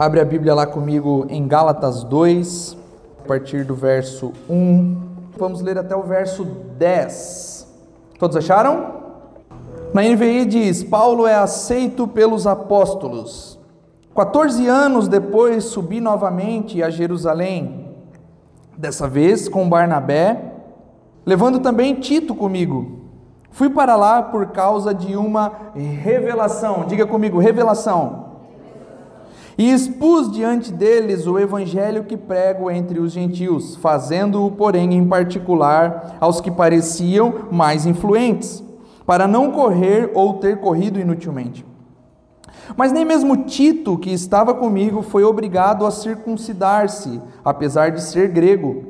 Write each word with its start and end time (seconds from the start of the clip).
Abre 0.00 0.18
a 0.18 0.24
Bíblia 0.24 0.54
lá 0.54 0.66
comigo 0.66 1.26
em 1.28 1.46
Gálatas 1.46 2.02
2, 2.04 2.74
a 3.22 3.28
partir 3.28 3.66
do 3.66 3.74
verso 3.74 4.32
1. 4.48 4.96
Vamos 5.36 5.60
ler 5.60 5.76
até 5.76 5.94
o 5.94 6.02
verso 6.02 6.42
10. 6.42 7.68
Todos 8.18 8.34
acharam? 8.34 8.94
Na 9.92 10.00
NVI 10.00 10.46
diz: 10.46 10.82
Paulo 10.82 11.26
é 11.26 11.34
aceito 11.34 12.08
pelos 12.08 12.46
apóstolos. 12.46 13.60
14 14.16 14.66
anos 14.66 15.06
depois 15.06 15.64
subi 15.64 16.00
novamente 16.00 16.82
a 16.82 16.88
Jerusalém, 16.88 17.94
dessa 18.78 19.06
vez 19.06 19.50
com 19.50 19.68
Barnabé, 19.68 20.54
levando 21.26 21.60
também 21.60 21.92
Tito 21.96 22.34
comigo. 22.34 23.00
Fui 23.50 23.68
para 23.68 23.96
lá 23.96 24.22
por 24.22 24.46
causa 24.46 24.94
de 24.94 25.14
uma 25.14 25.52
revelação. 25.74 26.86
Diga 26.86 27.06
comigo, 27.06 27.38
revelação 27.38 28.19
e 29.60 29.70
expus 29.70 30.32
diante 30.32 30.72
deles 30.72 31.26
o 31.26 31.38
evangelho 31.38 32.04
que 32.04 32.16
prego 32.16 32.70
entre 32.70 32.98
os 32.98 33.12
gentios, 33.12 33.76
fazendo-o, 33.76 34.50
porém, 34.52 34.94
em 34.94 35.06
particular 35.06 36.16
aos 36.18 36.40
que 36.40 36.50
pareciam 36.50 37.46
mais 37.52 37.84
influentes, 37.84 38.64
para 39.04 39.28
não 39.28 39.52
correr 39.52 40.12
ou 40.14 40.38
ter 40.38 40.60
corrido 40.60 40.98
inutilmente. 40.98 41.62
Mas 42.74 42.90
nem 42.90 43.04
mesmo 43.04 43.44
Tito, 43.44 43.98
que 43.98 44.10
estava 44.10 44.54
comigo, 44.54 45.02
foi 45.02 45.24
obrigado 45.24 45.84
a 45.84 45.90
circuncidar-se, 45.90 47.20
apesar 47.44 47.90
de 47.90 48.02
ser 48.02 48.28
grego. 48.28 48.82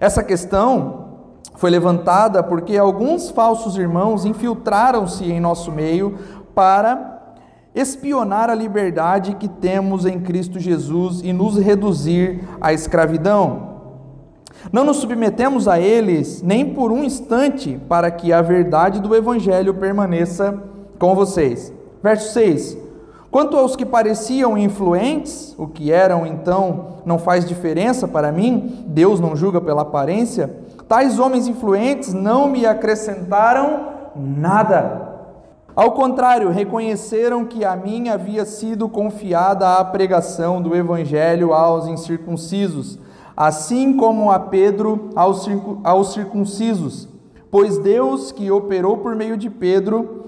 Essa 0.00 0.24
questão 0.24 1.20
foi 1.54 1.70
levantada 1.70 2.42
porque 2.42 2.76
alguns 2.76 3.30
falsos 3.30 3.76
irmãos 3.76 4.24
infiltraram-se 4.24 5.30
em 5.30 5.38
nosso 5.38 5.70
meio 5.70 6.18
para 6.52 7.19
espionar 7.74 8.50
a 8.50 8.54
liberdade 8.54 9.34
que 9.36 9.48
temos 9.48 10.04
em 10.04 10.20
Cristo 10.20 10.58
Jesus 10.58 11.20
e 11.22 11.32
nos 11.32 11.56
reduzir 11.56 12.40
à 12.60 12.72
escravidão. 12.72 13.70
Não 14.72 14.84
nos 14.84 14.98
submetemos 14.98 15.66
a 15.68 15.80
eles 15.80 16.42
nem 16.42 16.74
por 16.74 16.92
um 16.92 17.02
instante 17.02 17.80
para 17.88 18.10
que 18.10 18.32
a 18.32 18.42
verdade 18.42 19.00
do 19.00 19.14
Evangelho 19.14 19.74
permaneça 19.74 20.62
com 20.98 21.14
vocês. 21.14 21.72
Verso 22.02 22.32
6: 22.32 22.76
Quanto 23.30 23.56
aos 23.56 23.76
que 23.76 23.86
pareciam 23.86 24.58
influentes, 24.58 25.54
o 25.56 25.66
que 25.66 25.92
eram 25.92 26.26
então 26.26 26.96
não 27.06 27.18
faz 27.18 27.44
diferença 27.46 28.06
para 28.06 28.32
mim, 28.32 28.84
Deus 28.88 29.20
não 29.20 29.36
julga 29.36 29.60
pela 29.60 29.82
aparência, 29.82 30.54
tais 30.88 31.18
homens 31.18 31.46
influentes 31.46 32.12
não 32.12 32.48
me 32.48 32.66
acrescentaram 32.66 33.88
nada 34.16 35.10
ao 35.74 35.92
contrário, 35.92 36.50
reconheceram 36.50 37.44
que 37.44 37.64
a 37.64 37.76
mim 37.76 38.08
havia 38.08 38.44
sido 38.44 38.88
confiada 38.88 39.76
a 39.76 39.84
pregação 39.84 40.60
do 40.60 40.74
Evangelho 40.74 41.52
aos 41.52 41.86
incircuncisos, 41.86 42.98
assim 43.36 43.96
como 43.96 44.30
a 44.30 44.38
Pedro 44.38 45.10
aos 45.14 46.12
circuncisos. 46.12 47.08
Pois 47.50 47.78
Deus, 47.78 48.30
que 48.32 48.50
operou 48.50 48.98
por 48.98 49.14
meio 49.14 49.36
de 49.36 49.48
Pedro, 49.48 50.20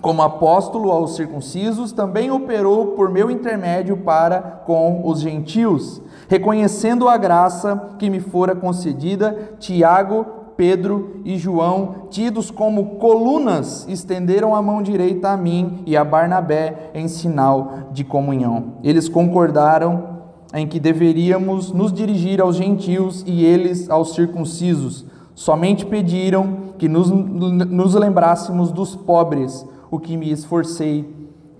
como 0.00 0.22
apóstolo 0.22 0.92
aos 0.92 1.16
circuncisos, 1.16 1.90
também 1.90 2.30
operou 2.30 2.88
por 2.88 3.10
meu 3.10 3.30
intermédio 3.30 3.96
para 3.96 4.40
com 4.64 5.02
os 5.04 5.20
gentios, 5.20 6.00
reconhecendo 6.28 7.08
a 7.08 7.16
graça 7.16 7.94
que 7.98 8.08
me 8.08 8.20
fora 8.20 8.54
concedida, 8.54 9.54
Tiago, 9.58 10.37
Pedro 10.58 11.20
e 11.24 11.38
João, 11.38 12.08
tidos 12.10 12.50
como 12.50 12.96
colunas, 12.96 13.86
estenderam 13.88 14.56
a 14.56 14.60
mão 14.60 14.82
direita 14.82 15.28
a 15.28 15.36
mim 15.36 15.84
e 15.86 15.96
a 15.96 16.02
Barnabé 16.04 16.90
em 16.94 17.06
sinal 17.06 17.90
de 17.92 18.02
comunhão. 18.02 18.72
Eles 18.82 19.08
concordaram 19.08 20.18
em 20.52 20.66
que 20.66 20.80
deveríamos 20.80 21.70
nos 21.70 21.92
dirigir 21.92 22.40
aos 22.40 22.56
gentios 22.56 23.22
e 23.24 23.44
eles 23.44 23.88
aos 23.88 24.16
circuncisos. 24.16 25.06
Somente 25.32 25.86
pediram 25.86 26.72
que 26.76 26.88
nos, 26.88 27.08
nos 27.08 27.94
lembrássemos 27.94 28.72
dos 28.72 28.96
pobres, 28.96 29.64
o 29.88 30.00
que 30.00 30.16
me 30.16 30.32
esforcei 30.32 31.08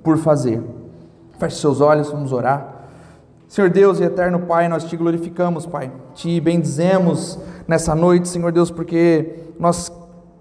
por 0.03 0.19
fazer. 0.19 0.61
Feche 1.39 1.55
seus 1.55 1.81
olhos, 1.81 2.11
vamos 2.11 2.33
orar. 2.33 2.78
Senhor 3.49 3.71
Deus 3.71 3.99
e 3.99 4.05
eterno 4.05 4.41
Pai, 4.41 4.69
nós 4.69 4.85
te 4.85 4.95
glorificamos, 4.95 5.65
Pai. 5.65 5.91
Te 6.15 6.39
bendizemos 6.39 7.39
nessa 7.67 7.95
noite, 7.95 8.29
Senhor 8.29 8.53
Deus, 8.53 8.71
porque 8.71 9.55
nós 9.59 9.91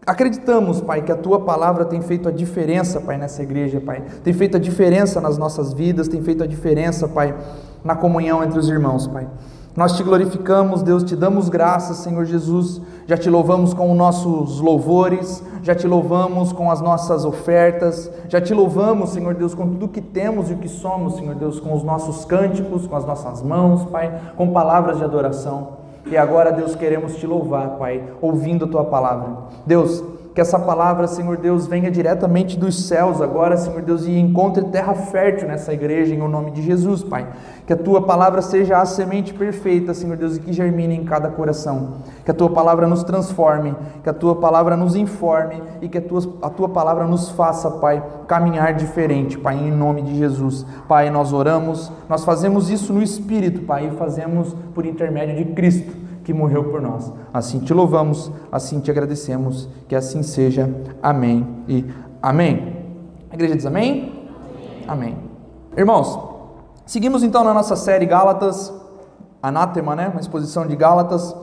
acreditamos, 0.05 0.81
Pai, 0.81 1.01
que 1.01 1.11
a 1.11 1.15
tua 1.15 1.39
palavra 1.39 1.85
tem 1.85 2.01
feito 2.01 2.27
a 2.27 2.31
diferença, 2.31 2.99
Pai, 2.99 3.17
nessa 3.17 3.41
igreja, 3.41 3.79
Pai. 3.79 4.03
Tem 4.25 4.33
feito 4.33 4.57
a 4.57 4.59
diferença 4.59 5.21
nas 5.21 5.37
nossas 5.37 5.71
vidas, 5.71 6.09
tem 6.09 6.21
feito 6.21 6.43
a 6.43 6.47
diferença, 6.47 7.07
Pai, 7.07 7.33
na 7.81 7.95
comunhão 7.95 8.43
entre 8.43 8.59
os 8.59 8.67
irmãos, 8.67 9.07
Pai. 9.07 9.25
Nós 9.73 9.95
te 9.95 10.03
glorificamos, 10.03 10.83
Deus, 10.83 11.01
te 11.01 11.15
damos 11.15 11.47
graças, 11.47 11.97
Senhor 11.97 12.25
Jesus. 12.25 12.81
Já 13.07 13.15
te 13.15 13.29
louvamos 13.29 13.73
com 13.73 13.89
os 13.89 13.97
nossos 13.97 14.59
louvores, 14.59 15.41
já 15.63 15.73
te 15.73 15.87
louvamos 15.87 16.51
com 16.51 16.69
as 16.69 16.81
nossas 16.81 17.23
ofertas, 17.23 18.11
já 18.27 18.41
te 18.41 18.53
louvamos, 18.53 19.11
Senhor 19.11 19.33
Deus, 19.33 19.55
com 19.55 19.65
tudo 19.65 19.87
que 19.87 20.01
temos 20.01 20.51
e 20.51 20.53
o 20.53 20.57
que 20.57 20.67
somos, 20.67 21.15
Senhor 21.15 21.33
Deus, 21.33 21.57
com 21.57 21.73
os 21.73 21.83
nossos 21.83 22.25
cânticos, 22.25 22.85
com 22.85 22.97
as 22.97 23.05
nossas 23.05 23.41
mãos, 23.41 23.85
Pai, 23.85 24.11
com 24.35 24.51
palavras 24.51 24.97
de 24.97 25.05
adoração. 25.05 25.69
E 26.05 26.17
agora, 26.17 26.51
Deus, 26.51 26.75
queremos 26.75 27.15
te 27.15 27.25
louvar, 27.25 27.77
Pai, 27.77 28.03
ouvindo 28.21 28.65
a 28.65 28.67
tua 28.67 28.83
palavra. 28.83 29.37
Deus, 29.65 30.03
que 30.37 30.41
essa 30.41 30.59
palavra, 30.59 31.07
Senhor 31.07 31.35
Deus, 31.37 31.65
venha 31.65 31.89
diretamente 31.89 32.59
dos 32.59 32.85
céus 32.85 33.23
agora, 33.23 33.57
Senhor 33.57 33.81
Deus, 33.81 34.05
e 34.05 34.19
encontre 34.19 34.63
terra 34.65 34.93
fértil 34.93 35.47
nessa 35.47 35.73
igreja, 35.73 36.13
em 36.13 36.21
o 36.21 36.27
nome 36.27 36.51
de 36.51 36.61
Jesus, 36.61 37.01
Pai. 37.03 37.27
Que 37.65 37.73
a 37.73 37.75
tua 37.75 38.03
palavra 38.03 38.39
seja 38.43 38.77
a 38.77 38.85
semente 38.85 39.33
perfeita, 39.33 39.95
Senhor 39.95 40.15
Deus, 40.15 40.37
e 40.37 40.39
que 40.39 40.53
germine 40.53 40.93
em 40.93 41.03
cada 41.03 41.29
coração. 41.29 42.03
Que 42.23 42.29
a 42.29 42.35
tua 42.35 42.51
palavra 42.51 42.85
nos 42.85 43.03
transforme, 43.03 43.75
que 44.03 44.09
a 44.11 44.13
tua 44.13 44.35
palavra 44.35 44.77
nos 44.77 44.95
informe 44.95 45.59
e 45.81 45.89
que 45.89 45.97
a 45.97 46.01
tua, 46.03 46.21
a 46.43 46.51
tua 46.51 46.69
palavra 46.69 47.07
nos 47.07 47.31
faça, 47.31 47.71
Pai, 47.71 48.03
caminhar 48.27 48.75
diferente, 48.75 49.39
Pai, 49.39 49.55
em 49.55 49.71
nome 49.71 50.03
de 50.03 50.19
Jesus. 50.19 50.67
Pai, 50.87 51.09
nós 51.09 51.33
oramos, 51.33 51.91
nós 52.07 52.23
fazemos 52.23 52.69
isso 52.69 52.93
no 52.93 53.01
Espírito, 53.01 53.61
Pai, 53.61 53.87
e 53.87 53.97
fazemos 53.97 54.55
por 54.75 54.85
intermédio 54.85 55.35
de 55.35 55.45
Cristo 55.55 56.06
que 56.27 56.33
morreu 56.33 56.65
por 56.65 56.81
nós. 56.81 57.09
Assim 57.33 57.59
te 57.59 57.73
louvamos, 57.73 58.29
assim 58.51 58.81
te 58.81 58.91
agradecemos, 58.91 59.69
que 59.87 59.95
assim 59.95 60.21
seja. 60.21 60.69
Amém 61.01 61.47
e 61.69 61.85
amém. 62.21 62.83
A 63.31 63.35
igreja 63.35 63.55
diz 63.55 63.65
amém? 63.65 64.27
Amém. 64.85 65.13
amém. 65.13 65.17
Irmãos, 65.77 66.19
seguimos 66.85 67.23
então 67.23 67.45
na 67.45 67.53
nossa 67.53 67.77
série 67.77 68.05
Gálatas, 68.05 68.73
Anátema, 69.41 69.95
né? 69.95 70.09
Uma 70.09 70.19
exposição 70.19 70.67
de 70.67 70.75
Gálatas. 70.75 71.33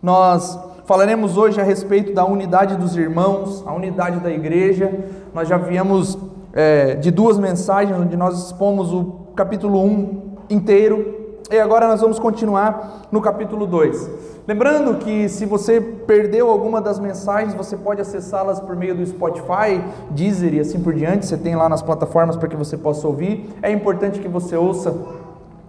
Nós 0.00 0.56
falaremos 0.84 1.36
hoje 1.36 1.60
a 1.60 1.64
respeito 1.64 2.14
da 2.14 2.24
unidade 2.24 2.76
dos 2.76 2.96
irmãos, 2.96 3.64
a 3.66 3.72
unidade 3.72 4.20
da 4.20 4.30
igreja. 4.30 5.04
Nós 5.34 5.48
já 5.48 5.58
viemos 5.58 6.16
é, 6.52 6.94
de 6.94 7.10
duas 7.10 7.38
mensagens 7.38 7.98
onde 7.98 8.16
nós 8.16 8.38
expomos 8.38 8.92
o 8.92 9.32
capítulo 9.34 9.82
1 9.82 10.36
inteiro 10.48 11.17
e 11.50 11.58
agora 11.58 11.88
nós 11.88 12.00
vamos 12.00 12.18
continuar 12.18 13.08
no 13.10 13.22
capítulo 13.22 13.66
2. 13.66 14.10
Lembrando 14.46 14.98
que 14.98 15.28
se 15.28 15.46
você 15.46 15.80
perdeu 15.80 16.50
alguma 16.50 16.80
das 16.80 16.98
mensagens, 16.98 17.54
você 17.54 17.76
pode 17.76 18.00
acessá-las 18.00 18.60
por 18.60 18.76
meio 18.76 18.94
do 18.94 19.06
Spotify, 19.06 19.82
Deezer 20.10 20.54
e 20.54 20.60
assim 20.60 20.80
por 20.80 20.92
diante. 20.92 21.26
Você 21.26 21.38
tem 21.38 21.56
lá 21.56 21.68
nas 21.68 21.80
plataformas 21.80 22.36
para 22.36 22.48
que 22.48 22.56
você 22.56 22.76
possa 22.76 23.06
ouvir. 23.06 23.48
É 23.62 23.70
importante 23.70 24.20
que 24.20 24.28
você 24.28 24.56
ouça 24.56 24.94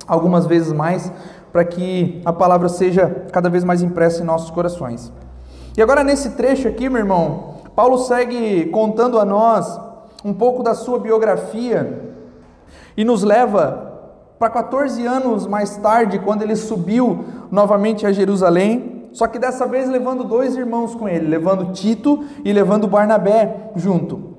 algumas 0.05 0.45
vezes 0.45 0.73
mais 0.73 1.11
para 1.51 1.63
que 1.63 2.21
a 2.25 2.33
palavra 2.33 2.67
seja 2.67 3.25
cada 3.31 3.49
vez 3.49 3.63
mais 3.63 3.81
impressa 3.81 4.21
em 4.21 4.25
nossos 4.25 4.49
corações. 4.49 5.11
E 5.77 5.81
agora 5.81 6.03
nesse 6.03 6.31
trecho 6.31 6.67
aqui, 6.67 6.89
meu 6.89 6.99
irmão, 6.99 7.55
Paulo 7.75 7.97
segue 7.99 8.65
contando 8.67 9.17
a 9.17 9.23
nós 9.23 9.79
um 10.25 10.33
pouco 10.33 10.61
da 10.61 10.73
sua 10.73 10.99
biografia 10.99 12.11
e 12.97 13.05
nos 13.05 13.23
leva 13.23 13.88
para 14.39 14.49
14 14.49 15.05
anos 15.05 15.45
mais 15.45 15.75
tarde, 15.75 16.17
quando 16.17 16.43
ele 16.43 16.55
subiu 16.55 17.25
novamente 17.51 18.07
a 18.07 18.11
Jerusalém, 18.13 19.09
só 19.11 19.27
que 19.27 19.37
dessa 19.37 19.67
vez 19.67 19.89
levando 19.89 20.23
dois 20.23 20.55
irmãos 20.55 20.95
com 20.95 21.09
ele, 21.09 21.27
levando 21.27 21.73
Tito 21.73 22.23
e 22.45 22.53
levando 22.53 22.87
Barnabé 22.87 23.71
junto. 23.75 24.29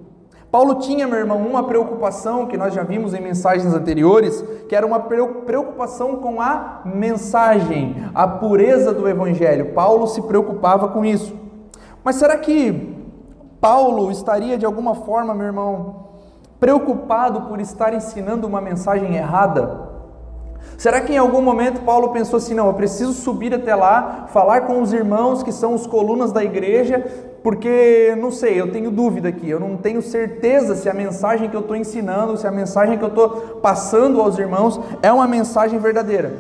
Paulo 0.51 0.77
tinha, 0.77 1.07
meu 1.07 1.19
irmão, 1.19 1.39
uma 1.39 1.65
preocupação 1.65 2.47
que 2.47 2.57
nós 2.57 2.73
já 2.73 2.83
vimos 2.83 3.13
em 3.13 3.21
mensagens 3.21 3.73
anteriores, 3.75 4.43
que 4.69 4.75
era 4.75 4.87
uma 4.87 5.01
preocupação 5.01 6.17
com 6.17 6.41
a 6.41 6.81
mensagem, 6.85 8.11
a 8.15 8.27
pureza 8.27 8.93
do 8.93 9.07
evangelho. 9.07 9.75
Paulo 9.75 10.07
se 10.07 10.23
preocupava 10.23 10.89
com 10.89 11.05
isso. 11.05 11.33
Mas 12.03 12.17
será 12.17 12.37
que 12.39 12.97
Paulo 13.61 14.11
estaria 14.11 14.57
de 14.57 14.65
alguma 14.65 14.95
forma, 14.95 15.35
meu 15.35 15.47
irmão, 15.47 16.07
preocupado 16.59 17.43
por 17.43 17.61
estar 17.61 17.95
ensinando 17.95 18.47
uma 18.47 18.61
mensagem 18.61 19.15
errada? 19.15 19.90
Será 20.77 21.01
que 21.01 21.13
em 21.13 21.19
algum 21.19 21.43
momento 21.43 21.83
Paulo 21.83 22.09
pensou 22.09 22.39
assim: 22.39 22.55
não, 22.55 22.67
eu 22.67 22.75
preciso 22.75 23.13
subir 23.13 23.55
até 23.55 23.75
lá, 23.75 24.29
falar 24.33 24.63
com 24.63 24.81
os 24.81 24.93
irmãos 24.93 25.43
que 25.43 25.53
são 25.53 25.75
os 25.75 25.87
colunas 25.87 26.33
da 26.33 26.43
igreja, 26.43 27.05
porque 27.43 28.15
não 28.19 28.31
sei, 28.31 28.61
eu 28.61 28.71
tenho 28.71 28.91
dúvida 28.91 29.29
aqui, 29.29 29.49
eu 29.49 29.61
não 29.61 29.77
tenho 29.77 30.03
certeza 30.03 30.75
se 30.75 30.89
a 30.89 30.95
mensagem 30.95 31.49
que 31.49 31.57
eu 31.57 31.61
estou 31.61 31.77
ensinando, 31.77 32.37
se 32.37 32.47
a 32.47 32.51
mensagem 32.51 32.99
que 32.99 33.05
eu 33.05 33.09
estou 33.09 33.29
passando 33.63 34.21
aos 34.21 34.39
irmãos 34.39 34.81
é 35.03 35.13
uma 35.13 35.27
mensagem 35.27 35.79
verdadeira. 35.79 36.33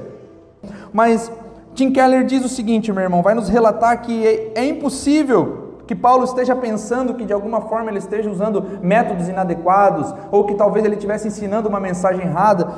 Mas 0.93 1.31
Tim 1.75 1.93
Keller 1.93 2.25
diz 2.25 2.45
o 2.45 2.49
seguinte, 2.49 2.93
meu 2.93 3.03
irmão, 3.03 3.23
vai 3.23 3.35
nos 3.35 3.49
relatar 3.49 4.03
que 4.03 4.27
é, 4.27 4.53
é 4.55 4.65
impossível 4.65 5.71
que 5.87 5.95
Paulo 5.97 6.23
esteja 6.23 6.55
pensando 6.55 7.15
que 7.15 7.25
de 7.25 7.33
alguma 7.33 7.63
forma 7.63 7.91
ele 7.91 7.99
esteja 7.99 8.31
usando 8.31 8.79
métodos 8.81 9.29
inadequados, 9.29 10.15
ou 10.31 10.45
que 10.45 10.55
talvez 10.55 10.85
ele 10.85 10.95
estivesse 10.95 11.27
ensinando 11.27 11.69
uma 11.69 11.81
mensagem 11.81 12.27
errada, 12.27 12.69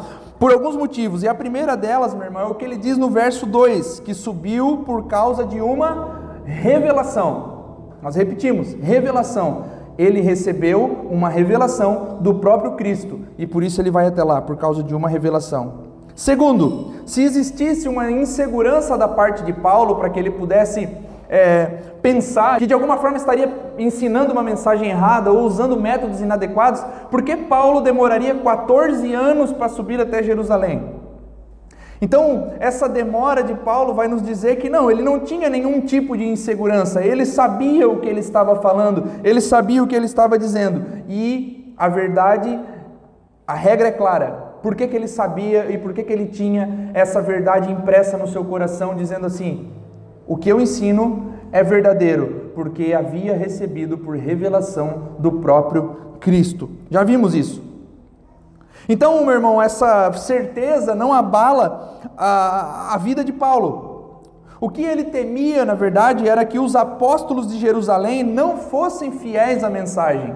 por 0.43 0.53
alguns 0.53 0.75
motivos. 0.75 1.23
E 1.23 1.29
a 1.29 1.35
primeira 1.37 1.77
delas, 1.77 2.13
meu 2.13 2.25
irmão, 2.25 2.43
é 2.43 2.47
o 2.47 2.57
que 2.57 2.65
ele 2.65 2.77
diz 2.77 2.99
no 2.99 3.09
verso 3.09 3.47
2, 3.47 4.01
que 4.01 4.13
subiu 4.13 4.79
por 4.79 5.07
causa 5.07 5.45
de 5.45 5.61
uma 5.61 6.41
revelação. 6.45 7.85
Nós 8.03 8.17
repetimos, 8.17 8.75
revelação. 8.75 9.67
Ele 9.97 10.21
recebeu 10.21 11.07
uma 11.09 11.29
revelação 11.29 12.19
do 12.21 12.35
próprio 12.35 12.73
Cristo, 12.73 13.21
e 13.39 13.47
por 13.47 13.63
isso 13.63 13.81
ele 13.81 13.93
vai 13.93 14.05
até 14.09 14.25
lá, 14.25 14.43
por 14.43 14.57
causa 14.57 14.83
de 14.83 14.93
uma 14.97 15.09
revelação. 15.09 15.75
Segundo, 16.13 16.91
se 17.07 17.23
existisse 17.23 17.87
uma 17.87 18.11
insegurança 18.11 18.99
da 18.99 19.07
parte 19.07 19.45
de 19.45 19.53
Paulo 19.53 19.95
para 19.95 20.11
que 20.11 20.19
ele 20.19 20.33
pudesse 20.33 20.89
é, 21.33 21.79
pensar 22.03 22.59
que 22.59 22.67
de 22.67 22.75
alguma 22.75 22.99
forma 22.99 23.17
estaria 23.17 23.51
ensinando 23.79 24.33
uma 24.35 24.43
mensagem 24.43 24.91
errada 24.91 25.33
ou 25.33 25.47
usando 25.47 25.81
métodos 25.81 26.21
inadequados, 26.21 26.85
por 27.11 27.23
que 27.23 27.35
Paulo 27.35 27.81
demoraria 27.81 28.35
14 28.35 29.15
anos 29.15 29.51
para 29.51 29.71
subir 29.71 29.99
até 29.99 30.23
Jerusalém? 30.23 31.01
Então, 32.03 32.53
essa 32.61 32.87
demora 32.87 33.43
de 33.43 33.55
Paulo 33.55 33.95
vai 33.95 34.09
nos 34.09 34.21
dizer 34.21 34.57
que 34.57 34.69
não, 34.69 34.91
ele 34.91 35.03
não 35.03 35.21
tinha 35.21 35.49
nenhum 35.49 35.81
tipo 35.81 36.19
de 36.19 36.25
insegurança, 36.25 37.03
ele 37.03 37.25
sabia 37.25 37.89
o 37.89 38.01
que 38.01 38.09
ele 38.09 38.21
estava 38.21 38.57
falando, 38.57 39.05
ele 39.25 39.41
sabia 39.41 39.83
o 39.83 39.87
que 39.87 39.97
ele 39.97 40.07
estava 40.07 40.39
dizendo, 40.39 40.85
e 41.09 41.75
a 41.79 41.89
verdade, 41.89 42.61
a 43.47 43.55
regra 43.55 43.89
é 43.89 43.93
clara. 43.93 44.53
Por 44.63 44.75
que, 44.75 44.87
que 44.87 44.95
ele 44.95 45.09
sabia 45.09 45.71
e 45.71 45.79
por 45.79 45.95
que, 45.95 46.03
que 46.03 46.13
ele 46.13 46.27
tinha 46.27 46.91
essa 46.93 47.23
verdade 47.23 47.73
impressa 47.73 48.19
no 48.19 48.29
seu 48.29 48.45
coração, 48.45 48.95
dizendo 48.95 49.27
assim: 49.27 49.82
o 50.27 50.37
que 50.37 50.49
eu 50.49 50.61
ensino 50.61 51.33
é 51.51 51.63
verdadeiro, 51.63 52.53
porque 52.55 52.93
havia 52.93 53.37
recebido 53.37 53.99
por 53.99 54.17
revelação 54.17 55.17
do 55.19 55.33
próprio 55.33 55.97
Cristo. 56.21 56.71
Já 56.91 57.05
vimos 57.05 57.35
isso. 57.35 57.63
Então, 58.89 59.25
meu 59.25 59.35
irmão, 59.35 59.63
essa 59.63 60.13
certeza 60.15 60.95
não 60.95 61.13
abala 61.13 62.01
a, 62.17 62.95
a 62.95 62.99
vida 62.99 63.25
de 63.25 63.33
Paulo. 63.33 64.23
O 64.61 64.69
que 64.69 64.83
ele 64.83 65.05
temia, 65.05 65.65
na 65.65 65.75
verdade, 65.75 66.29
era 66.29 66.45
que 66.45 66.59
os 66.59 66.75
apóstolos 66.77 67.49
de 67.49 67.59
Jerusalém 67.59 68.23
não 68.23 68.57
fossem 68.57 69.13
fiéis 69.13 69.65
à 69.65 69.71
mensagem. 69.71 70.35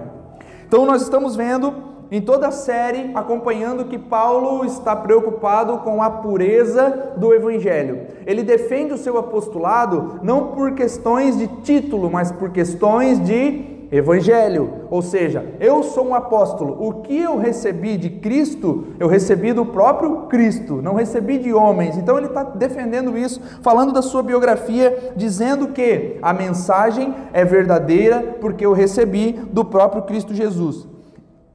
Então, 0.67 0.85
nós 0.85 1.01
estamos 1.01 1.35
vendo 1.35 1.73
em 2.11 2.21
toda 2.21 2.47
a 2.47 2.51
série, 2.51 3.11
acompanhando 3.13 3.85
que 3.85 3.97
Paulo 3.97 4.65
está 4.65 4.95
preocupado 4.95 5.79
com 5.79 6.01
a 6.01 6.09
pureza 6.09 7.13
do 7.17 7.33
Evangelho. 7.33 8.07
Ele 8.25 8.43
defende 8.43 8.93
o 8.93 8.97
seu 8.97 9.17
apostolado 9.17 10.19
não 10.23 10.47
por 10.47 10.73
questões 10.73 11.37
de 11.37 11.47
título, 11.63 12.09
mas 12.09 12.31
por 12.31 12.51
questões 12.51 13.23
de 13.23 13.77
Evangelho. 13.91 14.87
Ou 14.89 15.01
seja, 15.01 15.45
eu 15.59 15.83
sou 15.83 16.07
um 16.07 16.15
apóstolo. 16.15 16.77
O 16.79 17.01
que 17.01 17.17
eu 17.17 17.37
recebi 17.37 17.97
de 17.97 18.09
Cristo, 18.09 18.87
eu 18.99 19.07
recebi 19.07 19.53
do 19.53 19.65
próprio 19.65 20.27
Cristo, 20.27 20.81
não 20.81 20.93
recebi 20.93 21.37
de 21.37 21.53
homens. 21.53 21.97
Então 21.97 22.17
ele 22.17 22.27
está 22.27 22.43
defendendo 22.43 23.17
isso, 23.17 23.41
falando 23.61 23.93
da 23.93 24.01
sua 24.01 24.21
biografia, 24.21 25.13
dizendo 25.15 25.69
que 25.69 26.17
a 26.21 26.33
mensagem 26.33 27.13
é 27.33 27.45
verdadeira 27.45 28.37
porque 28.41 28.65
eu 28.65 28.73
recebi 28.73 29.33
do 29.51 29.63
próprio 29.63 30.03
Cristo 30.03 30.33
Jesus. 30.33 30.87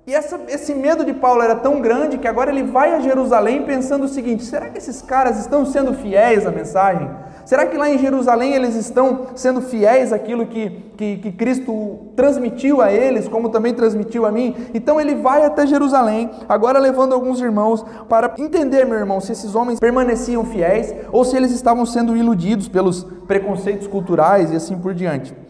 E 0.05 0.13
essa, 0.13 0.41
esse 0.49 0.75
medo 0.75 1.05
de 1.05 1.13
Paulo 1.13 1.43
era 1.43 1.55
tão 1.55 1.81
grande 1.81 2.19
que 2.19 2.27
agora 2.27 2.51
ele 2.51 2.65
vai 2.65 2.93
a 2.93 2.99
Jerusalém 2.99 3.63
pensando 3.63 4.05
o 4.05 4.09
seguinte: 4.09 4.43
será 4.43 4.69
que 4.69 4.79
esses 4.79 5.01
caras 5.01 5.39
estão 5.39 5.65
sendo 5.65 5.95
fiéis 5.95 6.45
à 6.45 6.51
mensagem? 6.51 7.09
Será 7.45 7.67
que 7.67 7.77
lá 7.77 7.89
em 7.89 7.99
Jerusalém 7.99 8.53
eles 8.55 8.75
estão 8.75 9.29
sendo 9.37 9.61
fiéis 9.61 10.13
àquilo 10.13 10.47
que, 10.47 10.71
que, 10.97 11.17
que 11.19 11.33
Cristo 11.33 12.13
transmitiu 12.17 12.81
a 12.81 12.93
eles, 12.93 13.29
como 13.29 13.49
também 13.49 13.75
transmitiu 13.75 14.27
a 14.27 14.33
mim? 14.33 14.57
Então 14.75 15.01
ele 15.01 15.15
vai 15.15 15.45
até 15.45 15.67
Jerusalém, 15.69 16.31
agora 16.49 16.81
levando 16.81 17.13
alguns 17.13 17.41
irmãos 17.41 17.85
para 18.09 18.35
entender, 18.39 18.85
meu 18.85 18.99
irmão, 18.99 19.21
se 19.21 19.31
esses 19.31 19.55
homens 19.55 19.79
permaneciam 19.79 20.45
fiéis 20.45 20.93
ou 21.13 21.25
se 21.25 21.37
eles 21.37 21.53
estavam 21.53 21.87
sendo 21.87 22.17
iludidos 22.17 22.69
pelos 22.69 23.05
preconceitos 23.29 23.87
culturais 23.87 24.53
e 24.53 24.57
assim 24.57 24.77
por 24.77 24.95
diante. 24.95 25.42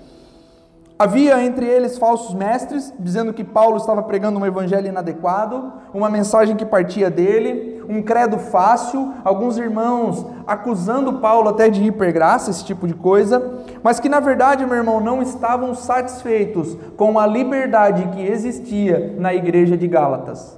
Havia 1.03 1.45
entre 1.45 1.67
eles 1.67 1.99
falsos 1.99 2.33
mestres, 2.33 2.95
dizendo 2.97 3.33
que 3.33 3.43
Paulo 3.43 3.77
estava 3.77 4.05
pregando 4.05 4.39
um 4.39 4.47
evangelho 4.47 4.87
inadequado, 4.87 5.73
uma 5.93 6.09
mensagem 6.09 6.55
que 6.55 6.65
partia 6.65 7.11
dele, 7.11 7.85
um 7.89 8.01
credo 8.01 8.39
fácil, 8.39 9.13
alguns 9.25 9.59
irmãos 9.59 10.25
acusando 10.47 11.15
Paulo 11.15 11.49
até 11.49 11.69
de 11.69 11.83
hipergraça, 11.83 12.53
esse 12.53 12.65
tipo 12.65 12.87
de 12.87 12.95
coisa, 12.95 13.65
mas 13.83 13.99
que 13.99 14.09
na 14.09 14.21
verdade, 14.21 14.65
meu 14.65 14.77
irmão, 14.77 15.01
não 15.01 15.21
estavam 15.21 15.75
satisfeitos 15.75 16.79
com 16.97 17.19
a 17.19 17.27
liberdade 17.27 18.07
que 18.15 18.25
existia 18.25 19.17
na 19.19 19.35
igreja 19.35 19.77
de 19.77 19.89
Gálatas, 19.89 20.57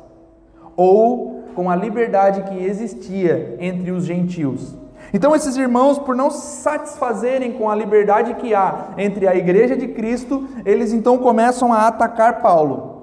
ou 0.77 1.43
com 1.55 1.71
a 1.71 1.75
liberdade 1.75 2.43
que 2.43 2.63
existia 2.63 3.57
entre 3.59 3.91
os 3.91 4.05
gentios. 4.05 4.84
Então, 5.15 5.33
esses 5.33 5.57
irmãos, 5.57 5.97
por 5.97 6.17
não 6.17 6.29
se 6.29 6.61
satisfazerem 6.61 7.53
com 7.53 7.71
a 7.71 7.75
liberdade 7.77 8.35
que 8.35 8.53
há 8.53 8.89
entre 8.99 9.29
a 9.29 9.37
igreja 9.37 9.77
de 9.77 9.87
Cristo, 9.87 10.49
eles 10.67 10.93
então 10.93 11.19
começam 11.19 11.73
a 11.73 11.87
atacar 11.87 12.43
Paulo. 12.43 12.95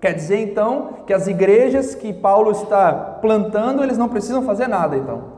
Quer 0.00 0.14
dizer 0.14 0.40
então 0.40 1.04
que 1.06 1.12
as 1.12 1.28
igrejas 1.28 1.94
que 1.94 2.12
Paulo 2.12 2.50
está 2.50 2.92
plantando, 2.92 3.84
eles 3.84 3.96
não 3.96 4.08
precisam 4.08 4.42
fazer 4.42 4.66
nada 4.66 4.96
então. 4.96 5.32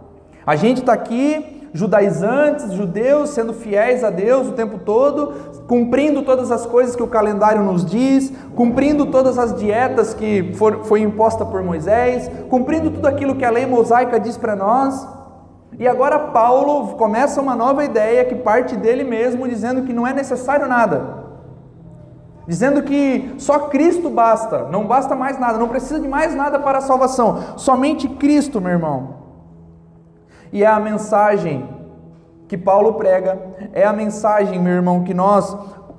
A 0.47 0.57
gente 0.57 0.79
está 0.79 0.95
aqui, 0.95 1.69
judaizantes, 1.75 2.73
judeus, 2.73 3.29
sendo 3.31 3.53
fiéis 3.53 4.03
a 4.03 4.09
Deus 4.09 4.49
o 4.49 4.53
tempo 4.53 4.79
todo, 4.79 5.35
cumprindo 5.69 6.23
todas 6.23 6.51
as 6.51 6.65
coisas 6.65 6.97
que 6.97 7.03
o 7.03 7.09
calendário 7.09 7.63
nos 7.63 7.85
diz, 7.85 8.33
cumprindo 8.55 9.05
todas 9.05 9.39
as 9.39 9.55
dietas 9.55 10.15
que 10.15 10.55
for, 10.55 10.83
foi 10.85 11.03
imposta 11.03 11.45
por 11.45 11.63
Moisés, 11.63 12.31
cumprindo 12.49 12.91
tudo 12.91 13.07
aquilo 13.07 13.35
que 13.37 13.45
a 13.45 13.51
lei 13.51 13.67
mosaica 13.67 14.19
diz 14.19 14.39
para 14.39 14.57
nós. 14.57 15.16
E 15.79 15.87
agora 15.87 16.19
Paulo 16.19 16.95
começa 16.97 17.41
uma 17.41 17.55
nova 17.55 17.85
ideia 17.85 18.25
que 18.25 18.35
parte 18.35 18.77
dele 18.77 19.05
mesmo, 19.05 19.49
dizendo 19.49 19.83
que 19.83 19.93
não 19.93 20.07
é 20.07 20.13
necessário 20.13 20.67
nada. 20.67 21.27
Dizendo 22.47 22.83
que 22.83 23.35
só 23.39 23.69
Cristo 23.69 24.09
basta, 24.09 24.69
não 24.71 24.87
basta 24.87 25.15
mais 25.15 25.39
nada, 25.39 25.59
não 25.59 25.69
precisa 25.69 26.01
de 26.01 26.09
mais 26.09 26.35
nada 26.35 26.59
para 26.59 26.79
a 26.79 26.81
salvação, 26.81 27.59
somente 27.59 28.09
Cristo, 28.09 28.61
meu 28.61 28.71
irmão. 28.71 29.17
E 30.53 30.63
é 30.63 30.67
a 30.67 30.79
mensagem 30.79 31.69
que 32.47 32.57
Paulo 32.57 32.95
prega, 32.95 33.39
é 33.73 33.85
a 33.85 33.93
mensagem, 33.93 34.61
meu 34.61 34.73
irmão, 34.73 35.03
que 35.03 35.13
nós 35.13 35.57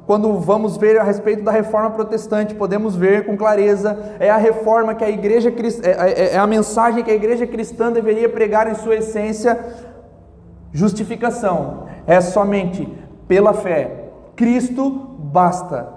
quando 0.07 0.39
vamos 0.39 0.77
ver 0.77 0.97
a 0.97 1.03
respeito 1.03 1.43
da 1.43 1.51
reforma 1.51 1.91
protestante, 1.91 2.55
podemos 2.55 2.95
ver 2.95 3.25
com 3.25 3.35
clareza, 3.35 4.15
é 4.21 4.29
a 4.29 4.37
reforma 4.37 4.95
que 4.95 5.03
a 5.03 5.09
igreja 5.09 5.53
é, 5.83 5.89
é, 5.89 6.33
é 6.35 6.37
a 6.37 6.47
mensagem 6.47 7.03
que 7.03 7.11
a 7.11 7.13
igreja 7.13 7.45
cristã 7.45 7.91
deveria 7.91 8.29
pregar 8.29 8.71
em 8.71 8.75
sua 8.75 8.95
essência, 8.95 9.59
justificação. 10.71 11.87
É 12.07 12.21
somente 12.21 12.87
pela 13.27 13.53
fé. 13.53 14.05
Cristo 14.33 14.89
basta. 15.19 15.89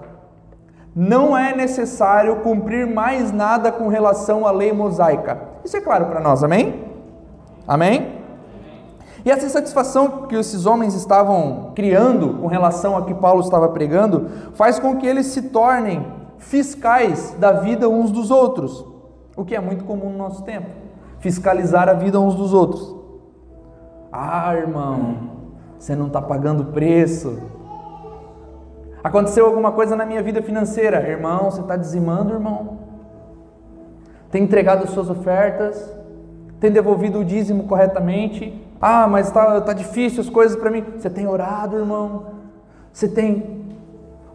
Não 0.93 1.37
é 1.37 1.55
necessário 1.55 2.35
cumprir 2.41 2.85
mais 2.85 3.31
nada 3.31 3.71
com 3.71 3.87
relação 3.87 4.45
à 4.45 4.51
lei 4.51 4.73
mosaica. 4.73 5.39
Isso 5.63 5.77
é 5.77 5.79
claro 5.79 6.07
para 6.07 6.19
nós, 6.19 6.43
amém? 6.43 6.83
Amém? 7.65 8.20
E 9.23 9.31
essa 9.31 9.45
insatisfação 9.45 10.27
que 10.27 10.35
esses 10.35 10.65
homens 10.65 10.93
estavam 10.95 11.71
criando 11.75 12.35
com 12.39 12.47
relação 12.47 12.97
a 12.97 13.05
que 13.05 13.13
Paulo 13.13 13.41
estava 13.41 13.69
pregando 13.69 14.29
faz 14.53 14.79
com 14.79 14.97
que 14.97 15.05
eles 15.05 15.27
se 15.27 15.43
tornem 15.43 16.05
fiscais 16.39 17.35
da 17.39 17.51
vida 17.51 17.87
uns 17.87 18.11
dos 18.11 18.31
outros, 18.31 18.85
o 19.35 19.45
que 19.45 19.55
é 19.55 19.59
muito 19.59 19.85
comum 19.85 20.09
no 20.09 20.17
nosso 20.17 20.43
tempo 20.43 20.81
fiscalizar 21.21 21.87
a 21.87 21.93
vida 21.93 22.19
uns 22.19 22.35
dos 22.35 22.53
outros. 22.53 22.95
Ah, 24.11 24.53
irmão, 24.55 25.29
você 25.79 25.95
não 25.95 26.07
está 26.07 26.21
pagando 26.21 26.65
preço. 26.65 27.39
Aconteceu 29.03 29.45
alguma 29.45 29.71
coisa 29.71 29.95
na 29.95 30.05
minha 30.05 30.21
vida 30.21 30.41
financeira, 30.41 31.07
irmão, 31.07 31.49
você 31.49 31.61
está 31.61 31.77
dizimando, 31.77 32.33
irmão? 32.33 32.79
Tem 34.29 34.43
entregado 34.43 34.87
suas 34.87 35.09
ofertas? 35.09 35.95
Tem 36.59 36.71
devolvido 36.71 37.19
o 37.19 37.25
dízimo 37.25 37.63
corretamente? 37.63 38.70
Ah, 38.81 39.07
mas 39.07 39.27
está 39.27 39.61
tá 39.61 39.73
difícil 39.73 40.21
as 40.21 40.29
coisas 40.29 40.57
para 40.57 40.71
mim. 40.71 40.83
Você 40.97 41.09
tem 41.09 41.27
orado, 41.27 41.77
irmão? 41.77 42.25
Você 42.91 43.07
tem 43.07 43.61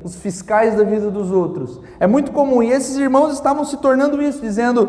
os 0.02 0.14
fiscais 0.14 0.76
da 0.76 0.84
vida 0.84 1.10
dos 1.10 1.32
outros. 1.32 1.80
É 1.98 2.06
muito 2.06 2.30
comum, 2.30 2.62
e 2.62 2.70
esses 2.70 2.96
irmãos 2.96 3.32
estavam 3.32 3.64
se 3.64 3.76
tornando 3.78 4.22
isso, 4.22 4.40
dizendo: 4.40 4.88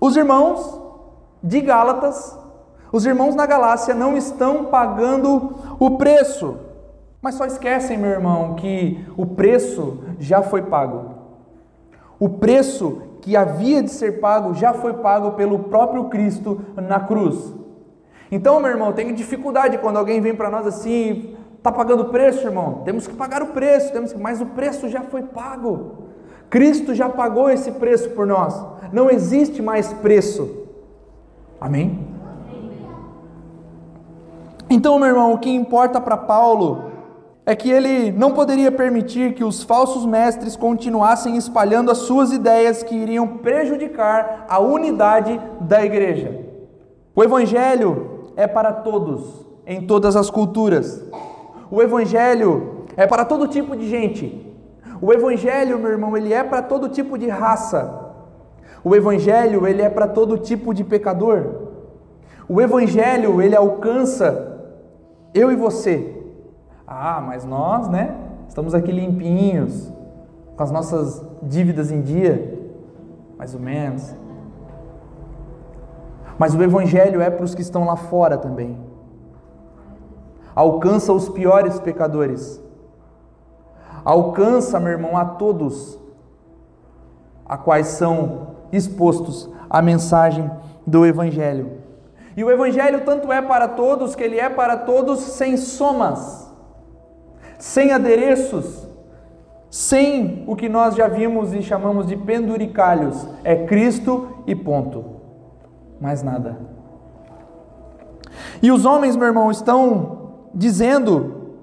os 0.00 0.16
irmãos 0.16 0.80
de 1.42 1.60
Gálatas, 1.60 2.38
os 2.92 3.04
irmãos 3.04 3.34
na 3.34 3.44
Galácia 3.44 3.94
não 3.94 4.16
estão 4.16 4.66
pagando 4.66 5.52
o 5.78 5.96
preço. 5.96 6.56
Mas 7.20 7.34
só 7.34 7.44
esquecem, 7.44 7.98
meu 7.98 8.10
irmão, 8.10 8.54
que 8.54 9.04
o 9.16 9.26
preço 9.26 9.98
já 10.18 10.42
foi 10.42 10.62
pago. 10.62 11.16
O 12.18 12.28
preço 12.28 13.02
que 13.20 13.36
havia 13.36 13.82
de 13.82 13.90
ser 13.90 14.20
pago 14.20 14.54
já 14.54 14.72
foi 14.72 14.94
pago 14.94 15.32
pelo 15.32 15.58
próprio 15.58 16.04
Cristo 16.04 16.60
na 16.76 17.00
cruz. 17.00 17.59
Então, 18.30 18.60
meu 18.60 18.70
irmão, 18.70 18.92
tenho 18.92 19.14
dificuldade 19.14 19.78
quando 19.78 19.96
alguém 19.96 20.20
vem 20.20 20.34
para 20.34 20.48
nós 20.48 20.66
assim, 20.66 21.34
está 21.56 21.72
pagando 21.72 22.06
preço, 22.06 22.46
irmão. 22.46 22.82
Temos 22.84 23.06
que 23.06 23.14
pagar 23.14 23.42
o 23.42 23.48
preço, 23.48 23.92
temos 23.92 24.12
que, 24.12 24.18
mas 24.18 24.40
o 24.40 24.46
preço 24.46 24.88
já 24.88 25.02
foi 25.02 25.22
pago. 25.22 26.10
Cristo 26.48 26.94
já 26.94 27.08
pagou 27.08 27.50
esse 27.50 27.72
preço 27.72 28.10
por 28.10 28.26
nós. 28.26 28.60
Não 28.92 29.10
existe 29.10 29.60
mais 29.60 29.92
preço. 29.92 30.66
Amém? 31.60 32.06
Então, 34.68 34.98
meu 34.98 35.08
irmão, 35.08 35.32
o 35.32 35.38
que 35.38 35.50
importa 35.50 36.00
para 36.00 36.16
Paulo 36.16 36.90
é 37.44 37.56
que 37.56 37.68
ele 37.68 38.12
não 38.12 38.32
poderia 38.32 38.70
permitir 38.70 39.34
que 39.34 39.42
os 39.42 39.64
falsos 39.64 40.06
mestres 40.06 40.54
continuassem 40.54 41.36
espalhando 41.36 41.90
as 41.90 41.98
suas 41.98 42.32
ideias 42.32 42.82
que 42.82 42.94
iriam 42.94 43.26
prejudicar 43.26 44.46
a 44.48 44.60
unidade 44.60 45.40
da 45.60 45.84
igreja. 45.84 46.46
O 47.14 47.24
evangelho 47.24 48.19
é 48.36 48.46
para 48.46 48.72
todos, 48.72 49.46
em 49.66 49.86
todas 49.86 50.16
as 50.16 50.30
culturas. 50.30 51.04
O 51.70 51.80
evangelho 51.82 52.84
é 52.96 53.06
para 53.06 53.24
todo 53.24 53.48
tipo 53.48 53.76
de 53.76 53.88
gente. 53.88 54.46
O 55.00 55.12
evangelho, 55.12 55.78
meu 55.78 55.90
irmão, 55.90 56.16
ele 56.16 56.32
é 56.32 56.42
para 56.42 56.62
todo 56.62 56.88
tipo 56.88 57.16
de 57.16 57.28
raça. 57.28 58.12
O 58.84 58.94
evangelho, 58.94 59.66
ele 59.66 59.82
é 59.82 59.88
para 59.88 60.08
todo 60.08 60.38
tipo 60.38 60.74
de 60.74 60.84
pecador. 60.84 61.68
O 62.48 62.60
evangelho, 62.60 63.40
ele 63.40 63.54
alcança 63.56 64.50
eu 65.32 65.50
e 65.52 65.56
você. 65.56 66.16
Ah, 66.86 67.22
mas 67.24 67.44
nós, 67.44 67.88
né? 67.88 68.16
Estamos 68.48 68.74
aqui 68.74 68.90
limpinhos, 68.90 69.92
com 70.56 70.62
as 70.62 70.72
nossas 70.72 71.24
dívidas 71.42 71.92
em 71.92 72.02
dia, 72.02 72.58
mais 73.38 73.54
ou 73.54 73.60
menos. 73.60 74.12
Mas 76.40 76.54
o 76.54 76.62
Evangelho 76.62 77.20
é 77.20 77.28
para 77.28 77.44
os 77.44 77.54
que 77.54 77.60
estão 77.60 77.84
lá 77.84 77.96
fora 77.96 78.38
também. 78.38 78.78
Alcança 80.54 81.12
os 81.12 81.28
piores 81.28 81.78
pecadores. 81.78 82.58
Alcança, 84.02 84.80
meu 84.80 84.92
irmão, 84.92 85.14
a 85.18 85.26
todos 85.26 85.98
a 87.44 87.58
quais 87.58 87.88
são 87.88 88.56
expostos 88.72 89.50
a 89.68 89.82
mensagem 89.82 90.50
do 90.86 91.04
Evangelho. 91.04 91.72
E 92.34 92.42
o 92.42 92.50
Evangelho 92.50 93.04
tanto 93.04 93.30
é 93.30 93.42
para 93.42 93.68
todos 93.68 94.14
que 94.14 94.22
ele 94.22 94.40
é 94.40 94.48
para 94.48 94.78
todos 94.78 95.20
sem 95.20 95.58
somas 95.58 96.48
sem 97.60 97.92
adereços, 97.92 98.88
sem 99.70 100.44
o 100.46 100.56
que 100.56 100.68
nós 100.68 100.96
já 100.96 101.06
vimos 101.06 101.52
e 101.52 101.62
chamamos 101.62 102.06
de 102.06 102.16
penduricalhos. 102.16 103.28
É 103.44 103.54
Cristo 103.66 104.42
e 104.46 104.54
ponto. 104.54 105.09
Mais 106.00 106.22
nada. 106.22 106.56
E 108.62 108.70
os 108.70 108.84
homens, 108.84 109.16
meu 109.16 109.26
irmão, 109.26 109.50
estão 109.50 110.30
dizendo 110.54 111.56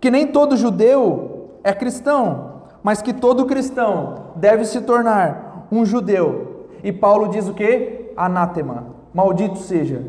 que 0.00 0.10
nem 0.10 0.26
todo 0.26 0.56
judeu 0.56 1.50
é 1.62 1.72
cristão, 1.72 2.62
mas 2.82 3.00
que 3.00 3.12
todo 3.12 3.46
cristão 3.46 4.32
deve 4.36 4.64
se 4.64 4.80
tornar 4.80 5.66
um 5.70 5.84
judeu. 5.84 6.66
E 6.82 6.92
Paulo 6.92 7.28
diz 7.28 7.48
o 7.48 7.54
que? 7.54 8.12
Anátema, 8.16 8.86
maldito 9.14 9.58
seja. 9.58 10.02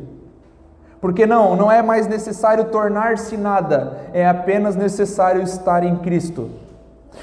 Porque 0.99 1.25
não, 1.25 1.55
não 1.55 1.71
é 1.71 1.81
mais 1.81 2.07
necessário 2.07 2.65
tornar-se 2.65 3.35
nada, 3.37 4.09
é 4.13 4.27
apenas 4.27 4.75
necessário 4.75 5.41
estar 5.41 5.83
em 5.83 5.97
Cristo. 5.97 6.49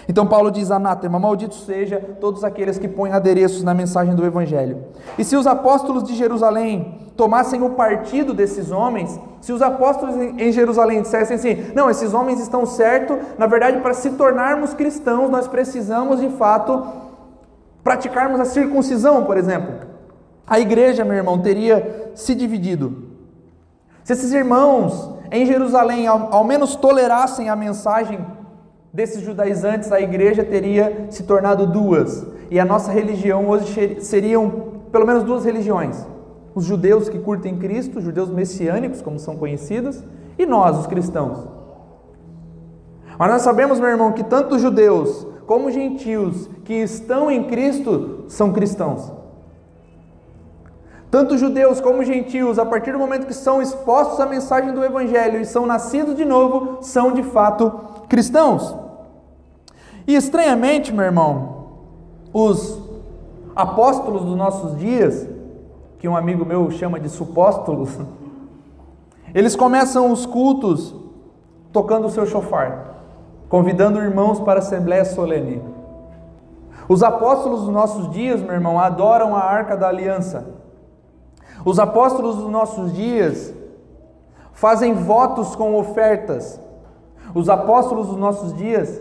Então 0.09 0.27
Paulo 0.27 0.51
diz: 0.51 0.71
anátema, 0.71 1.19
maldito 1.19 1.55
seja 1.55 2.01
todos 2.21 2.45
aqueles 2.45 2.79
que 2.79 2.89
põem 2.89 3.13
adereços 3.13 3.63
na 3.63 3.75
mensagem 3.75 4.15
do 4.15 4.25
Evangelho. 4.25 4.85
E 5.19 5.25
se 5.25 5.37
os 5.37 5.47
apóstolos 5.47 6.05
de 6.05 6.15
Jerusalém 6.15 6.99
tomassem 7.17 7.63
o 7.63 7.71
partido 7.71 8.33
desses 8.33 8.71
homens, 8.71 9.19
se 9.41 9.53
os 9.53 9.63
apóstolos 9.63 10.17
em 10.17 10.53
Jerusalém 10.53 11.03
dissessem 11.03 11.37
assim: 11.37 11.73
não, 11.75 11.91
esses 11.91 12.15
homens 12.15 12.41
estão 12.41 12.67
certos, 12.67 13.17
na 13.39 13.47
verdade, 13.47 13.81
para 13.81 13.95
se 13.95 14.11
tornarmos 14.11 14.75
cristãos, 14.75 15.31
nós 15.31 15.47
precisamos 15.47 16.21
de 16.21 16.29
fato 16.31 16.87
praticarmos 17.83 18.41
a 18.41 18.45
circuncisão, 18.45 19.25
por 19.25 19.37
exemplo. 19.37 19.89
A 20.47 20.59
igreja, 20.59 21.05
meu 21.05 21.17
irmão, 21.17 21.39
teria 21.39 22.11
se 22.15 22.35
dividido. 22.35 23.11
Se 24.03 24.15
esses 24.15 24.33
irmãos 24.33 25.15
em 25.31 25.47
Jerusalém 25.47 26.07
ao, 26.07 26.35
ao 26.35 26.45
menos 26.45 26.75
tolerassem 26.75 27.49
a 27.49 27.55
mensagem 27.55 28.19
desses 28.93 29.23
judaizantes, 29.23 29.93
a 29.93 30.01
igreja 30.01 30.45
teria 30.45 31.07
se 31.11 31.23
tornado 31.23 31.67
duas. 31.67 32.27
E 32.51 32.59
a 32.59 32.65
nossa 32.65 32.91
religião 32.91 33.49
hoje 33.49 34.01
seriam 34.01 34.71
pelo 34.91 35.07
menos 35.07 35.23
duas 35.23 35.45
religiões: 35.45 36.07
os 36.55 36.65
judeus 36.65 37.09
que 37.09 37.19
curtem 37.19 37.59
Cristo, 37.59 37.99
os 37.99 38.05
judeus 38.05 38.31
messiânicos, 38.31 39.01
como 39.01 39.19
são 39.19 39.37
conhecidos, 39.37 40.03
e 40.39 40.45
nós, 40.45 40.79
os 40.79 40.87
cristãos. 40.87 41.39
Mas 43.19 43.31
nós 43.31 43.43
sabemos, 43.43 43.79
meu 43.79 43.91
irmão, 43.91 44.13
que 44.13 44.25
tanto 44.25 44.57
os 44.57 44.63
judeus 44.63 45.27
como 45.47 45.71
gentios 45.71 46.49
que 46.65 46.75
estão 46.75 47.31
em 47.31 47.45
Cristo 47.45 48.25
são 48.29 48.53
cristãos. 48.53 49.13
Tanto 51.11 51.37
judeus 51.37 51.81
como 51.81 52.05
gentios, 52.05 52.59
a 52.59 52.65
partir 52.65 52.93
do 52.93 52.99
momento 52.99 53.27
que 53.27 53.35
são 53.35 53.61
expostos 53.61 54.21
à 54.21 54.27
mensagem 54.27 54.73
do 54.73 54.85
Evangelho 54.85 55.41
e 55.41 55.45
são 55.45 55.67
nascidos 55.67 56.15
de 56.15 56.25
novo, 56.25 56.79
são 56.83 57.13
de 57.13 57.25
fato 57.25 57.69
cristãos. 57.69 57.90
E 60.07 60.15
estranhamente, 60.15 60.93
meu 60.93 61.05
irmão, 61.05 61.67
os 62.33 62.81
apóstolos 63.55 64.25
dos 64.25 64.37
nossos 64.37 64.77
dias, 64.79 65.29
que 65.99 66.09
um 66.09 66.17
amigo 66.17 66.45
meu 66.45 66.71
chama 66.71 66.99
de 66.99 67.09
supóstolos, 67.09 67.99
eles 69.35 69.55
começam 69.55 70.11
os 70.11 70.27
cultos 70.27 70.95
tocando 71.73 72.07
o 72.07 72.11
seu 72.11 72.27
chofar, 72.27 73.05
convidando 73.49 74.01
irmãos 74.01 74.41
para 74.41 74.61
a 74.61 74.63
assembleia 74.63 75.05
solene. 75.05 75.63
Os 76.89 77.03
apóstolos 77.03 77.61
dos 77.61 77.71
nossos 77.71 78.11
dias, 78.11 78.43
meu 78.43 78.53
irmão, 78.53 78.79
adoram 78.81 79.37
a 79.37 79.41
arca 79.41 79.77
da 79.77 79.89
aliança 79.89 80.61
os 81.65 81.79
apóstolos 81.79 82.37
dos 82.37 82.51
nossos 82.51 82.93
dias 82.93 83.53
fazem 84.53 84.95
votos 84.95 85.55
com 85.55 85.75
ofertas. 85.75 86.61
Os 87.35 87.49
apóstolos 87.49 88.09
dos 88.09 88.17
nossos 88.17 88.55
dias 88.55 89.01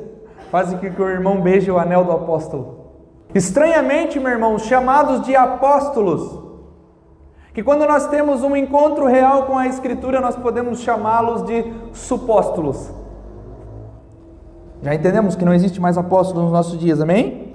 fazem 0.51 0.77
com 0.77 0.89
que 0.89 1.01
o 1.01 1.09
irmão 1.09 1.41
beije 1.41 1.69
o 1.71 1.77
anel 1.77 2.03
do 2.03 2.11
apóstolo. 2.11 2.79
Estranhamente, 3.33 4.19
meu 4.19 4.31
irmão, 4.31 4.57
chamados 4.57 5.21
de 5.21 5.35
apóstolos, 5.35 6.39
que 7.53 7.63
quando 7.63 7.85
nós 7.85 8.07
temos 8.07 8.43
um 8.43 8.55
encontro 8.55 9.05
real 9.05 9.43
com 9.43 9.57
a 9.57 9.67
Escritura, 9.67 10.19
nós 10.19 10.35
podemos 10.35 10.79
chamá-los 10.79 11.43
de 11.43 11.73
supóstolos. 11.93 12.91
Já 14.81 14.95
entendemos 14.95 15.35
que 15.35 15.43
não 15.43 15.53
existe 15.53 15.79
mais 15.79 15.97
apóstolo 15.97 16.43
nos 16.43 16.51
nossos 16.51 16.79
dias, 16.79 17.01
amém? 17.01 17.48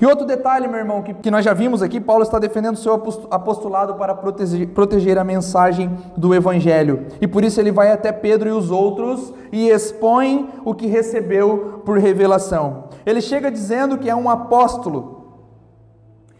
E 0.00 0.06
outro 0.06 0.24
detalhe, 0.24 0.66
meu 0.66 0.78
irmão, 0.78 1.02
que, 1.02 1.12
que 1.12 1.30
nós 1.30 1.44
já 1.44 1.52
vimos 1.52 1.82
aqui, 1.82 2.00
Paulo 2.00 2.22
está 2.22 2.38
defendendo 2.38 2.74
o 2.74 2.78
seu 2.78 2.94
apostolado 3.30 3.94
para 3.94 4.14
proteger, 4.14 4.68
proteger 4.68 5.18
a 5.18 5.24
mensagem 5.24 5.90
do 6.16 6.34
Evangelho. 6.34 7.06
E 7.20 7.26
por 7.26 7.44
isso 7.44 7.60
ele 7.60 7.70
vai 7.70 7.92
até 7.92 8.10
Pedro 8.10 8.48
e 8.48 8.52
os 8.52 8.70
outros 8.70 9.34
e 9.52 9.68
expõe 9.68 10.48
o 10.64 10.74
que 10.74 10.86
recebeu 10.86 11.82
por 11.84 11.98
revelação. 11.98 12.84
Ele 13.04 13.20
chega 13.20 13.50
dizendo 13.50 13.98
que 13.98 14.08
é 14.08 14.16
um 14.16 14.30
apóstolo. 14.30 15.44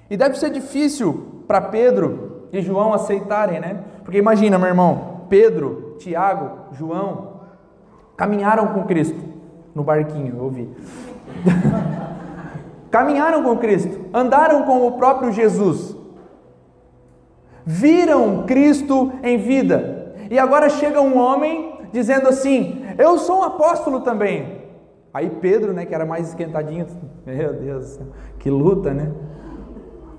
E 0.09 0.17
deve 0.17 0.38
ser 0.38 0.50
difícil 0.50 1.45
para 1.47 1.61
Pedro 1.61 2.49
e 2.52 2.62
João 2.62 2.95
aceitarem, 2.95 3.61
né? 3.61 3.85
Porque 4.02 4.17
imagina, 4.17 4.59
meu 4.59 4.69
irmão, 4.69 5.26
Pedro, 5.29 5.97
Tiago, 5.99 6.73
João 6.73 7.40
caminharam 8.17 8.69
com 8.69 8.85
Cristo 8.85 9.21
no 9.75 9.85
barquinho, 9.85 10.37
eu 10.37 10.45
ouvi. 10.45 10.69
caminharam 12.90 13.42
com 13.42 13.56
Cristo, 13.56 14.06
andaram 14.12 14.64
com 14.64 14.87
o 14.87 14.92
próprio 14.92 15.32
Jesus, 15.32 15.97
viram 17.64 18.44
Cristo 18.47 19.12
em 19.23 19.38
vida. 19.38 20.14
E 20.30 20.38
agora 20.38 20.68
chega 20.68 21.00
um 21.00 21.18
homem 21.18 21.75
dizendo 21.92 22.28
assim: 22.28 22.85
Eu 22.99 23.18
sou 23.18 23.40
um 23.40 23.44
apóstolo 23.44 24.00
também. 24.00 24.61
Aí 25.12 25.28
Pedro, 25.28 25.73
né, 25.73 25.85
que 25.85 25.94
era 25.94 26.06
mais 26.06 26.28
esquentadinho, 26.28 26.87
meu 27.26 27.52
Deus, 27.54 27.99
que 28.38 28.49
luta, 28.49 28.94
né? 28.94 29.11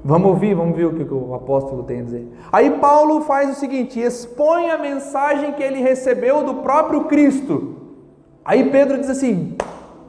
Vamos 0.03 0.29
ouvir, 0.29 0.55
vamos 0.55 0.75
ver 0.75 0.85
o 0.85 0.93
que 0.93 1.13
o 1.13 1.35
apóstolo 1.35 1.83
tem 1.83 2.01
a 2.01 2.03
dizer. 2.03 2.27
Aí 2.51 2.71
Paulo 2.79 3.21
faz 3.21 3.51
o 3.51 3.59
seguinte: 3.59 3.99
expõe 3.99 4.69
a 4.69 4.77
mensagem 4.77 5.53
que 5.53 5.61
ele 5.61 5.79
recebeu 5.79 6.43
do 6.43 6.55
próprio 6.55 7.05
Cristo. 7.05 7.75
Aí 8.43 8.69
Pedro 8.71 8.97
diz 8.97 9.09
assim: 9.09 9.55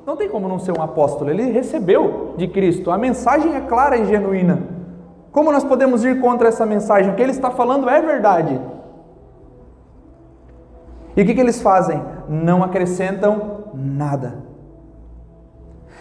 não 0.06 0.16
tem 0.16 0.28
como 0.28 0.48
não 0.48 0.58
ser 0.58 0.76
um 0.76 0.82
apóstolo, 0.82 1.30
ele 1.30 1.50
recebeu 1.50 2.34
de 2.36 2.48
Cristo. 2.48 2.90
A 2.90 2.98
mensagem 2.98 3.54
é 3.54 3.60
clara 3.60 3.96
e 3.96 4.06
genuína. 4.06 4.62
Como 5.30 5.52
nós 5.52 5.64
podemos 5.64 6.04
ir 6.04 6.20
contra 6.20 6.48
essa 6.48 6.66
mensagem? 6.66 7.12
O 7.12 7.14
que 7.14 7.22
ele 7.22 7.30
está 7.30 7.50
falando 7.50 7.88
é 7.88 8.00
verdade. 8.00 8.60
E 11.16 11.22
o 11.22 11.26
que, 11.26 11.38
eles 11.38 11.60
fazem? 11.60 12.02
não 12.28 12.62
acrescentam 12.62 13.64
nada. 13.74 14.42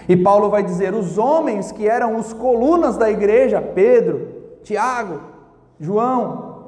E 0.07 0.15
Paulo 0.15 0.49
vai 0.49 0.63
dizer: 0.63 0.93
os 0.93 1.17
homens 1.17 1.71
que 1.71 1.87
eram 1.87 2.15
os 2.15 2.33
colunas 2.33 2.97
da 2.97 3.09
igreja, 3.09 3.61
Pedro, 3.61 4.27
Tiago, 4.63 5.21
João, 5.79 6.61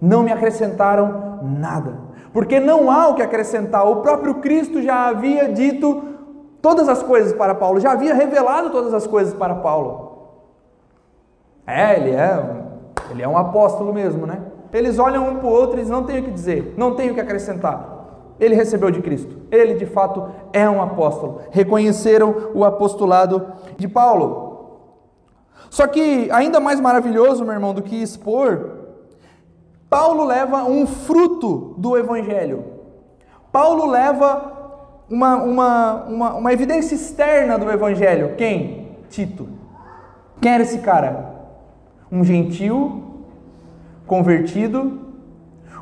não 0.00 0.22
me 0.22 0.32
acrescentaram 0.32 1.40
nada, 1.42 1.98
porque 2.32 2.58
não 2.60 2.90
há 2.90 3.08
o 3.08 3.14
que 3.14 3.22
acrescentar. 3.22 3.86
O 3.86 3.96
próprio 3.96 4.36
Cristo 4.36 4.82
já 4.82 5.08
havia 5.08 5.48
dito 5.52 6.02
todas 6.60 6.88
as 6.88 7.02
coisas 7.02 7.32
para 7.32 7.54
Paulo, 7.54 7.78
já 7.80 7.92
havia 7.92 8.14
revelado 8.14 8.70
todas 8.70 8.94
as 8.94 9.06
coisas 9.06 9.34
para 9.34 9.56
Paulo. 9.56 10.14
É, 11.66 11.96
ele 11.96 12.10
é, 12.10 12.42
ele 13.10 13.22
é 13.22 13.28
um 13.28 13.36
apóstolo 13.36 13.92
mesmo, 13.92 14.26
né? 14.26 14.40
Eles 14.72 14.98
olham 14.98 15.28
um 15.28 15.36
para 15.36 15.46
o 15.46 15.52
outro 15.52 15.78
e 15.78 15.82
dizem, 15.82 15.92
não 15.92 16.04
tenho 16.04 16.20
o 16.20 16.24
que 16.24 16.30
dizer, 16.30 16.74
não 16.76 16.94
tenho 16.94 17.12
o 17.12 17.14
que 17.14 17.20
acrescentar. 17.20 17.94
Ele 18.40 18.54
recebeu 18.54 18.90
de 18.90 19.00
Cristo. 19.00 19.36
Ele, 19.50 19.74
de 19.74 19.86
fato, 19.86 20.28
é 20.52 20.68
um 20.68 20.82
apóstolo. 20.82 21.42
Reconheceram 21.50 22.50
o 22.54 22.64
apostolado 22.64 23.46
de 23.76 23.86
Paulo. 23.86 24.80
Só 25.70 25.86
que, 25.86 26.28
ainda 26.32 26.58
mais 26.60 26.80
maravilhoso, 26.80 27.44
meu 27.44 27.52
irmão, 27.52 27.72
do 27.72 27.82
que 27.82 28.02
expor, 28.02 28.83
Paulo 29.94 30.24
leva 30.24 30.64
um 30.64 30.86
fruto 30.86 31.74
do 31.78 31.96
Evangelho. 31.96 32.64
Paulo 33.52 33.86
leva 33.86 34.52
uma, 35.08 35.36
uma, 35.36 35.94
uma, 36.04 36.34
uma 36.34 36.52
evidência 36.52 36.96
externa 36.96 37.56
do 37.56 37.70
Evangelho. 37.70 38.34
Quem? 38.36 38.96
Tito. 39.08 39.48
Quem 40.40 40.52
era 40.52 40.64
esse 40.64 40.78
cara? 40.78 41.34
Um 42.10 42.24
gentil 42.24 43.02
convertido 44.06 45.04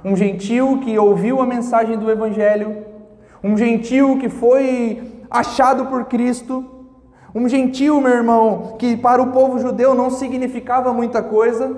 um 0.05 0.17
gentil 0.17 0.81
que 0.81 0.99
ouviu 0.99 1.41
a 1.41 1.47
mensagem 1.47 1.97
do 1.97 2.11
Evangelho, 2.11 2.85
um 3.43 3.57
gentil 3.57 4.19
que 4.19 4.29
foi 4.29 5.25
achado 5.31 5.87
por 5.87 6.07
Cristo, 6.07 6.65
um 7.35 7.49
gentil, 7.49 8.01
meu 8.01 8.13
irmão, 8.13 8.75
que 8.79 8.97
para 8.97 9.23
o 9.23 9.29
povo 9.29 9.59
judeu 9.59 9.95
não 9.95 10.11
significava 10.11 10.93
muita 10.93 11.23
coisa. 11.23 11.75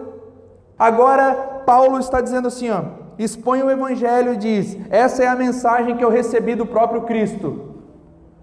Agora, 0.79 1.54
Paulo 1.65 1.99
está 1.99 2.21
dizendo 2.21 2.49
assim: 2.49 2.71
ó, 2.71 2.83
expõe 3.19 3.63
o 3.63 3.71
Evangelho 3.71 4.35
e 4.35 4.37
diz: 4.37 4.79
essa 4.91 5.23
é 5.23 5.27
a 5.27 5.37
mensagem 5.37 5.97
que 5.97 6.05
eu 6.05 6.11
recebi 6.11 6.55
do 6.55 6.67
próprio 6.67 7.03
Cristo. 7.03 7.75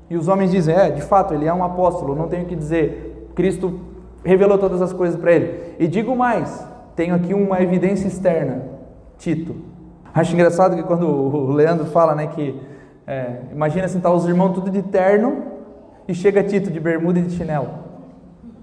E 0.10 0.18
os 0.18 0.28
homens 0.28 0.52
dizem: 0.52 0.76
é, 0.76 0.90
de 0.90 1.02
fato, 1.02 1.34
ele 1.34 1.46
é 1.46 1.54
um 1.54 1.64
apóstolo, 1.64 2.16
não 2.16 2.28
tenho 2.28 2.44
o 2.44 2.48
que 2.48 2.56
dizer. 2.56 3.30
Cristo 3.36 3.80
revelou 4.24 4.58
todas 4.58 4.82
as 4.82 4.94
coisas 4.94 5.20
para 5.20 5.32
ele. 5.32 5.76
E 5.80 5.88
digo 5.88 6.16
mais: 6.16 6.66
tenho 6.96 7.16
aqui 7.16 7.34
uma 7.34 7.62
evidência 7.62 8.08
externa: 8.08 8.64
Tito. 9.18 9.56
Acho 10.14 10.34
engraçado 10.34 10.76
que 10.76 10.84
quando 10.84 11.08
o 11.08 11.52
Leandro 11.54 11.86
fala, 11.86 12.14
né, 12.14 12.28
que 12.28 12.60
é, 13.08 13.38
imagina 13.52 13.86
assim, 13.86 14.00
tá 14.00 14.12
os 14.12 14.26
irmãos 14.28 14.54
tudo 14.54 14.70
de 14.70 14.82
terno 14.82 15.44
e 16.08 16.14
chega 16.14 16.44
Tito 16.44 16.70
de 16.70 16.80
bermuda 16.80 17.20
e 17.20 17.24
de 17.24 17.36
chinelo. 17.36 17.70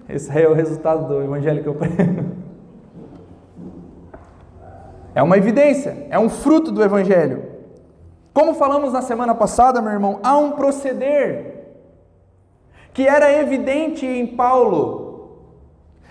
Esse 0.09 0.31
é 0.39 0.49
o 0.49 0.55
resultado 0.55 1.07
do 1.07 1.23
evangelho 1.23 1.63
que 1.63 1.69
eu 1.69 1.75
prego. 1.77 2.38
É 5.19 5.23
uma 5.23 5.37
evidência, 5.37 6.07
é 6.11 6.17
um 6.17 6.31
fruto 6.31 6.71
do 6.71 6.81
evangelho. 6.81 7.43
Como 8.33 8.55
falamos 8.55 8.93
na 8.93 9.03
semana 9.03 9.35
passada, 9.35 9.83
meu 9.83 9.91
irmão, 9.91 10.21
há 10.23 10.39
um 10.39 10.53
proceder 10.53 11.75
que 12.93 13.05
era 13.05 13.33
evidente 13.33 14.07
em 14.07 14.29
Paulo 14.29 15.08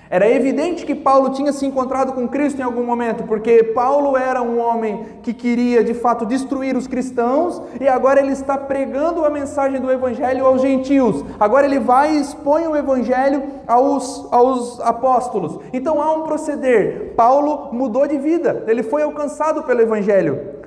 era 0.10 0.30
evidente 0.30 0.86
que 0.86 0.96
Paulo 0.96 1.32
tinha 1.32 1.52
se 1.52 1.66
encontrado 1.66 2.14
com 2.14 2.28
Cristo 2.28 2.60
em 2.60 2.64
algum 2.64 2.84
momento, 2.84 3.24
porque 3.24 3.64
Paulo 3.64 4.16
era 4.16 4.42
um 4.42 4.60
homem 4.60 5.06
que 5.22 5.34
queria 5.34 5.84
de 5.84 5.94
fato 5.94 6.26
destruir 6.26 6.78
os 6.78 6.88
cristãos 6.88 7.62
e 7.80 7.88
agora 7.88 8.22
ele 8.22 8.32
está 8.32 8.58
pregando 8.58 9.26
a 9.26 9.30
mensagem 9.30 9.82
do 9.82 9.92
Evangelho 9.92 10.46
aos 10.46 10.62
gentios. 10.62 11.26
Agora 11.40 11.66
ele 11.66 11.80
vai 11.80 12.16
e 12.16 12.22
expõe 12.22 12.68
o 12.68 12.76
Evangelho 12.76 13.44
aos, 13.68 14.28
aos 14.32 14.80
apóstolos. 14.80 15.60
Então 15.74 16.02
há 16.02 16.14
um 16.14 16.24
proceder. 16.24 17.14
Paulo 17.16 17.74
mudou 17.74 18.08
de 18.08 18.18
vida, 18.18 18.64
ele 18.68 18.84
foi 18.84 19.04
alcançado 19.04 19.64
pelo 19.64 19.82
Evangelho. 19.82 20.58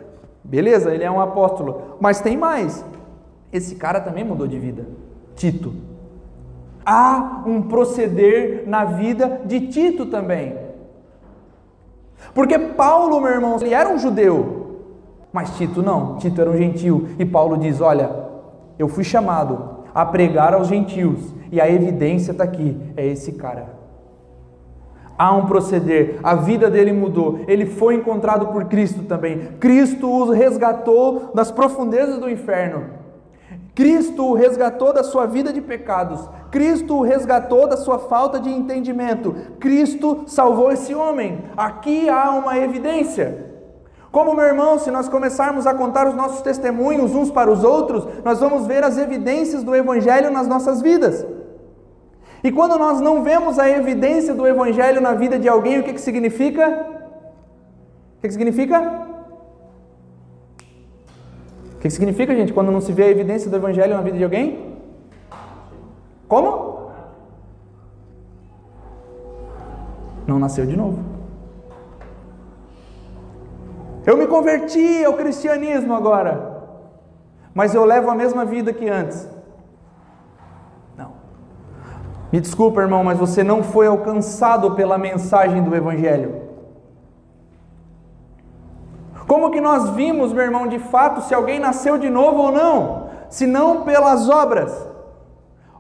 Beleza, 0.44 0.92
ele 0.92 1.04
é 1.04 1.10
um 1.10 1.20
apóstolo, 1.20 1.96
mas 2.00 2.20
tem 2.20 2.36
mais. 2.36 2.84
Esse 3.52 3.74
cara 3.76 4.00
também 4.00 4.24
mudou 4.24 4.46
de 4.46 4.58
vida. 4.58 4.86
Tito. 5.34 5.89
Há 6.84 7.42
um 7.46 7.62
proceder 7.62 8.64
na 8.66 8.84
vida 8.84 9.42
de 9.44 9.68
Tito 9.68 10.06
também. 10.06 10.56
Porque 12.34 12.58
Paulo, 12.58 13.20
meu 13.20 13.30
irmão, 13.30 13.56
ele 13.60 13.74
era 13.74 13.88
um 13.88 13.98
judeu, 13.98 14.78
mas 15.32 15.56
Tito 15.56 15.82
não, 15.82 16.16
Tito 16.16 16.40
era 16.40 16.50
um 16.50 16.56
gentil. 16.56 17.08
E 17.18 17.24
Paulo 17.24 17.56
diz: 17.56 17.80
Olha, 17.80 18.10
eu 18.78 18.88
fui 18.88 19.04
chamado 19.04 19.80
a 19.94 20.04
pregar 20.06 20.54
aos 20.54 20.68
gentios, 20.68 21.34
e 21.50 21.60
a 21.60 21.70
evidência 21.70 22.32
está 22.32 22.44
aqui: 22.44 22.76
é 22.96 23.06
esse 23.06 23.32
cara. 23.32 23.80
Há 25.18 25.34
um 25.34 25.44
proceder, 25.44 26.18
a 26.22 26.34
vida 26.34 26.70
dele 26.70 26.92
mudou, 26.92 27.40
ele 27.46 27.66
foi 27.66 27.94
encontrado 27.94 28.46
por 28.46 28.64
Cristo 28.64 29.02
também. 29.02 29.38
Cristo 29.60 30.08
o 30.08 30.30
resgatou 30.30 31.30
das 31.34 31.50
profundezas 31.50 32.18
do 32.18 32.30
inferno. 32.30 32.99
Cristo 33.74 34.24
o 34.24 34.34
resgatou 34.34 34.92
da 34.92 35.02
sua 35.02 35.26
vida 35.26 35.52
de 35.52 35.60
pecados. 35.60 36.28
Cristo 36.50 36.96
o 36.96 37.02
resgatou 37.02 37.68
da 37.68 37.76
sua 37.76 37.98
falta 37.98 38.40
de 38.40 38.50
entendimento. 38.50 39.34
Cristo 39.58 40.24
salvou 40.26 40.72
esse 40.72 40.94
homem. 40.94 41.44
Aqui 41.56 42.08
há 42.08 42.30
uma 42.30 42.58
evidência. 42.58 43.50
Como 44.10 44.34
meu 44.34 44.44
irmão, 44.44 44.78
se 44.78 44.90
nós 44.90 45.08
começarmos 45.08 45.66
a 45.66 45.74
contar 45.74 46.08
os 46.08 46.16
nossos 46.16 46.42
testemunhos 46.42 47.14
uns 47.14 47.30
para 47.30 47.50
os 47.50 47.62
outros, 47.62 48.06
nós 48.24 48.40
vamos 48.40 48.66
ver 48.66 48.82
as 48.82 48.98
evidências 48.98 49.62
do 49.62 49.74
Evangelho 49.74 50.32
nas 50.32 50.48
nossas 50.48 50.82
vidas. 50.82 51.24
E 52.42 52.50
quando 52.50 52.76
nós 52.76 53.00
não 53.00 53.22
vemos 53.22 53.58
a 53.58 53.68
evidência 53.68 54.34
do 54.34 54.48
Evangelho 54.48 55.00
na 55.00 55.12
vida 55.12 55.38
de 55.38 55.48
alguém, 55.48 55.78
o 55.78 55.84
que, 55.84 55.92
que 55.92 56.00
significa? 56.00 56.68
O 58.18 58.20
que, 58.20 58.28
que 58.28 58.32
significa? 58.32 59.09
O 61.80 61.82
que 61.82 61.88
significa, 61.88 62.36
gente, 62.36 62.52
quando 62.52 62.70
não 62.70 62.82
se 62.82 62.92
vê 62.92 63.04
a 63.04 63.08
evidência 63.08 63.48
do 63.48 63.56
Evangelho 63.56 63.96
na 63.96 64.02
vida 64.02 64.18
de 64.18 64.22
alguém? 64.22 64.76
Como? 66.28 66.90
Não 70.26 70.38
nasceu 70.38 70.66
de 70.66 70.76
novo. 70.76 71.02
Eu 74.04 74.18
me 74.18 74.26
converti 74.26 75.02
ao 75.02 75.14
cristianismo 75.14 75.94
agora, 75.94 76.66
mas 77.54 77.74
eu 77.74 77.86
levo 77.86 78.10
a 78.10 78.14
mesma 78.14 78.44
vida 78.44 78.74
que 78.74 78.86
antes. 78.86 79.26
Não. 80.98 81.12
Me 82.30 82.42
desculpa, 82.42 82.82
irmão, 82.82 83.02
mas 83.02 83.18
você 83.18 83.42
não 83.42 83.62
foi 83.62 83.86
alcançado 83.86 84.72
pela 84.72 84.98
mensagem 84.98 85.62
do 85.62 85.74
Evangelho. 85.74 86.49
Como 89.30 89.52
que 89.52 89.60
nós 89.60 89.90
vimos, 89.90 90.32
meu 90.32 90.42
irmão, 90.42 90.66
de 90.66 90.80
fato, 90.80 91.20
se 91.20 91.32
alguém 91.32 91.60
nasceu 91.60 91.96
de 91.96 92.10
novo 92.10 92.38
ou 92.42 92.50
não? 92.50 93.10
Se 93.28 93.46
não 93.46 93.84
pelas 93.84 94.28
obras. 94.28 94.76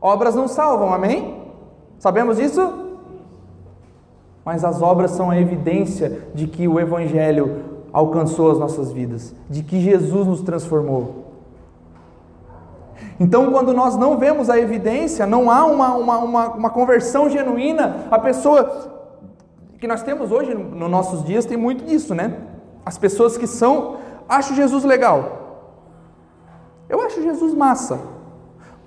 Obras 0.00 0.36
não 0.36 0.46
salvam, 0.46 0.94
amém? 0.94 1.50
Sabemos 1.98 2.38
isso? 2.38 2.62
Mas 4.44 4.62
as 4.62 4.80
obras 4.80 5.10
são 5.10 5.32
a 5.32 5.36
evidência 5.40 6.28
de 6.32 6.46
que 6.46 6.68
o 6.68 6.78
Evangelho 6.78 7.64
alcançou 7.92 8.52
as 8.52 8.58
nossas 8.60 8.92
vidas, 8.92 9.34
de 9.48 9.64
que 9.64 9.80
Jesus 9.80 10.28
nos 10.28 10.42
transformou. 10.42 11.24
Então, 13.18 13.50
quando 13.50 13.72
nós 13.72 13.96
não 13.96 14.16
vemos 14.16 14.48
a 14.48 14.60
evidência, 14.60 15.26
não 15.26 15.50
há 15.50 15.64
uma, 15.64 15.94
uma, 15.96 16.18
uma, 16.18 16.48
uma 16.50 16.70
conversão 16.70 17.28
genuína, 17.28 18.06
a 18.12 18.18
pessoa 18.20 18.92
que 19.80 19.88
nós 19.88 20.04
temos 20.04 20.30
hoje, 20.30 20.54
nos 20.54 20.88
nossos 20.88 21.24
dias, 21.24 21.44
tem 21.44 21.56
muito 21.56 21.84
disso, 21.84 22.14
né? 22.14 22.49
As 22.84 22.98
pessoas 22.98 23.36
que 23.36 23.46
são, 23.46 23.98
acho 24.28 24.54
Jesus 24.54 24.84
legal. 24.84 25.40
Eu 26.88 27.00
acho 27.02 27.22
Jesus 27.22 27.54
massa. 27.54 27.98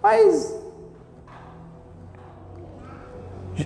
Mas 0.02 0.62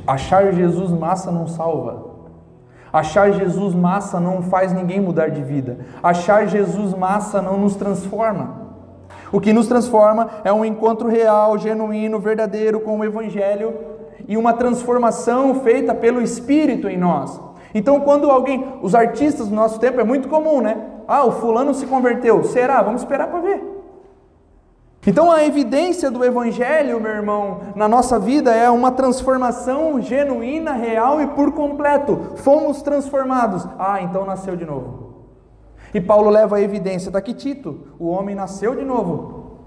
achar 0.05 0.53
Jesus 0.53 0.91
massa 0.91 1.31
não 1.31 1.47
salva. 1.47 2.07
Achar 2.91 3.31
Jesus 3.31 3.73
massa 3.73 4.19
não 4.19 4.41
faz 4.41 4.71
ninguém 4.71 5.01
mudar 5.01 5.29
de 5.29 5.43
vida. 5.43 5.79
Achar 6.01 6.47
Jesus 6.47 6.93
massa 6.93 7.41
não 7.41 7.57
nos 7.57 7.75
transforma. 7.75 8.67
O 9.31 9.41
que 9.41 9.51
nos 9.51 9.67
transforma 9.67 10.29
é 10.43 10.53
um 10.53 10.63
encontro 10.63 11.09
real, 11.09 11.57
genuíno, 11.57 12.19
verdadeiro 12.19 12.79
com 12.79 12.99
o 12.99 13.03
Evangelho 13.03 13.73
e 14.27 14.37
uma 14.37 14.53
transformação 14.53 15.61
feita 15.61 15.93
pelo 15.93 16.21
Espírito 16.21 16.87
em 16.87 16.97
nós. 16.97 17.46
Então, 17.73 17.99
quando 17.99 18.29
alguém, 18.29 18.65
os 18.81 18.95
artistas 18.95 19.47
do 19.47 19.55
nosso 19.55 19.79
tempo 19.79 19.99
é 19.99 20.03
muito 20.03 20.27
comum, 20.27 20.61
né? 20.61 20.77
Ah, 21.07 21.25
o 21.25 21.31
fulano 21.31 21.73
se 21.73 21.85
converteu. 21.85 22.43
Será? 22.43 22.81
Vamos 22.81 23.01
esperar 23.01 23.27
para 23.27 23.39
ver. 23.39 23.63
Então, 25.05 25.31
a 25.31 25.45
evidência 25.45 26.11
do 26.11 26.23
Evangelho, 26.23 26.99
meu 26.99 27.11
irmão, 27.11 27.61
na 27.75 27.87
nossa 27.87 28.19
vida 28.19 28.53
é 28.53 28.69
uma 28.69 28.91
transformação 28.91 30.01
genuína, 30.01 30.73
real 30.73 31.21
e 31.21 31.27
por 31.27 31.53
completo. 31.53 32.33
Fomos 32.37 32.81
transformados. 32.81 33.65
Ah, 33.79 34.01
então 34.01 34.25
nasceu 34.25 34.55
de 34.55 34.65
novo. 34.65 35.07
E 35.93 36.01
Paulo 36.01 36.29
leva 36.29 36.57
a 36.57 36.61
evidência, 36.61 37.07
está 37.07 37.19
aqui 37.19 37.33
Tito, 37.33 37.87
o 37.97 38.07
homem 38.07 38.35
nasceu 38.35 38.75
de 38.75 38.83
novo. 38.83 39.59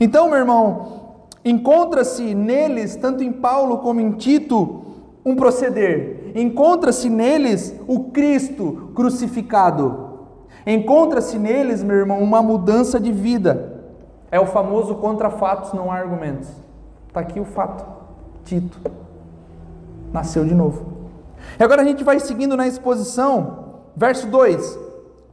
Então, 0.00 0.28
meu 0.28 0.38
irmão, 0.38 1.18
encontra-se 1.44 2.34
neles, 2.34 2.96
tanto 2.96 3.22
em 3.22 3.32
Paulo 3.32 3.78
como 3.78 4.00
em 4.00 4.12
Tito, 4.12 4.82
um 5.24 5.36
proceder. 5.36 6.25
Encontra-se 6.36 7.08
neles 7.08 7.74
o 7.88 8.10
Cristo 8.10 8.92
crucificado. 8.94 10.18
Encontra-se 10.66 11.38
neles, 11.38 11.82
meu 11.82 11.96
irmão, 11.96 12.20
uma 12.20 12.42
mudança 12.42 13.00
de 13.00 13.10
vida. 13.10 13.80
É 14.30 14.38
o 14.38 14.44
famoso 14.44 14.96
contra 14.96 15.30
fatos, 15.30 15.72
não 15.72 15.90
há 15.90 15.96
argumentos. 15.96 16.50
Está 17.08 17.20
aqui 17.20 17.40
o 17.40 17.44
fato. 17.46 17.86
Tito 18.44 18.78
nasceu 20.12 20.44
de 20.44 20.54
novo. 20.54 20.84
E 21.58 21.64
agora 21.64 21.80
a 21.80 21.84
gente 21.84 22.04
vai 22.04 22.20
seguindo 22.20 22.54
na 22.54 22.66
exposição, 22.66 23.80
verso 23.96 24.26
2. 24.26 24.78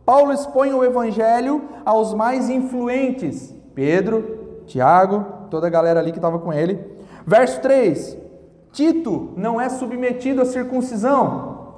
Paulo 0.06 0.32
expõe 0.32 0.74
o 0.74 0.86
evangelho 0.86 1.64
aos 1.86 2.14
mais 2.14 2.50
influentes: 2.50 3.54
Pedro, 3.76 4.62
Tiago, 4.66 5.26
toda 5.50 5.68
a 5.68 5.70
galera 5.70 6.00
ali 6.00 6.12
que 6.12 6.18
estava 6.18 6.40
com 6.40 6.54
ele. 6.54 6.80
Verso 7.26 7.60
3: 7.62 8.23
Tito 8.74 9.30
não 9.38 9.62
é 9.62 9.70
submetido 9.70 10.42
à 10.42 10.46
circuncisão. 10.46 11.76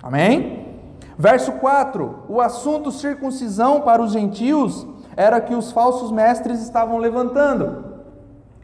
Amém? 0.00 0.78
Verso 1.18 1.52
4: 1.52 2.24
O 2.28 2.40
assunto 2.40 2.92
circuncisão 2.92 3.80
para 3.80 4.00
os 4.00 4.12
gentios 4.12 4.86
era 5.16 5.40
que 5.40 5.54
os 5.54 5.72
falsos 5.72 6.12
mestres 6.12 6.62
estavam 6.62 6.96
levantando. 6.96 7.84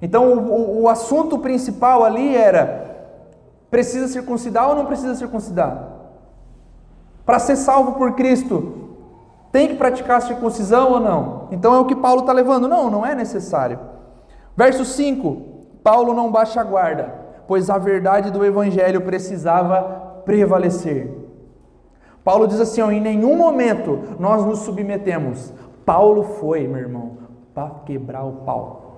Então, 0.00 0.34
o, 0.34 0.82
o, 0.82 0.88
assunto 0.88 1.38
principal 1.38 2.04
ali 2.04 2.34
era: 2.34 2.96
precisa 3.70 4.06
circuncidar 4.06 4.68
ou 4.68 4.76
não 4.76 4.86
precisa 4.86 5.16
circuncidar? 5.16 5.88
Para 7.24 7.40
ser 7.40 7.56
salvo 7.56 7.94
por 7.94 8.12
Cristo, 8.12 8.86
tem 9.50 9.66
que 9.66 9.74
praticar 9.74 10.18
a 10.18 10.20
circuncisão 10.20 10.92
ou 10.92 11.00
não? 11.00 11.48
Então 11.50 11.74
é 11.74 11.78
o 11.80 11.86
que 11.86 11.96
Paulo 11.96 12.20
está 12.20 12.32
levando. 12.32 12.68
Não, 12.68 12.88
não 12.88 13.04
é 13.04 13.16
necessário. 13.16 13.80
Verso 14.56 14.84
5: 14.84 15.55
Paulo 15.86 16.12
não 16.12 16.32
baixa 16.32 16.60
a 16.60 16.64
guarda, 16.64 17.14
pois 17.46 17.70
a 17.70 17.78
verdade 17.78 18.32
do 18.32 18.44
evangelho 18.44 19.02
precisava 19.02 20.20
prevalecer. 20.24 21.08
Paulo 22.24 22.48
diz 22.48 22.58
assim: 22.58 22.80
ó, 22.80 22.90
em 22.90 23.00
nenhum 23.00 23.36
momento 23.36 24.00
nós 24.18 24.44
nos 24.44 24.58
submetemos. 24.62 25.52
Paulo 25.84 26.24
foi, 26.24 26.66
meu 26.66 26.80
irmão, 26.80 27.18
para 27.54 27.70
quebrar 27.84 28.24
o 28.24 28.32
pau. 28.44 28.96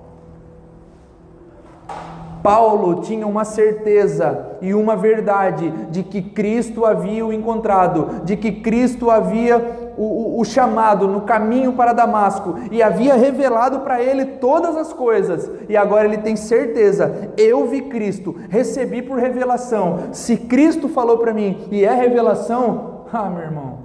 Paulo 2.43 3.03
tinha 3.03 3.27
uma 3.27 3.45
certeza 3.45 4.57
e 4.63 4.73
uma 4.73 4.97
verdade 4.97 5.71
de 5.91 6.03
que 6.03 6.23
Cristo 6.23 6.87
havia 6.87 7.27
o 7.27 7.35
encontrado, 7.35 8.25
de 8.25 8.35
que 8.35 8.51
Cristo 8.51 9.11
havia 9.11 9.88
o, 9.99 10.41
o, 10.41 10.45
chamado 10.45 11.09
no 11.09 11.23
caminho 11.23 11.73
para 11.73 11.93
Damasco 11.93 12.57
e 12.71 12.83
havia 12.83 13.15
revelado 13.15 13.81
para 13.81 14.01
ele 14.03 14.25
todas 14.25 14.77
as 14.77 14.93
coisas. 14.93 15.51
E 15.69 15.77
agora 15.77 16.05
ele 16.05 16.19
tem 16.19 16.37
certeza: 16.37 17.33
eu 17.37 17.67
vi 17.67 17.83
Cristo, 17.83 18.37
recebi 18.49 19.03
por 19.03 19.19
revelação. 19.19 20.11
Se 20.13 20.37
Cristo 20.37 20.89
falou 20.89 21.19
para 21.19 21.35
mim 21.35 21.67
e 21.71 21.85
é 21.85 21.93
revelação, 21.93 23.05
ah, 23.13 23.29
meu 23.29 23.43
irmão. 23.43 23.79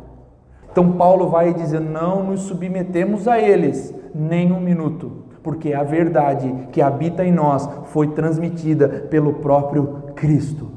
Então 0.72 0.94
Paulo 0.94 1.30
vai 1.30 1.54
dizer: 1.54 1.80
não 1.80 2.24
nos 2.24 2.42
submetemos 2.42 3.28
a 3.28 3.40
eles 3.40 3.94
nem 4.14 4.52
um 4.52 4.60
minuto 4.60 5.24
porque 5.44 5.74
a 5.74 5.84
verdade 5.84 6.70
que 6.72 6.82
habita 6.82 7.26
em 7.26 7.32
nós 7.32 7.70
foi 7.88 8.08
transmitida 8.08 8.88
pelo 9.10 9.34
próprio 9.34 10.14
Cristo. 10.16 10.72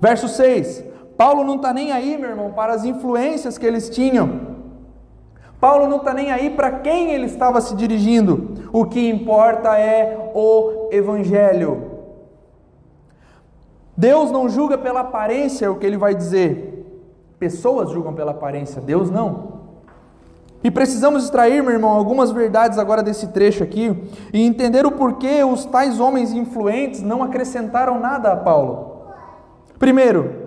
Verso 0.00 0.26
6: 0.26 0.89
Paulo 1.20 1.44
não 1.44 1.56
está 1.56 1.70
nem 1.70 1.92
aí, 1.92 2.16
meu 2.16 2.30
irmão, 2.30 2.50
para 2.52 2.72
as 2.72 2.82
influências 2.82 3.58
que 3.58 3.66
eles 3.66 3.90
tinham. 3.90 4.40
Paulo 5.60 5.86
não 5.86 5.98
está 5.98 6.14
nem 6.14 6.32
aí 6.32 6.48
para 6.48 6.70
quem 6.70 7.12
ele 7.12 7.26
estava 7.26 7.60
se 7.60 7.76
dirigindo. 7.76 8.54
O 8.72 8.86
que 8.86 9.06
importa 9.10 9.78
é 9.78 10.30
o 10.34 10.88
Evangelho. 10.90 11.90
Deus 13.94 14.30
não 14.30 14.48
julga 14.48 14.78
pela 14.78 15.00
aparência, 15.00 15.66
é 15.66 15.68
o 15.68 15.74
que 15.74 15.84
ele 15.84 15.98
vai 15.98 16.14
dizer. 16.14 17.04
Pessoas 17.38 17.90
julgam 17.90 18.14
pela 18.14 18.30
aparência, 18.30 18.80
Deus 18.80 19.10
não. 19.10 19.60
E 20.64 20.70
precisamos 20.70 21.24
extrair, 21.24 21.62
meu 21.62 21.72
irmão, 21.72 21.90
algumas 21.90 22.30
verdades 22.30 22.78
agora 22.78 23.02
desse 23.02 23.26
trecho 23.26 23.62
aqui 23.62 23.94
e 24.32 24.40
entender 24.42 24.86
o 24.86 24.92
porquê 24.92 25.44
os 25.44 25.66
tais 25.66 26.00
homens 26.00 26.32
influentes 26.32 27.02
não 27.02 27.22
acrescentaram 27.22 28.00
nada 28.00 28.32
a 28.32 28.36
Paulo. 28.36 29.02
Primeiro, 29.78 30.39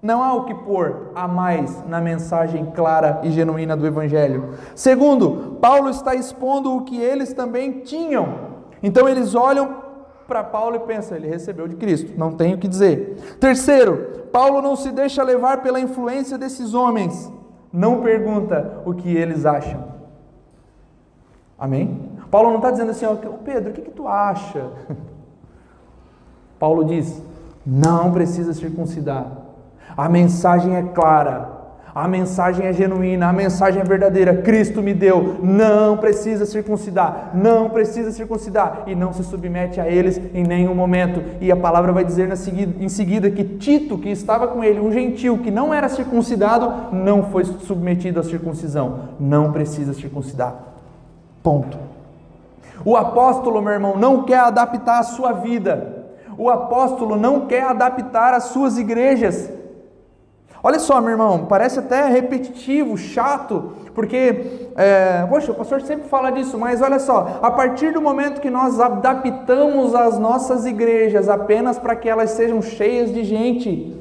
não 0.00 0.22
há 0.22 0.32
o 0.34 0.44
que 0.44 0.54
pôr 0.54 1.10
a 1.14 1.26
mais 1.26 1.84
na 1.86 2.00
mensagem 2.00 2.66
clara 2.66 3.20
e 3.24 3.30
genuína 3.30 3.76
do 3.76 3.86
Evangelho. 3.86 4.54
Segundo, 4.74 5.58
Paulo 5.60 5.90
está 5.90 6.14
expondo 6.14 6.76
o 6.76 6.82
que 6.82 7.00
eles 7.00 7.32
também 7.32 7.80
tinham. 7.80 8.48
Então 8.82 9.08
eles 9.08 9.34
olham 9.34 9.88
para 10.26 10.44
Paulo 10.44 10.76
e 10.76 10.80
pensam, 10.80 11.16
ele 11.16 11.28
recebeu 11.28 11.66
de 11.66 11.76
Cristo, 11.76 12.12
não 12.16 12.32
tenho 12.32 12.56
o 12.56 12.60
que 12.60 12.68
dizer. 12.68 13.36
Terceiro, 13.40 14.28
Paulo 14.30 14.60
não 14.60 14.76
se 14.76 14.92
deixa 14.92 15.22
levar 15.22 15.62
pela 15.62 15.80
influência 15.80 16.36
desses 16.36 16.74
homens 16.74 17.32
não 17.72 18.02
pergunta 18.02 18.82
o 18.84 18.94
que 18.94 19.14
eles 19.14 19.44
acham. 19.44 19.84
Amém? 21.58 22.10
Paulo 22.30 22.50
não 22.50 22.56
está 22.56 22.70
dizendo 22.70 22.90
assim, 22.90 23.06
ó, 23.06 23.14
Pedro, 23.44 23.70
o 23.70 23.74
que, 23.74 23.82
que 23.82 23.90
tu 23.90 24.06
acha? 24.06 24.70
Paulo 26.58 26.84
diz: 26.84 27.22
não 27.66 28.12
precisa 28.12 28.52
circuncidar. 28.52 29.37
A 29.98 30.08
mensagem 30.08 30.76
é 30.76 30.82
clara. 30.94 31.58
A 31.92 32.06
mensagem 32.06 32.64
é 32.64 32.72
genuína, 32.72 33.28
a 33.28 33.32
mensagem 33.32 33.80
é 33.80 33.84
verdadeira. 33.84 34.42
Cristo 34.42 34.80
me 34.80 34.94
deu. 34.94 35.38
Não 35.42 35.96
precisa 35.96 36.46
circuncidar, 36.46 37.32
não 37.34 37.68
precisa 37.68 38.12
circuncidar 38.12 38.84
e 38.86 38.94
não 38.94 39.12
se 39.12 39.24
submete 39.24 39.80
a 39.80 39.88
eles 39.88 40.16
em 40.32 40.44
nenhum 40.44 40.72
momento. 40.72 41.20
E 41.40 41.50
a 41.50 41.56
palavra 41.56 41.90
vai 41.90 42.04
dizer 42.04 42.30
em 42.30 42.88
seguida 42.88 43.28
que 43.28 43.42
Tito, 43.42 43.98
que 43.98 44.08
estava 44.08 44.46
com 44.46 44.62
ele, 44.62 44.78
um 44.78 44.92
gentil 44.92 45.38
que 45.38 45.50
não 45.50 45.74
era 45.74 45.88
circuncidado, 45.88 46.94
não 46.94 47.24
foi 47.24 47.44
submetido 47.44 48.20
à 48.20 48.22
circuncisão. 48.22 49.00
Não 49.18 49.50
precisa 49.50 49.92
circuncidar. 49.92 50.54
Ponto. 51.42 51.76
O 52.84 52.96
apóstolo, 52.96 53.60
meu 53.60 53.72
irmão, 53.72 53.96
não 53.96 54.22
quer 54.22 54.38
adaptar 54.38 55.00
a 55.00 55.02
sua 55.02 55.32
vida. 55.32 56.04
O 56.38 56.48
apóstolo 56.48 57.16
não 57.16 57.48
quer 57.48 57.64
adaptar 57.64 58.32
as 58.34 58.44
suas 58.44 58.78
igrejas. 58.78 59.58
Olha 60.62 60.78
só, 60.80 61.00
meu 61.00 61.10
irmão, 61.10 61.46
parece 61.46 61.78
até 61.78 62.08
repetitivo, 62.08 62.96
chato, 62.98 63.72
porque, 63.94 64.68
é, 64.74 65.24
poxa, 65.28 65.52
o 65.52 65.54
pastor 65.54 65.80
sempre 65.82 66.08
fala 66.08 66.30
disso, 66.30 66.58
mas 66.58 66.82
olha 66.82 66.98
só, 66.98 67.38
a 67.40 67.50
partir 67.50 67.92
do 67.92 68.00
momento 68.00 68.40
que 68.40 68.50
nós 68.50 68.80
adaptamos 68.80 69.94
as 69.94 70.18
nossas 70.18 70.66
igrejas 70.66 71.28
apenas 71.28 71.78
para 71.78 71.94
que 71.94 72.08
elas 72.08 72.30
sejam 72.30 72.60
cheias 72.60 73.12
de 73.12 73.22
gente, 73.22 73.96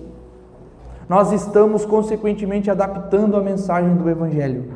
nós 1.07 1.31
estamos 1.31 1.85
consequentemente 1.85 2.71
adaptando 2.71 3.37
a 3.37 3.41
mensagem 3.41 3.95
do 3.95 4.09
Evangelho. 4.09 4.73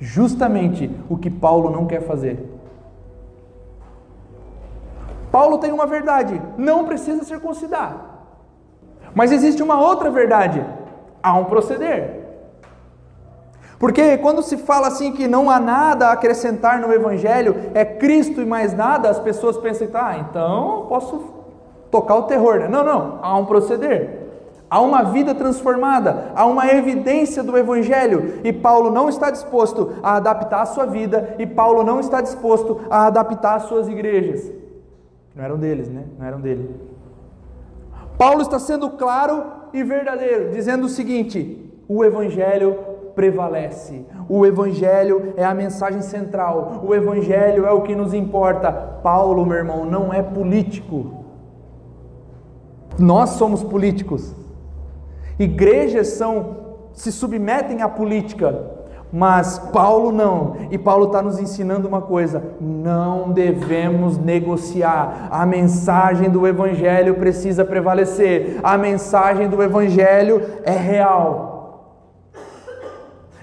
Justamente 0.00 0.90
o 1.10 1.16
que 1.16 1.30
Paulo 1.30 1.70
não 1.70 1.86
quer 1.86 2.02
fazer. 2.02 2.58
Paulo 5.30 5.58
tem 5.58 5.72
uma 5.72 5.86
verdade, 5.86 6.40
não 6.56 6.86
precisa 6.86 7.22
circuncidar. 7.22 8.07
Mas 9.18 9.32
existe 9.32 9.60
uma 9.64 9.80
outra 9.80 10.12
verdade: 10.12 10.64
há 11.20 11.34
um 11.34 11.46
proceder. 11.46 12.20
Porque 13.76 14.16
quando 14.18 14.44
se 14.44 14.56
fala 14.56 14.86
assim 14.86 15.10
que 15.10 15.26
não 15.26 15.50
há 15.50 15.58
nada 15.58 16.06
a 16.06 16.12
acrescentar 16.12 16.80
no 16.80 16.92
Evangelho, 16.92 17.56
é 17.74 17.84
Cristo 17.84 18.40
e 18.40 18.46
mais 18.46 18.72
nada, 18.74 19.10
as 19.10 19.18
pessoas 19.18 19.56
pensam, 19.56 19.88
tá, 19.88 20.18
então 20.18 20.86
posso 20.88 21.20
tocar 21.90 22.14
o 22.14 22.22
terror. 22.22 22.60
Né? 22.60 22.68
Não, 22.68 22.84
não, 22.84 23.18
há 23.20 23.36
um 23.36 23.44
proceder. 23.44 24.28
Há 24.70 24.80
uma 24.80 25.02
vida 25.02 25.34
transformada, 25.34 26.30
há 26.36 26.46
uma 26.46 26.68
evidência 26.68 27.42
do 27.42 27.58
Evangelho, 27.58 28.40
e 28.44 28.52
Paulo 28.52 28.88
não 28.90 29.08
está 29.08 29.30
disposto 29.30 29.94
a 30.00 30.16
adaptar 30.16 30.62
a 30.62 30.66
sua 30.66 30.86
vida, 30.86 31.34
e 31.40 31.46
Paulo 31.46 31.82
não 31.82 31.98
está 31.98 32.20
disposto 32.20 32.82
a 32.88 33.06
adaptar 33.06 33.56
as 33.56 33.62
suas 33.64 33.88
igrejas. 33.88 34.52
Não 35.34 35.44
eram 35.44 35.56
deles, 35.56 35.88
né? 35.88 36.04
Não 36.18 36.26
eram 36.26 36.40
dele. 36.40 36.68
Paulo 38.18 38.42
está 38.42 38.58
sendo 38.58 38.90
claro 38.90 39.44
e 39.72 39.82
verdadeiro, 39.84 40.50
dizendo 40.50 40.86
o 40.86 40.88
seguinte: 40.88 41.72
o 41.88 42.04
Evangelho 42.04 42.76
prevalece. 43.14 44.04
O 44.28 44.44
Evangelho 44.44 45.32
é 45.36 45.44
a 45.44 45.54
mensagem 45.54 46.02
central. 46.02 46.82
O 46.84 46.94
Evangelho 46.94 47.64
é 47.64 47.70
o 47.70 47.82
que 47.82 47.94
nos 47.94 48.12
importa. 48.12 48.70
Paulo, 48.70 49.46
meu 49.46 49.56
irmão, 49.56 49.84
não 49.84 50.12
é 50.12 50.22
político. 50.22 51.24
Nós 52.98 53.30
somos 53.30 53.62
políticos. 53.62 54.34
Igrejas 55.38 56.08
são 56.08 56.68
se 56.92 57.12
submetem 57.12 57.80
à 57.80 57.88
política. 57.88 58.77
Mas 59.12 59.58
Paulo 59.58 60.12
não, 60.12 60.56
e 60.70 60.76
Paulo 60.76 61.06
está 61.06 61.22
nos 61.22 61.38
ensinando 61.38 61.88
uma 61.88 62.02
coisa: 62.02 62.42
não 62.60 63.30
devemos 63.30 64.18
negociar. 64.18 65.28
A 65.30 65.46
mensagem 65.46 66.28
do 66.28 66.46
Evangelho 66.46 67.14
precisa 67.14 67.64
prevalecer, 67.64 68.60
a 68.62 68.76
mensagem 68.76 69.48
do 69.48 69.62
Evangelho 69.62 70.42
é 70.62 70.72
real. 70.72 71.48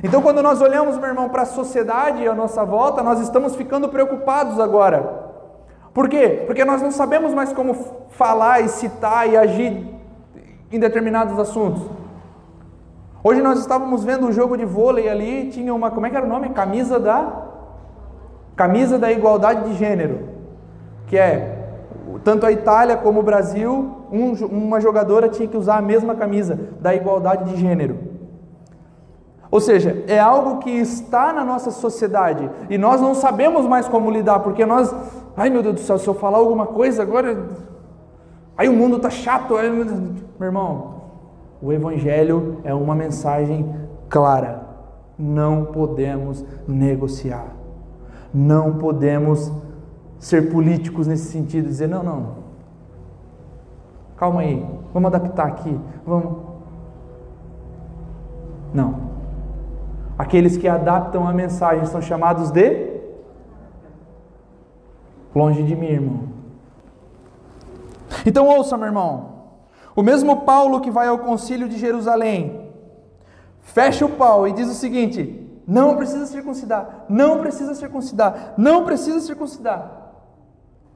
Então, 0.03 0.21
quando 0.21 0.43
nós 0.43 0.61
olhamos, 0.61 0.99
meu 0.99 1.07
irmão, 1.07 1.29
para 1.29 1.41
a 1.41 1.47
sociedade 1.47 2.27
a 2.27 2.35
nossa 2.35 2.63
volta, 2.63 3.01
nós 3.01 3.19
estamos 3.19 3.55
ficando 3.55 3.89
preocupados 3.89 4.59
agora. 4.59 5.25
Por 5.95 6.07
quê? 6.07 6.43
Porque 6.45 6.63
nós 6.63 6.79
não 6.79 6.91
sabemos 6.91 7.33
mais 7.33 7.51
como 7.53 7.73
falar 8.09 8.59
e 8.61 8.69
citar 8.69 9.27
e 9.27 9.35
agir 9.35 9.83
em 10.71 10.79
determinados 10.79 11.39
assuntos. 11.39 12.04
Hoje 13.27 13.41
nós 13.41 13.57
estávamos 13.57 14.03
vendo 14.03 14.27
um 14.27 14.31
jogo 14.31 14.55
de 14.55 14.65
vôlei 14.65 15.09
ali, 15.09 15.49
tinha 15.49 15.73
uma, 15.73 15.89
como 15.89 16.05
é 16.05 16.11
que 16.11 16.15
era 16.15 16.27
o 16.27 16.29
nome? 16.29 16.49
Camisa 16.49 16.99
da 16.99 17.41
Camisa 18.55 18.99
da 18.99 19.11
igualdade 19.11 19.67
de 19.67 19.73
gênero, 19.75 20.29
que 21.07 21.17
é 21.17 21.71
tanto 22.23 22.45
a 22.45 22.51
Itália 22.51 22.95
como 22.95 23.21
o 23.21 23.23
Brasil, 23.23 23.95
um, 24.11 24.33
uma 24.45 24.79
jogadora 24.79 25.27
tinha 25.27 25.47
que 25.47 25.57
usar 25.57 25.77
a 25.77 25.81
mesma 25.81 26.13
camisa 26.13 26.69
da 26.79 26.93
igualdade 26.93 27.49
de 27.49 27.59
gênero. 27.59 27.97
Ou 29.49 29.59
seja, 29.59 30.03
é 30.07 30.19
algo 30.19 30.59
que 30.59 30.69
está 30.69 31.33
na 31.33 31.43
nossa 31.43 31.71
sociedade 31.71 32.47
e 32.69 32.77
nós 32.77 33.01
não 33.01 33.15
sabemos 33.15 33.65
mais 33.65 33.87
como 33.87 34.11
lidar, 34.11 34.41
porque 34.41 34.67
nós, 34.67 34.93
ai 35.35 35.49
meu 35.49 35.63
Deus 35.63 35.73
do 35.73 35.81
céu, 35.81 35.97
se 35.97 36.07
eu 36.07 36.13
falar 36.13 36.37
alguma 36.37 36.67
coisa 36.67 37.01
agora, 37.01 37.47
aí 38.55 38.69
o 38.69 38.73
mundo 38.73 38.97
está 38.97 39.09
chato. 39.09 39.57
Aí, 39.57 39.67
meu 39.71 40.47
irmão, 40.47 40.94
o 41.61 41.71
Evangelho 41.71 42.57
é 42.63 42.73
uma 42.73 42.93
mensagem 42.93 43.73
clara, 44.09 44.63
não 45.17 45.65
podemos 45.65 46.43
negociar. 46.67 47.47
Não 48.33 48.73
podemos 48.73 49.51
ser 50.19 50.51
políticos 50.51 51.07
nesse 51.07 51.31
sentido, 51.31 51.67
dizer, 51.67 51.87
não, 51.87 52.03
não, 52.03 52.35
calma 54.17 54.41
aí, 54.41 54.65
vamos 54.93 55.13
adaptar 55.13 55.47
aqui, 55.47 55.79
vamos. 56.05 56.37
Não. 58.73 59.15
Aqueles 60.17 60.57
que 60.57 60.67
adaptam 60.67 61.27
a 61.27 61.33
mensagem 61.33 61.85
são 61.85 62.01
chamados 62.01 62.51
de 62.51 62.95
longe 65.33 65.63
de 65.63 65.75
mim, 65.75 65.87
irmão. 65.87 66.19
Então 68.25 68.47
ouça, 68.47 68.77
meu 68.77 68.87
irmão. 68.87 69.34
O 69.95 70.03
mesmo 70.03 70.41
Paulo 70.41 70.81
que 70.81 70.91
vai 70.91 71.07
ao 71.07 71.19
concílio 71.19 71.69
de 71.69 71.77
Jerusalém, 71.77 72.69
fecha 73.61 74.05
o 74.05 74.09
pau 74.09 74.47
e 74.47 74.51
diz 74.51 74.69
o 74.69 74.73
seguinte: 74.73 75.47
não 75.65 75.95
precisa 75.95 76.25
circuncidar, 76.25 77.05
não 77.07 77.39
precisa 77.39 77.73
circuncidar, 77.73 78.53
não 78.57 78.83
precisa 78.83 79.19
circuncidar. 79.21 80.03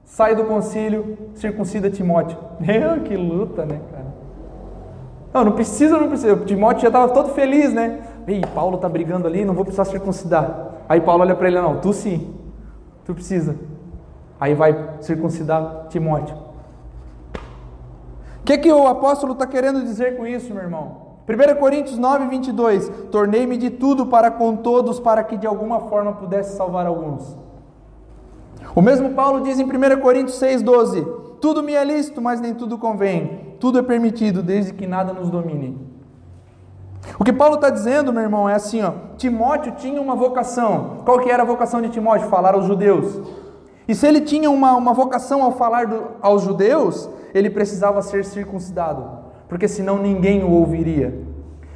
Sai 0.04 0.36
do 0.36 0.44
concílio, 0.46 1.18
circuncida 1.36 1.90
Timóteo. 1.90 2.38
Meu, 2.60 3.02
que 3.02 3.16
luta, 3.16 3.66
né, 3.66 3.80
cara? 3.92 4.10
Não, 5.34 5.46
não 5.46 5.52
precisa, 5.52 5.98
não 5.98 6.10
precisa. 6.10 6.36
Timóteo 6.38 6.82
já 6.82 6.88
estava 6.88 7.14
todo 7.14 7.30
feliz, 7.34 7.72
né? 7.72 8.02
Ei, 8.28 8.42
Paulo 8.54 8.76
está 8.76 8.90
brigando 8.90 9.28
ali, 9.28 9.46
não 9.46 9.54
vou 9.54 9.64
precisar 9.64 9.86
circuncidar. 9.86 10.70
Aí 10.90 11.00
Paulo 11.00 11.22
olha 11.22 11.36
para 11.36 11.48
ele, 11.48 11.62
não, 11.62 11.80
tu 11.80 11.94
sim, 11.94 12.34
tu 13.06 13.14
precisa. 13.14 13.56
Aí 14.40 14.56
vai 14.56 14.96
circuncidar 15.02 15.88
Timóteo. 15.90 16.36
Que, 18.50 18.58
que 18.58 18.72
o 18.72 18.88
apóstolo 18.88 19.34
está 19.34 19.46
querendo 19.46 19.84
dizer 19.84 20.18
com 20.18 20.26
isso, 20.26 20.52
meu 20.52 20.64
irmão? 20.64 21.10
1 21.30 21.60
Coríntios 21.60 22.00
9, 22.00 22.26
22. 22.30 22.90
Tornei-me 23.12 23.56
de 23.56 23.70
tudo 23.70 24.08
para 24.08 24.32
com 24.32 24.56
todos, 24.56 25.00
para 25.00 25.24
que 25.24 25.38
de 25.38 25.46
alguma 25.46 25.82
forma 25.82 26.14
pudesse 26.14 26.58
salvar 26.58 26.88
alguns. 26.88 27.38
O 28.74 28.82
mesmo 28.82 29.12
Paulo 29.12 29.42
diz 29.42 29.60
em 29.60 29.64
1 29.64 30.02
Coríntios 30.02 30.40
6, 30.40 30.64
12: 30.64 31.06
Tudo 31.40 31.62
me 31.62 31.76
é 31.76 31.84
lícito, 31.84 32.24
mas 32.24 32.42
nem 32.42 32.56
tudo 32.56 32.80
convém. 32.80 33.56
Tudo 33.60 33.78
é 33.78 33.84
permitido, 33.84 34.42
desde 34.42 34.74
que 34.74 34.88
nada 34.88 35.14
nos 35.14 35.30
domine. 35.30 35.78
O 37.20 37.24
que 37.24 37.32
Paulo 37.32 37.54
está 37.54 37.70
dizendo, 37.70 38.12
meu 38.12 38.24
irmão, 38.24 38.50
é 38.50 38.56
assim: 38.56 38.82
ó, 38.82 38.94
Timóteo 39.16 39.74
tinha 39.74 40.02
uma 40.02 40.16
vocação. 40.16 41.04
Qual 41.06 41.20
que 41.20 41.30
era 41.30 41.44
a 41.44 41.46
vocação 41.46 41.84
de 41.84 41.90
Timóteo? 41.90 42.28
Falar 42.30 42.56
aos 42.56 42.66
judeus. 42.66 43.22
E 43.88 43.94
se 43.94 44.08
ele 44.08 44.22
tinha 44.22 44.50
uma, 44.50 44.76
uma 44.76 44.94
vocação 44.96 45.44
ao 45.44 45.52
falar 45.52 45.86
do, 45.86 46.04
aos 46.20 46.42
judeus, 46.42 47.08
ele 47.34 47.50
precisava 47.50 48.02
ser 48.02 48.26
circuncidado 48.26 49.30
porque 49.50 49.68
senão 49.68 49.98
ninguém 49.98 50.44
o 50.44 50.52
ouviria, 50.52 51.22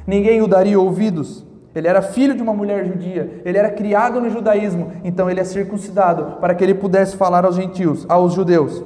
ninguém 0.06 0.40
o 0.40 0.46
daria 0.46 0.80
ouvidos. 0.80 1.44
Ele 1.74 1.88
era 1.88 2.00
filho 2.00 2.36
de 2.36 2.40
uma 2.40 2.54
mulher 2.54 2.86
judia, 2.86 3.42
ele 3.44 3.58
era 3.58 3.68
criado 3.68 4.20
no 4.20 4.30
judaísmo, 4.30 4.92
então 5.02 5.28
ele 5.28 5.40
é 5.40 5.44
circuncidado 5.44 6.36
para 6.40 6.54
que 6.54 6.62
ele 6.62 6.72
pudesse 6.72 7.16
falar 7.16 7.44
aos 7.44 7.56
gentios, 7.56 8.06
aos 8.08 8.32
judeus. 8.32 8.80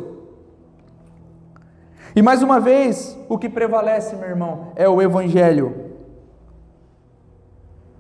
E 2.17 2.23
mais 2.23 2.43
uma 2.43 2.59
vez, 2.59 3.17
o 3.29 3.37
que 3.37 3.47
prevalece, 3.47 4.17
meu 4.17 4.27
irmão, 4.27 4.69
é 4.75 4.89
o 4.89 5.03
evangelho. 5.03 5.75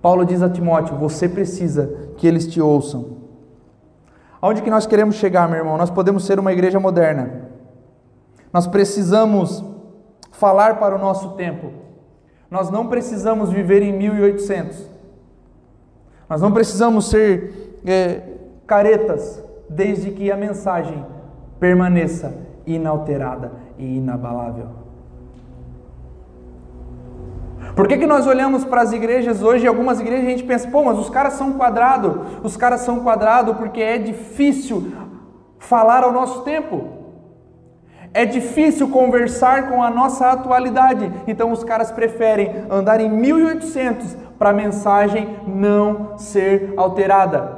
Paulo 0.00 0.24
diz 0.24 0.42
a 0.42 0.48
Timóteo: 0.48 0.96
você 0.96 1.28
precisa 1.28 2.10
que 2.16 2.26
eles 2.26 2.46
te 2.46 2.62
ouçam. 2.62 3.18
Aonde 4.40 4.62
que 4.62 4.70
nós 4.70 4.86
queremos 4.86 5.16
chegar, 5.16 5.46
meu 5.46 5.58
irmão? 5.58 5.76
Nós 5.76 5.90
podemos 5.90 6.24
ser 6.24 6.38
uma 6.38 6.52
igreja 6.52 6.80
moderna. 6.80 7.47
Nós 8.52 8.66
precisamos 8.66 9.64
falar 10.32 10.78
para 10.78 10.94
o 10.94 10.98
nosso 10.98 11.30
tempo. 11.30 11.72
Nós 12.50 12.70
não 12.70 12.86
precisamos 12.86 13.50
viver 13.50 13.82
em 13.82 13.92
1800. 13.92 14.88
Nós 16.28 16.40
não 16.40 16.52
precisamos 16.52 17.08
ser 17.08 17.80
é, 17.84 18.22
caretas, 18.66 19.42
desde 19.68 20.10
que 20.10 20.30
a 20.30 20.36
mensagem 20.36 21.04
permaneça 21.58 22.34
inalterada 22.66 23.52
e 23.78 23.96
inabalável. 23.96 24.68
Por 27.74 27.86
que, 27.86 27.96
que 27.96 28.06
nós 28.06 28.26
olhamos 28.26 28.64
para 28.64 28.82
as 28.82 28.92
igrejas 28.92 29.42
hoje, 29.42 29.66
algumas 29.66 30.00
igrejas 30.00 30.26
a 30.26 30.30
gente 30.30 30.44
pensa, 30.44 30.68
pô, 30.68 30.82
mas 30.82 30.98
os 30.98 31.08
caras 31.08 31.34
são 31.34 31.52
quadrado, 31.52 32.26
os 32.42 32.56
caras 32.56 32.80
são 32.80 33.00
quadrado 33.00 33.54
porque 33.54 33.80
é 33.80 33.98
difícil 33.98 34.92
falar 35.58 36.02
ao 36.02 36.12
nosso 36.12 36.42
tempo. 36.42 36.97
É 38.18 38.24
difícil 38.24 38.88
conversar 38.88 39.68
com 39.68 39.80
a 39.80 39.88
nossa 39.88 40.32
atualidade, 40.32 41.08
então 41.24 41.52
os 41.52 41.62
caras 41.62 41.92
preferem 41.92 42.64
andar 42.68 43.00
em 43.00 43.08
1800 43.08 44.16
para 44.36 44.50
a 44.50 44.52
mensagem 44.52 45.38
não 45.46 46.18
ser 46.18 46.74
alterada. 46.76 47.56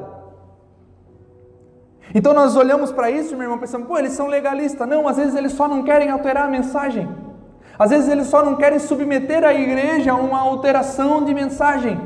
Então 2.14 2.34
nós 2.34 2.56
olhamos 2.56 2.92
para 2.92 3.10
isso, 3.10 3.34
meu 3.34 3.44
irmão, 3.44 3.58
pensando, 3.58 3.86
pô, 3.86 3.96
eles 3.96 4.12
são 4.12 4.26
legalistas. 4.26 4.86
Não, 4.86 5.08
às 5.08 5.16
vezes 5.16 5.34
eles 5.34 5.52
só 5.52 5.66
não 5.66 5.82
querem 5.82 6.10
alterar 6.10 6.44
a 6.44 6.50
mensagem. 6.50 7.08
Às 7.78 7.88
vezes 7.88 8.10
eles 8.10 8.26
só 8.26 8.44
não 8.44 8.56
querem 8.56 8.78
submeter 8.78 9.42
a 9.42 9.54
igreja 9.54 10.12
a 10.12 10.16
uma 10.16 10.40
alteração 10.40 11.24
de 11.24 11.32
mensagem. 11.32 11.98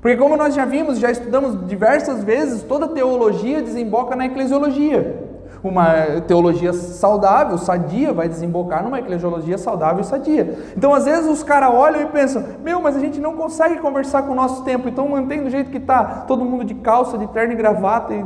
Porque 0.00 0.16
como 0.16 0.38
nós 0.38 0.54
já 0.54 0.64
vimos, 0.64 0.98
já 0.98 1.10
estudamos 1.10 1.68
diversas 1.68 2.24
vezes, 2.24 2.62
toda 2.62 2.88
teologia 2.88 3.60
desemboca 3.60 4.16
na 4.16 4.24
eclesiologia. 4.24 5.27
Uma 5.62 6.20
teologia 6.26 6.72
saudável, 6.72 7.58
sadia, 7.58 8.12
vai 8.12 8.28
desembocar 8.28 8.84
numa 8.84 9.00
eclesiologia 9.00 9.58
saudável 9.58 10.02
e 10.02 10.04
sadia. 10.04 10.58
Então, 10.76 10.94
às 10.94 11.04
vezes, 11.04 11.28
os 11.28 11.42
caras 11.42 11.74
olham 11.74 12.02
e 12.02 12.06
pensam: 12.06 12.44
meu, 12.62 12.80
mas 12.80 12.96
a 12.96 13.00
gente 13.00 13.20
não 13.20 13.36
consegue 13.36 13.80
conversar 13.80 14.22
com 14.22 14.32
o 14.32 14.36
nosso 14.36 14.62
tempo, 14.62 14.88
então 14.88 15.08
mantém 15.08 15.42
do 15.42 15.50
jeito 15.50 15.70
que 15.70 15.78
está, 15.78 16.24
todo 16.28 16.44
mundo 16.44 16.64
de 16.64 16.74
calça, 16.74 17.18
de 17.18 17.26
terno 17.28 17.52
e 17.52 17.56
gravata. 17.56 18.14
E... 18.14 18.24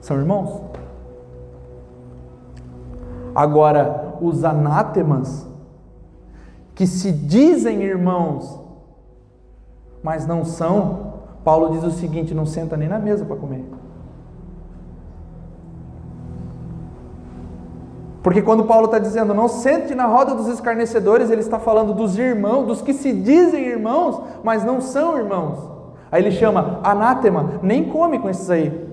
São 0.00 0.18
irmãos? 0.18 0.62
Agora, 3.34 4.16
os 4.20 4.44
anátemas, 4.44 5.46
que 6.74 6.86
se 6.86 7.10
dizem 7.10 7.82
irmãos, 7.82 8.60
mas 10.02 10.26
não 10.26 10.44
são, 10.44 11.14
Paulo 11.44 11.70
diz 11.70 11.84
o 11.84 11.90
seguinte: 11.90 12.34
não 12.34 12.44
senta 12.44 12.76
nem 12.76 12.88
na 12.88 12.98
mesa 12.98 13.24
para 13.24 13.36
comer. 13.36 13.64
Porque 18.28 18.42
quando 18.42 18.64
Paulo 18.64 18.84
está 18.84 18.98
dizendo 18.98 19.32
não 19.32 19.48
sente 19.48 19.94
na 19.94 20.04
roda 20.04 20.34
dos 20.34 20.48
escarnecedores, 20.48 21.30
ele 21.30 21.40
está 21.40 21.58
falando 21.58 21.94
dos 21.94 22.18
irmãos, 22.18 22.66
dos 22.66 22.82
que 22.82 22.92
se 22.92 23.10
dizem 23.10 23.64
irmãos, 23.64 24.20
mas 24.44 24.62
não 24.62 24.82
são 24.82 25.16
irmãos. 25.16 25.58
Aí 26.12 26.20
ele 26.20 26.32
chama 26.32 26.78
anátema, 26.82 27.52
nem 27.62 27.88
come 27.88 28.18
com 28.18 28.28
esses 28.28 28.50
aí. 28.50 28.86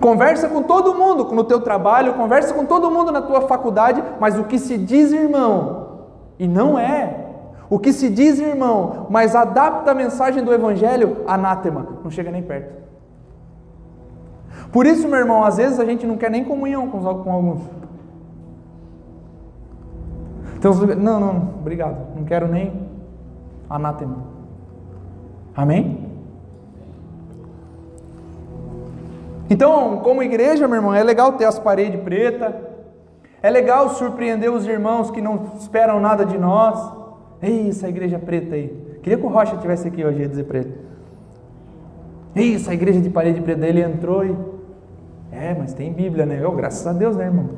Conversa 0.00 0.48
com 0.48 0.62
todo 0.62 0.94
mundo 0.94 1.24
no 1.34 1.42
teu 1.42 1.60
trabalho, 1.60 2.14
conversa 2.14 2.54
com 2.54 2.66
todo 2.66 2.88
mundo 2.88 3.10
na 3.10 3.22
tua 3.22 3.40
faculdade, 3.40 4.00
mas 4.20 4.38
o 4.38 4.44
que 4.44 4.60
se 4.60 4.78
diz 4.78 5.10
irmão, 5.10 6.04
e 6.38 6.46
não 6.46 6.78
é. 6.78 7.16
O 7.68 7.80
que 7.80 7.92
se 7.92 8.08
diz 8.08 8.38
irmão, 8.38 9.08
mas 9.10 9.34
adapta 9.34 9.90
a 9.90 9.94
mensagem 9.94 10.44
do 10.44 10.54
evangelho, 10.54 11.24
anátema, 11.26 11.84
não 12.04 12.12
chega 12.12 12.30
nem 12.30 12.44
perto. 12.44 12.81
Por 14.72 14.86
isso, 14.86 15.06
meu 15.06 15.18
irmão, 15.18 15.44
às 15.44 15.58
vezes 15.58 15.78
a 15.78 15.84
gente 15.84 16.06
não 16.06 16.16
quer 16.16 16.30
nem 16.30 16.42
comunhão 16.44 16.88
com, 16.88 16.98
com 17.00 17.30
alguns. 17.30 17.62
Então, 20.56 20.72
não, 20.96 21.20
não, 21.20 21.36
obrigado, 21.60 22.16
não 22.16 22.24
quero 22.24 22.48
nem 22.48 22.72
anátema. 23.68 24.16
Amém? 25.54 26.08
Então, 29.50 29.98
como 29.98 30.22
igreja, 30.22 30.66
meu 30.66 30.76
irmão, 30.76 30.94
é 30.94 31.02
legal 31.02 31.32
ter 31.32 31.44
as 31.44 31.58
paredes 31.58 32.00
pretas, 32.00 32.54
É 33.42 33.50
legal 33.50 33.90
surpreender 33.90 34.50
os 34.52 34.64
irmãos 34.66 35.10
que 35.10 35.20
não 35.20 35.50
esperam 35.58 35.98
nada 35.98 36.24
de 36.24 36.38
nós. 36.38 36.78
Ei, 37.42 37.68
essa 37.68 37.88
igreja 37.88 38.18
preta 38.18 38.54
aí. 38.54 38.68
Queria 39.02 39.18
que 39.18 39.26
o 39.26 39.28
Rocha 39.28 39.56
tivesse 39.56 39.88
aqui 39.88 40.04
hoje, 40.04 40.20
ia 40.20 40.28
dizer 40.28 40.44
para 40.44 40.58
ele. 40.60 40.74
Ei, 42.36 42.54
essa 42.54 42.72
igreja 42.72 43.00
de 43.00 43.10
parede 43.10 43.40
preta, 43.40 43.66
ele 43.66 43.82
entrou 43.82 44.24
e. 44.24 44.52
É, 45.32 45.54
mas 45.58 45.72
tem 45.72 45.90
Bíblia, 45.92 46.26
né? 46.26 46.38
Eu, 46.40 46.52
graças 46.52 46.86
a 46.86 46.92
Deus, 46.92 47.16
né, 47.16 47.24
irmão? 47.24 47.48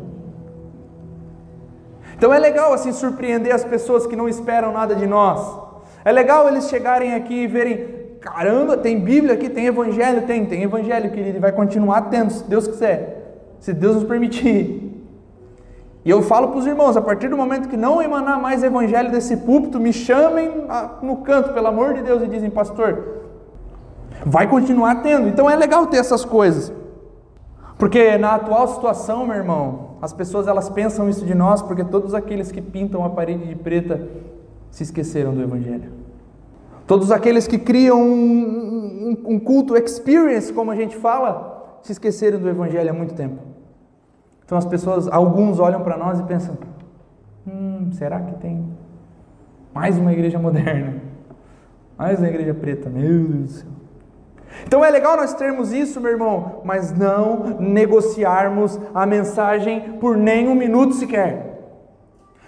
Então 2.17 2.33
é 2.33 2.39
legal 2.39 2.73
assim 2.73 2.93
surpreender 2.93 3.53
as 3.53 3.65
pessoas 3.65 4.07
que 4.07 4.15
não 4.15 4.29
esperam 4.29 4.73
nada 4.73 4.95
de 4.95 5.07
nós. 5.07 5.59
É 6.05 6.13
legal 6.13 6.47
eles 6.49 6.69
chegarem 6.69 7.15
aqui 7.15 7.43
e 7.43 7.47
verem, 7.47 8.17
caramba, 8.21 8.77
tem 8.77 9.01
Bíblia 9.01 9.35
aqui, 9.35 9.49
tem 9.49 9.67
Evangelho, 9.67 10.23
tem, 10.23 10.47
tem 10.47 10.63
Evangelho, 10.63 11.11
querido, 11.11 11.39
e 11.39 11.41
vai 11.41 11.51
continuar 11.51 12.03
tendo, 12.03 12.31
se 12.31 12.45
Deus 12.45 12.69
quiser, 12.69 13.43
se 13.59 13.73
Deus 13.73 13.97
nos 13.97 14.05
permitir. 14.05 14.85
E 16.05 16.11
eu 16.11 16.23
falo 16.23 16.49
para 16.49 16.59
os 16.59 16.67
irmãos, 16.67 16.97
a 16.97 17.03
partir 17.03 17.29
do 17.29 17.37
momento 17.37 17.69
que 17.69 17.77
não 17.77 18.01
emanar 18.01 18.39
mais 18.39 18.63
evangelho 18.63 19.11
desse 19.11 19.39
púlpito, 19.39 19.81
me 19.81 19.91
chamem 19.91 20.51
no 21.01 21.17
canto, 21.19 21.55
pelo 21.55 21.67
amor 21.67 21.95
de 21.95 22.03
Deus, 22.03 22.23
e 22.23 22.27
dizem, 22.29 22.51
pastor, 22.51 23.23
vai 24.25 24.47
continuar 24.47 24.97
tendo. 24.97 25.29
Então 25.29 25.49
é 25.49 25.57
legal 25.57 25.87
ter 25.87 25.97
essas 25.97 26.23
coisas. 26.23 26.71
Porque 27.79 28.17
na 28.19 28.35
atual 28.35 28.69
situação, 28.69 29.27
meu 29.27 29.37
irmão, 29.37 29.91
as 30.01 30.13
pessoas 30.13 30.47
elas 30.47 30.69
pensam 30.69 31.09
isso 31.09 31.25
de 31.25 31.35
nós 31.35 31.61
porque 31.61 31.85
todos 31.85 32.15
aqueles 32.15 32.53
que 32.53 32.61
pintam 32.61 33.05
a 33.05 33.11
parede 33.11 33.47
de 33.47 33.55
preta 33.55 34.09
se 34.71 34.83
esqueceram 34.83 35.35
do 35.35 35.43
evangelho. 35.43 35.93
Todos 36.87 37.11
aqueles 37.11 37.47
que 37.47 37.59
criam 37.59 38.01
um, 38.01 39.17
um, 39.27 39.35
um 39.35 39.41
culto 39.41 39.77
experience, 39.77 40.53
como 40.53 40.71
a 40.71 40.77
gente 40.77 40.97
fala, 40.97 41.79
se 41.83 41.93
esqueceram 41.93 42.39
do 42.39 42.49
evangelho 42.49 42.91
há 42.91 42.93
muito 42.93 43.15
tempo. 43.15 43.39
Então 44.45 44.59
as 44.59 44.67
pessoas, 44.67 45.09
alguns 45.09 45.59
olham 45.59 45.83
para 45.83 45.97
nós 45.97 46.21
e 46.21 46.23
pensam: 46.25 46.57
hum, 47.47 47.91
será 47.93 48.21
que 48.21 48.35
tem 48.41 48.65
mais 49.73 49.97
uma 49.99 50.13
igreja 50.13 50.39
moderna? 50.39 51.03
Mais 51.97 52.19
uma 52.19 52.29
igreja 52.29 52.53
preta? 52.53 52.91
Meu 52.91 53.25
Deus 53.25 53.43
do 53.43 53.49
céu. 53.49 53.74
Então 54.67 54.85
é 54.85 54.91
legal 54.91 55.17
nós 55.17 55.35
termos 55.35 55.73
isso, 55.73 56.01
meu 56.01 56.13
irmão, 56.13 56.61
mas 56.65 56.93
não 56.93 57.59
negociarmos 57.59 58.79
a 58.95 59.05
mensagem 59.05 59.99
por 60.01 60.17
nem 60.17 60.49
um 60.49 60.55
minuto 60.55 60.95
sequer. 60.95 61.55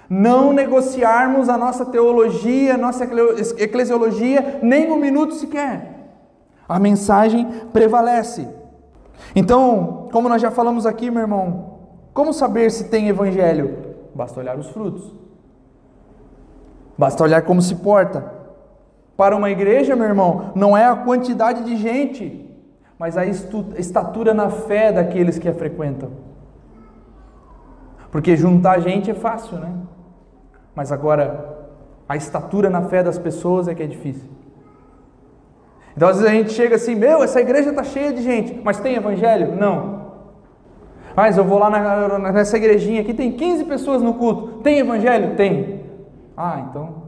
Não 0.09 0.53
negociarmos 0.53 1.49
a 1.49 1.59
nossa 1.59 1.85
teologia, 1.85 2.75
a 2.75 2.79
nossa 2.79 3.05
eclesiologia, 3.59 4.61
nem 4.63 4.91
um 4.91 4.97
minuto 4.97 5.35
sequer. 5.35 5.95
A 6.69 6.79
mensagem 6.79 7.47
prevalece. 7.73 8.49
Então, 9.35 10.09
como 10.13 10.29
nós 10.29 10.41
já 10.41 10.51
falamos 10.51 10.87
aqui, 10.87 11.11
meu 11.11 11.23
irmão, 11.23 11.79
como 12.15 12.33
saber 12.33 12.71
se 12.71 12.85
tem 12.85 13.09
evangelho? 13.09 13.97
Basta 14.15 14.41
olhar 14.41 14.57
os 14.59 14.69
frutos. 14.69 15.13
Basta 16.97 17.23
olhar 17.23 17.43
como 17.43 17.61
se 17.61 17.75
porta. 17.75 18.36
Para 19.17 19.35
uma 19.35 19.51
igreja, 19.51 19.97
meu 19.97 20.07
irmão, 20.07 20.53
não 20.55 20.77
é 20.77 20.85
a 20.85 20.95
quantidade 20.95 21.65
de 21.65 21.77
gente, 21.77 22.47
mas 22.99 23.17
a 23.17 23.25
estatura 23.25 24.35
na 24.35 24.51
fé 24.51 24.93
daqueles 24.93 25.39
que 25.39 25.49
a 25.49 25.55
frequentam. 25.55 26.11
Porque 28.11 28.37
juntar 28.37 28.81
gente 28.81 29.11
é 29.11 29.15
fácil, 29.15 29.59
né? 29.59 29.73
Mas 30.75 30.93
agora, 30.93 31.57
a 32.09 32.17
estatura 32.17 32.69
na 32.69 32.83
fé 32.83 33.03
das 33.03 33.19
pessoas 33.19 33.69
é 33.69 33.75
que 33.75 33.83
é 33.83 33.87
difícil. 33.87 34.31
Então, 35.97 36.09
às 36.09 36.17
vezes 36.17 36.31
a 36.31 36.35
gente 36.35 36.53
chega 36.53 36.77
assim, 36.77 36.95
meu, 36.95 37.23
essa 37.23 37.41
igreja 37.41 37.71
está 37.71 37.83
cheia 37.83 38.13
de 38.13 38.23
gente, 38.23 38.61
mas 38.63 38.79
tem 38.79 38.97
evangelho? 38.97 39.57
Não. 39.57 39.97
Mas 41.17 41.39
eu 41.39 41.45
vou 41.45 41.59
lá 41.59 41.71
na, 41.71 42.33
nessa 42.33 42.59
igrejinha 42.59 43.01
aqui, 43.01 43.15
tem 43.15 43.33
15 43.33 43.65
pessoas 43.65 44.03
no 44.03 44.13
culto. 44.13 44.61
Tem 44.61 44.79
evangelho? 44.79 45.35
Tem. 45.35 45.81
Ah, 46.37 46.67
então. 46.69 47.06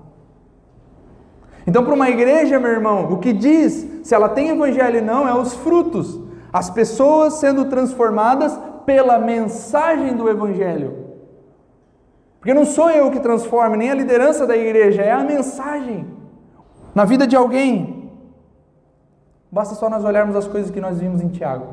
Então, 1.68 1.84
para 1.84 1.92
uma 1.92 2.08
igreja, 2.08 2.58
meu 2.58 2.70
irmão, 2.70 3.12
o 3.12 3.18
que 3.18 3.30
diz 3.30 3.86
se 4.02 4.14
ela 4.14 4.30
tem 4.30 4.48
evangelho 4.48 5.00
ou 5.00 5.04
não 5.04 5.28
é 5.28 5.38
os 5.38 5.52
frutos. 5.52 6.18
As 6.50 6.70
pessoas 6.70 7.34
sendo 7.34 7.66
transformadas 7.66 8.58
pela 8.86 9.18
mensagem 9.18 10.16
do 10.16 10.30
evangelho. 10.30 11.04
Porque 12.38 12.54
não 12.54 12.64
sou 12.64 12.88
eu 12.90 13.10
que 13.10 13.20
transformo, 13.20 13.76
nem 13.76 13.90
a 13.90 13.94
liderança 13.94 14.46
da 14.46 14.56
igreja, 14.56 15.02
é 15.02 15.12
a 15.12 15.22
mensagem. 15.22 16.06
Na 16.94 17.04
vida 17.04 17.26
de 17.26 17.36
alguém. 17.36 18.10
Basta 19.52 19.74
só 19.74 19.90
nós 19.90 20.02
olharmos 20.06 20.36
as 20.36 20.48
coisas 20.48 20.70
que 20.70 20.80
nós 20.80 20.98
vimos 20.98 21.20
em 21.20 21.28
Tiago. 21.28 21.66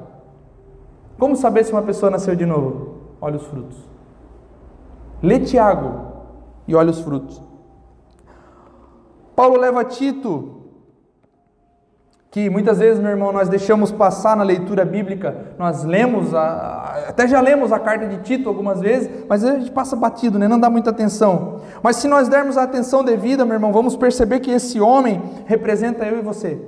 Como 1.18 1.38
saber 1.38 1.64
se 1.64 1.72
uma 1.72 1.84
pessoa 1.84 2.12
nasceu 2.12 2.36
de 2.36 2.46
novo? 2.46 2.98
Olha 3.22 3.38
os 3.38 3.48
frutos. 3.48 3.78
Lê 5.24 5.40
Tiago 5.40 6.02
e 6.68 6.76
olha 6.76 6.92
os 6.92 7.00
frutos. 7.00 7.45
Paulo 9.36 9.58
leva 9.58 9.84
Tito, 9.84 10.62
que 12.32 12.50
muitas 12.50 12.80
vezes, 12.80 13.00
meu 13.00 13.12
irmão, 13.12 13.32
nós 13.32 13.48
deixamos 13.48 13.92
passar 13.92 14.36
na 14.36 14.44
leitura 14.44 14.84
bíblica, 14.84 15.54
nós 15.58 15.84
lemos, 15.84 16.34
a, 16.34 17.06
até 17.08 17.28
já 17.28 17.40
lemos 17.40 17.72
a 17.72 17.80
carta 17.80 18.08
de 18.08 18.18
Tito 18.18 18.50
algumas 18.50 18.82
vezes, 18.82 19.10
mas 19.28 19.44
a 19.44 19.58
gente 19.58 19.72
passa 19.72 19.96
batido, 19.96 20.38
né? 20.38 20.48
não 20.48 20.60
dá 20.60 20.70
muita 20.70 20.90
atenção. 20.90 21.62
Mas 21.82 21.98
se 21.98 22.08
nós 22.08 22.28
dermos 22.28 22.58
a 22.58 22.64
atenção 22.64 23.04
devida, 23.04 23.46
meu 23.46 23.56
irmão, 23.56 23.72
vamos 23.72 23.96
perceber 23.96 24.40
que 24.40 24.52
esse 24.52 24.80
homem 24.80 25.22
representa 25.46 26.06
eu 26.06 26.20
e 26.20 26.22
você. 26.22 26.62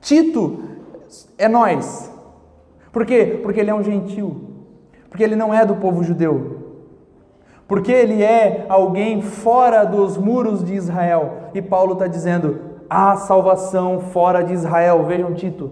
Tito 0.00 0.62
é 1.36 1.48
nós, 1.48 2.10
por 2.92 3.06
quê? 3.06 3.38
Porque 3.42 3.60
ele 3.60 3.70
é 3.70 3.74
um 3.74 3.82
gentil. 3.82 4.50
Porque 5.08 5.22
ele 5.22 5.36
não 5.36 5.52
é 5.52 5.64
do 5.64 5.76
povo 5.76 6.02
judeu. 6.02 6.59
Porque 7.70 7.92
ele 7.92 8.20
é 8.20 8.66
alguém 8.68 9.22
fora 9.22 9.84
dos 9.84 10.18
muros 10.18 10.64
de 10.64 10.74
Israel. 10.74 11.50
E 11.54 11.62
Paulo 11.62 11.92
está 11.92 12.08
dizendo: 12.08 12.58
há 12.90 13.14
salvação 13.14 14.00
fora 14.00 14.42
de 14.42 14.52
Israel. 14.52 15.04
Vejam 15.04 15.32
Tito. 15.34 15.70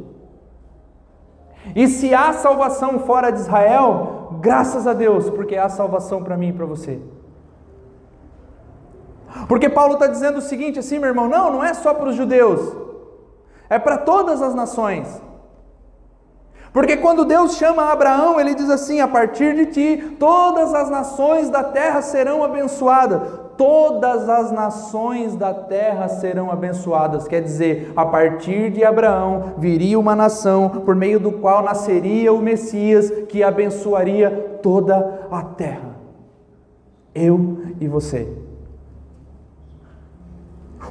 E 1.75 1.89
se 1.89 2.15
há 2.15 2.33
salvação 2.33 3.01
fora 3.01 3.33
de 3.33 3.41
Israel, 3.41 4.39
graças 4.41 4.87
a 4.87 4.93
Deus, 4.93 5.29
porque 5.29 5.57
há 5.57 5.69
salvação 5.69 6.23
para 6.23 6.37
mim 6.37 6.51
e 6.51 6.53
para 6.53 6.67
você. 6.67 7.03
Porque 9.49 9.69
Paulo 9.69 9.95
está 9.95 10.07
dizendo 10.07 10.39
o 10.39 10.43
seguinte, 10.43 10.79
assim, 10.79 11.01
meu 11.01 11.09
irmão: 11.09 11.29
não, 11.29 11.51
não 11.55 11.65
é 11.65 11.75
só 11.75 11.93
para 11.93 12.11
os 12.11 12.15
judeus, 12.15 12.77
é 13.69 13.77
para 13.77 13.99
todas 13.99 14.41
as 14.41 14.55
nações. 14.55 15.21
Porque 16.73 16.97
quando 16.97 17.25
Deus 17.25 17.57
chama 17.57 17.91
Abraão, 17.91 18.39
ele 18.39 18.55
diz 18.55 18.71
assim: 18.71 19.01
a 19.01 19.09
partir 19.09 19.55
de 19.55 19.67
ti, 19.67 20.17
todas 20.19 20.75
as 20.75 20.91
nações 20.91 21.49
da 21.51 21.63
terra 21.65 22.03
serão 22.03 22.45
abençoadas. 22.45 23.23
Todas 23.57 24.29
as 24.29 24.53
nações 24.53 25.35
da 25.35 25.53
terra 25.53 26.07
serão 26.09 26.49
abençoadas. 26.49 27.27
Quer 27.27 27.43
dizer, 27.43 27.93
a 27.97 28.07
partir 28.07 28.71
de 28.71 28.85
Abraão 28.85 29.55
viria 29.59 29.99
uma 29.99 30.15
nação 30.15 30.69
por 30.69 30.95
meio 30.95 31.19
do 31.19 31.33
qual 31.33 31.63
nasceria 31.63 32.33
o 32.33 32.41
Messias 32.41 33.11
que 33.29 33.43
abençoaria 33.43 34.61
toda 34.63 35.27
a 35.29 35.43
terra. 35.43 35.97
Eu 37.13 37.59
e 37.81 37.89
você. 37.89 38.48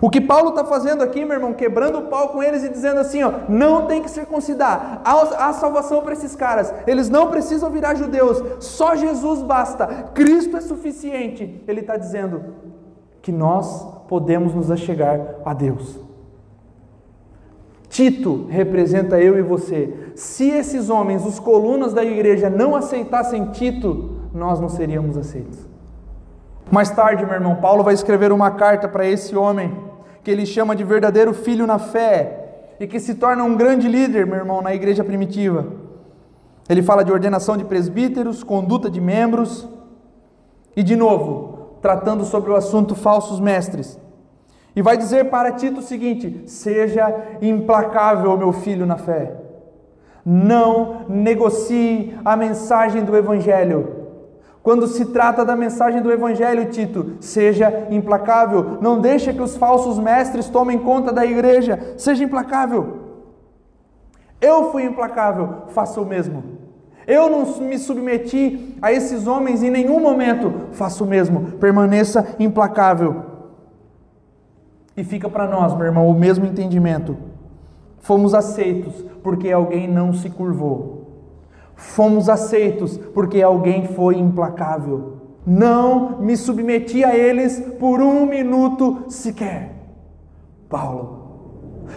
O 0.02 0.10
que 0.10 0.20
Paulo 0.22 0.50
está 0.50 0.64
fazendo 0.64 1.02
aqui, 1.02 1.24
meu 1.24 1.36
irmão, 1.36 1.54
quebrando 1.54 2.00
o 2.00 2.04
pau 2.04 2.30
com 2.30 2.44
eles 2.44 2.64
e 2.64 2.70
dizendo 2.70 3.00
assim: 3.00 3.24
ó, 3.24 3.32
não 3.48 3.86
tem 3.86 4.02
que 4.02 4.12
circuncidar, 4.12 5.02
há, 5.04 5.48
há 5.48 5.54
salvação 5.54 6.02
para 6.02 6.14
esses 6.14 6.36
caras, 6.36 6.74
eles 6.86 7.10
não 7.10 7.28
precisam 7.30 7.70
virar 7.70 7.96
judeus, 7.96 8.42
só 8.60 8.96
Jesus 8.96 9.42
basta, 9.42 9.88
Cristo 10.14 10.58
é 10.58 10.62
suficiente. 10.62 11.64
Ele 11.68 11.82
está 11.82 11.98
dizendo 11.98 12.56
que 13.22 13.32
nós 13.32 13.86
podemos 14.08 14.54
nos 14.54 14.70
achegar 14.70 15.36
a 15.46 15.54
Deus. 15.54 16.00
Tito 17.90 18.46
representa 18.50 19.20
eu 19.20 19.40
e 19.40 19.42
você. 19.42 20.12
Se 20.16 20.50
esses 20.50 20.90
homens, 20.90 21.26
os 21.26 21.40
colunas 21.40 21.94
da 21.94 22.04
igreja, 22.04 22.50
não 22.50 22.76
aceitassem 22.76 23.52
Tito, 23.52 24.12
nós 24.34 24.60
não 24.60 24.70
seríamos 24.70 25.18
aceitos. 25.18 25.77
Mais 26.70 26.90
tarde, 26.90 27.26
meu 27.26 27.36
irmão, 27.36 27.56
Paulo 27.56 27.84
vai 27.84 27.94
escrever 27.94 28.32
uma 28.32 28.52
carta 28.52 28.88
para 28.88 29.06
esse 29.06 29.36
homem 29.36 29.74
que 30.24 30.30
ele 30.30 30.46
chama 30.46 30.76
de 30.76 30.84
verdadeiro 30.84 31.34
filho 31.34 31.66
na 31.66 31.80
fé 31.80 32.74
e 32.80 32.86
que 32.86 33.00
se 33.00 33.16
torna 33.16 33.44
um 33.44 33.56
grande 33.56 33.88
líder, 33.88 34.26
meu 34.26 34.36
irmão, 34.36 34.62
na 34.62 34.76
igreja 34.76 35.04
primitiva. 35.04 35.66
Ele 36.68 36.84
fala 36.84 37.04
de 37.04 37.12
ordenação 37.12 37.56
de 37.56 37.64
presbíteros, 37.64 38.44
conduta 38.44 38.90
de 38.90 39.00
membros 39.00 39.68
e, 40.76 40.84
de 40.84 40.96
novo, 40.98 41.78
tratando 41.82 42.26
sobre 42.26 42.52
o 42.52 42.56
assunto 42.56 42.94
falsos 42.94 43.40
mestres. 43.40 43.98
E 44.76 44.82
vai 44.82 44.98
dizer 44.98 45.30
para 45.30 45.54
Tito 45.54 45.80
o 45.80 45.84
seguinte: 45.84 46.44
seja 46.46 47.16
implacável, 47.42 48.38
meu 48.38 48.52
filho, 48.52 48.86
na 48.86 48.98
fé. 48.98 49.34
Não 50.26 51.06
negocie 51.08 52.14
a 52.26 52.36
mensagem 52.36 53.06
do 53.06 53.16
Evangelho. 53.16 54.07
Quando 54.68 54.86
se 54.86 55.06
trata 55.06 55.46
da 55.46 55.56
mensagem 55.56 56.02
do 56.02 56.12
Evangelho, 56.12 56.70
Tito, 56.70 57.14
seja 57.22 57.88
implacável, 57.90 58.80
não 58.82 59.00
deixe 59.00 59.34
que 59.34 59.42
os 59.42 59.56
falsos 59.56 59.98
mestres 59.98 60.50
tomem 60.50 60.78
conta 60.78 61.14
da 61.14 61.26
igreja, 61.26 61.96
seja 61.96 62.26
implacável. 62.26 62.98
Eu 64.42 64.70
fui 64.70 64.84
implacável, 64.84 65.68
faça 65.70 66.02
o 66.02 66.06
mesmo. 66.06 66.44
Eu 67.08 67.30
não 67.30 67.46
me 67.62 67.78
submeti 67.78 68.76
a 68.82 68.92
esses 68.92 69.26
homens 69.26 69.64
em 69.64 69.70
nenhum 69.70 70.02
momento. 70.02 70.54
Faça 70.74 71.02
o 71.02 71.08
mesmo. 71.08 71.54
Permaneça 71.54 72.36
implacável. 72.38 73.24
E 74.98 75.04
fica 75.06 75.30
para 75.30 75.48
nós, 75.48 75.74
meu 75.78 75.86
irmão, 75.86 76.10
o 76.10 76.14
mesmo 76.14 76.46
entendimento. 76.46 77.16
Fomos 78.00 78.34
aceitos 78.34 78.96
porque 79.24 79.50
alguém 79.50 79.88
não 79.88 80.12
se 80.12 80.30
curvou. 80.30 80.97
Fomos 81.78 82.28
aceitos 82.28 82.98
porque 82.98 83.42
alguém 83.42 83.88
foi 83.88 84.18
implacável. 84.18 85.14
Não 85.46 86.20
me 86.20 86.36
submeti 86.36 87.06
a 87.06 87.16
eles 87.16 87.58
por 87.80 88.02
um 88.02 88.26
minuto 88.26 89.06
sequer. 89.08 89.72
Paulo 90.68 91.28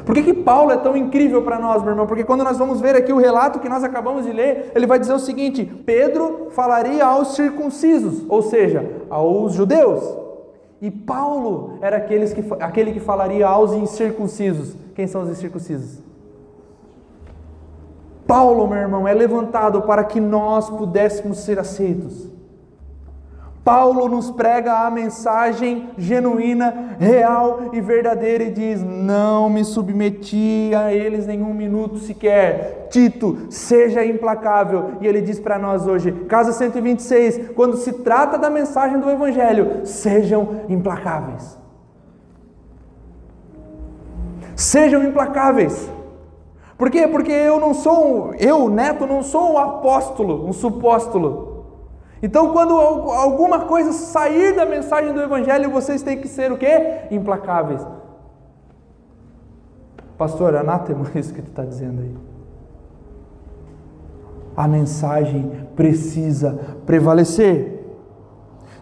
por 0.05 0.15
que, 0.15 0.23
que 0.23 0.35
Paulo 0.35 0.71
é 0.71 0.77
tão 0.77 0.97
incrível 0.97 1.43
para 1.43 1.59
nós, 1.59 1.83
meu 1.83 1.93
irmão? 1.93 2.07
Porque 2.07 2.25
quando 2.25 2.45
nós 2.45 2.57
vamos 2.57 2.81
ver 2.81 2.95
aqui 2.95 3.13
o 3.13 3.19
relato 3.19 3.59
que 3.59 3.69
nós 3.69 3.85
acabamos 3.85 4.25
de 4.25 4.33
ler, 4.33 4.73
ele 4.75 4.87
vai 4.87 4.99
dizer 4.99 5.13
o 5.13 5.19
seguinte: 5.19 5.65
Pedro 5.65 6.49
falaria 6.51 7.05
aos 7.05 7.35
circuncisos, 7.35 8.25
ou 8.29 8.43
seja, 8.43 8.89
aos 9.11 9.53
judeus. 9.53 10.03
E 10.81 10.91
Paulo 10.91 11.79
era 11.83 11.99
aqueles 11.99 12.33
que, 12.33 12.43
aquele 12.59 12.93
que 12.93 13.01
falaria 13.01 13.47
aos 13.47 13.73
incircuncisos. 13.73 14.75
Quem 14.95 15.07
são 15.07 15.23
os 15.23 15.29
incircuncisos? 15.29 16.03
Paulo, 18.31 18.69
meu 18.69 18.79
irmão, 18.79 19.09
é 19.09 19.13
levantado 19.13 19.83
para 19.83 20.05
que 20.05 20.21
nós 20.21 20.71
pudéssemos 20.71 21.39
ser 21.39 21.59
aceitos. 21.59 22.31
Paulo 23.65 24.09
nos 24.09 24.31
prega 24.31 24.87
a 24.87 24.91
mensagem 24.91 25.89
genuína, 25.99 26.95
real 27.01 27.71
e 27.73 27.81
verdadeira 27.81 28.45
e 28.45 28.53
diz: 28.53 28.85
Não 28.85 29.51
me 29.51 29.65
submeti 29.65 30.71
a 30.77 30.95
eles 30.95 31.27
nenhum 31.27 31.53
minuto 31.53 31.99
sequer. 31.99 32.87
Tito, 32.89 33.49
seja 33.51 34.05
implacável. 34.05 34.93
E 35.01 35.09
ele 35.09 35.21
diz 35.21 35.41
para 35.41 35.59
nós 35.59 35.89
hoje, 35.89 36.13
casa 36.29 36.53
126, 36.53 37.51
quando 37.57 37.79
se 37.79 37.95
trata 37.95 38.39
da 38.39 38.49
mensagem 38.49 39.01
do 39.01 39.11
Evangelho, 39.11 39.85
sejam 39.85 40.61
implacáveis. 40.69 41.59
Sejam 44.55 45.03
implacáveis. 45.03 45.91
Por 46.81 46.91
quê? 46.91 47.07
Porque 47.07 47.31
eu 47.31 47.61
não 47.61 47.75
sou, 47.75 48.33
eu, 48.37 48.71
neto, 48.71 49.07
não 49.07 49.23
sou 49.23 49.53
um 49.53 49.59
apóstolo, 49.59 50.49
um 50.49 50.53
supóstolo. 50.55 51.67
Então, 52.23 52.55
quando 52.55 52.73
alguma 52.75 53.67
coisa 53.67 53.93
sair 53.93 54.57
da 54.57 54.65
mensagem 54.65 55.13
do 55.13 55.21
Evangelho, 55.21 55.71
vocês 55.71 56.03
têm 56.03 56.19
que 56.19 56.27
ser 56.27 56.51
o 56.51 56.57
quê? 56.57 57.03
Implacáveis. 57.11 57.87
Pastor, 60.17 60.57
anátema 60.57 61.05
isso 61.15 61.35
que 61.35 61.43
tu 61.43 61.51
está 61.51 61.67
dizendo 61.67 62.01
aí. 62.01 62.17
A 64.57 64.67
mensagem 64.67 65.53
precisa 65.77 66.79
prevalecer. 66.87 67.80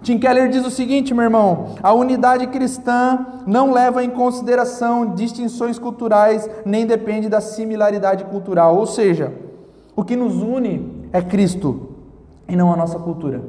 Tim 0.03 0.19
Keller 0.19 0.49
diz 0.49 0.65
o 0.65 0.71
seguinte, 0.71 1.13
meu 1.13 1.25
irmão: 1.25 1.75
a 1.83 1.93
unidade 1.93 2.47
cristã 2.47 3.27
não 3.47 3.73
leva 3.73 4.05
em 4.05 4.11
consideração 4.11 5.15
distinções 5.15 5.79
culturais, 5.79 6.49
nem 6.65 6.87
depende 6.87 7.29
da 7.29 7.41
similaridade 7.41 8.25
cultural. 8.25 8.77
Ou 8.77 8.87
seja, 8.87 9.33
o 9.97 10.05
que 10.05 10.17
nos 10.17 10.43
une 10.43 11.09
é 11.13 11.21
Cristo 11.21 11.89
e 12.49 12.57
não 12.57 12.73
a 12.73 12.77
nossa 12.77 12.99
cultura. 12.99 13.43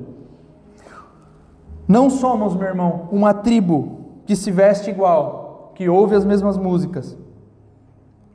Não 1.87 2.09
somos, 2.09 2.55
meu 2.55 2.67
irmão, 2.67 3.07
uma 3.11 3.33
tribo 3.33 3.99
que 4.25 4.35
se 4.35 4.51
veste 4.51 4.89
igual, 4.91 5.71
que 5.73 5.89
ouve 5.89 6.15
as 6.15 6.23
mesmas 6.23 6.57
músicas. 6.57 7.17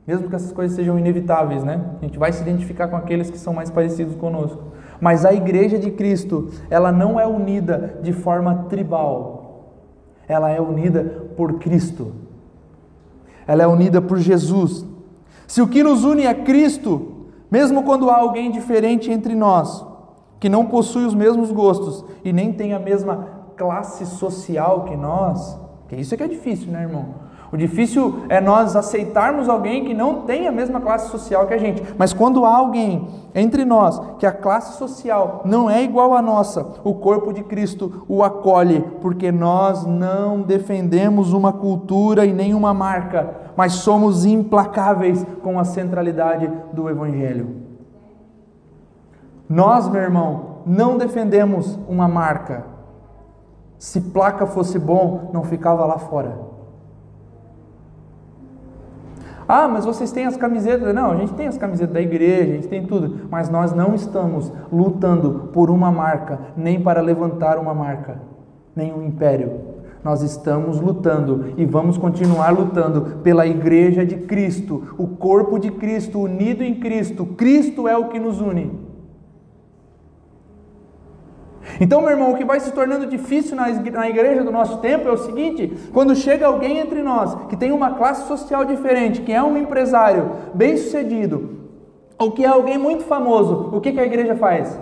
Mesmo 0.05 0.29
que 0.29 0.35
essas 0.35 0.51
coisas 0.51 0.75
sejam 0.75 0.99
inevitáveis, 0.99 1.63
né? 1.63 1.81
A 2.01 2.05
gente 2.05 2.19
vai 2.19 2.31
se 2.31 2.41
identificar 2.41 2.87
com 2.87 2.95
aqueles 2.95 3.29
que 3.29 3.37
são 3.37 3.53
mais 3.53 3.71
parecidos 3.71 4.15
conosco. 4.15 4.61
Mas 5.05 5.23
a 5.23 5.31
igreja 5.31 5.77
de 5.77 5.91
Cristo, 5.91 6.49
ela 6.67 6.91
não 6.91 7.19
é 7.19 7.27
unida 7.27 7.99
de 8.01 8.11
forma 8.11 8.65
tribal. 8.67 9.75
Ela 10.27 10.49
é 10.49 10.59
unida 10.59 11.27
por 11.37 11.59
Cristo. 11.59 12.11
Ela 13.45 13.61
é 13.61 13.67
unida 13.67 14.01
por 14.01 14.17
Jesus. 14.17 14.83
Se 15.45 15.61
o 15.61 15.67
que 15.67 15.83
nos 15.83 16.03
une 16.03 16.25
é 16.25 16.33
Cristo, 16.33 17.27
mesmo 17.51 17.83
quando 17.83 18.09
há 18.09 18.17
alguém 18.17 18.49
diferente 18.49 19.11
entre 19.11 19.35
nós, 19.35 19.85
que 20.39 20.49
não 20.49 20.65
possui 20.65 21.05
os 21.05 21.13
mesmos 21.13 21.51
gostos 21.51 22.03
e 22.23 22.33
nem 22.33 22.51
tem 22.51 22.73
a 22.73 22.79
mesma 22.79 23.27
classe 23.55 24.07
social 24.07 24.85
que 24.85 24.97
nós, 24.97 25.55
que 25.87 25.97
isso 25.97 26.15
é 26.15 26.17
que 26.17 26.23
é 26.23 26.27
difícil, 26.27 26.71
né, 26.71 26.81
irmão? 26.81 27.24
O 27.51 27.57
difícil 27.57 28.23
é 28.27 28.41
nós 28.41 28.75
aceitarmos 28.75 29.47
alguém 29.47 29.85
que 29.85 29.93
não 29.93 30.21
tem 30.21 30.47
a 30.47 30.51
mesma 30.51 30.81
classe 30.81 31.09
social 31.09 31.45
que 31.47 31.53
a 31.53 31.57
gente. 31.57 31.83
Mas 31.97 32.13
quando 32.13 32.43
há 32.43 32.55
alguém 32.55 33.07
entre 33.33 33.63
nós 33.63 34.01
que 34.17 34.25
a 34.25 34.31
classe 34.31 34.77
social 34.77 35.41
não 35.45 35.69
é 35.69 35.83
igual 35.83 36.13
à 36.15 36.21
nossa, 36.21 36.65
o 36.83 36.95
corpo 36.95 37.31
de 37.31 37.43
Cristo 37.43 38.03
o 38.07 38.23
acolhe, 38.23 38.81
porque 39.01 39.31
nós 39.31 39.85
não 39.85 40.41
defendemos 40.41 41.33
uma 41.33 41.53
cultura 41.53 42.25
e 42.25 42.33
nem 42.33 42.53
uma 42.53 42.73
marca, 42.73 43.35
mas 43.55 43.73
somos 43.73 44.25
implacáveis 44.25 45.25
com 45.43 45.59
a 45.59 45.63
centralidade 45.63 46.51
do 46.73 46.89
Evangelho. 46.89 47.63
Nós, 49.47 49.87
meu 49.87 50.01
irmão, 50.01 50.55
não 50.65 50.97
defendemos 50.97 51.77
uma 51.87 52.07
marca. 52.07 52.65
Se 53.77 54.01
placa 54.01 54.47
fosse 54.47 54.79
bom, 54.79 55.29
não 55.31 55.43
ficava 55.43 55.85
lá 55.85 55.99
fora. 55.99 56.44
Ah, 59.47 59.67
mas 59.67 59.85
vocês 59.85 60.11
têm 60.11 60.25
as 60.25 60.35
camisetas. 60.35 60.93
Não, 60.93 61.11
a 61.11 61.15
gente 61.17 61.33
tem 61.33 61.47
as 61.47 61.57
camisetas 61.57 61.93
da 61.93 62.01
igreja, 62.01 62.51
a 62.51 62.55
gente 62.55 62.67
tem 62.67 62.85
tudo. 62.85 63.27
Mas 63.29 63.49
nós 63.49 63.73
não 63.73 63.93
estamos 63.93 64.51
lutando 64.71 65.49
por 65.53 65.69
uma 65.69 65.91
marca, 65.91 66.39
nem 66.57 66.79
para 66.79 67.01
levantar 67.01 67.57
uma 67.57 67.73
marca, 67.73 68.19
nem 68.75 68.93
um 68.93 69.03
império. 69.03 69.75
Nós 70.03 70.21
estamos 70.21 70.79
lutando 70.79 71.53
e 71.57 71.65
vamos 71.65 71.97
continuar 71.97 72.51
lutando 72.51 73.17
pela 73.23 73.47
igreja 73.47 74.05
de 74.05 74.15
Cristo, 74.17 74.93
o 74.99 75.07
corpo 75.07 75.57
de 75.57 75.71
Cristo, 75.71 76.19
unido 76.19 76.63
em 76.63 76.75
Cristo. 76.75 77.25
Cristo 77.25 77.87
é 77.87 77.97
o 77.97 78.09
que 78.09 78.19
nos 78.19 78.39
une. 78.39 78.84
Então, 81.79 82.01
meu 82.01 82.11
irmão, 82.11 82.31
o 82.31 82.37
que 82.37 82.45
vai 82.45 82.59
se 82.59 82.71
tornando 82.71 83.05
difícil 83.07 83.55
na 83.55 84.09
igreja 84.09 84.43
do 84.43 84.51
nosso 84.51 84.77
tempo 84.77 85.07
é 85.07 85.11
o 85.11 85.17
seguinte: 85.17 85.73
quando 85.93 86.15
chega 86.15 86.47
alguém 86.47 86.79
entre 86.79 87.01
nós 87.01 87.35
que 87.49 87.57
tem 87.57 87.71
uma 87.71 87.95
classe 87.95 88.27
social 88.27 88.63
diferente, 88.65 89.21
que 89.21 89.31
é 89.31 89.41
um 89.41 89.57
empresário 89.57 90.31
bem 90.53 90.77
sucedido, 90.77 91.59
ou 92.17 92.31
que 92.31 92.45
é 92.45 92.47
alguém 92.47 92.77
muito 92.77 93.03
famoso, 93.03 93.69
o 93.73 93.81
que, 93.81 93.91
que 93.91 93.99
a 93.99 94.05
igreja 94.05 94.35
faz? 94.35 94.79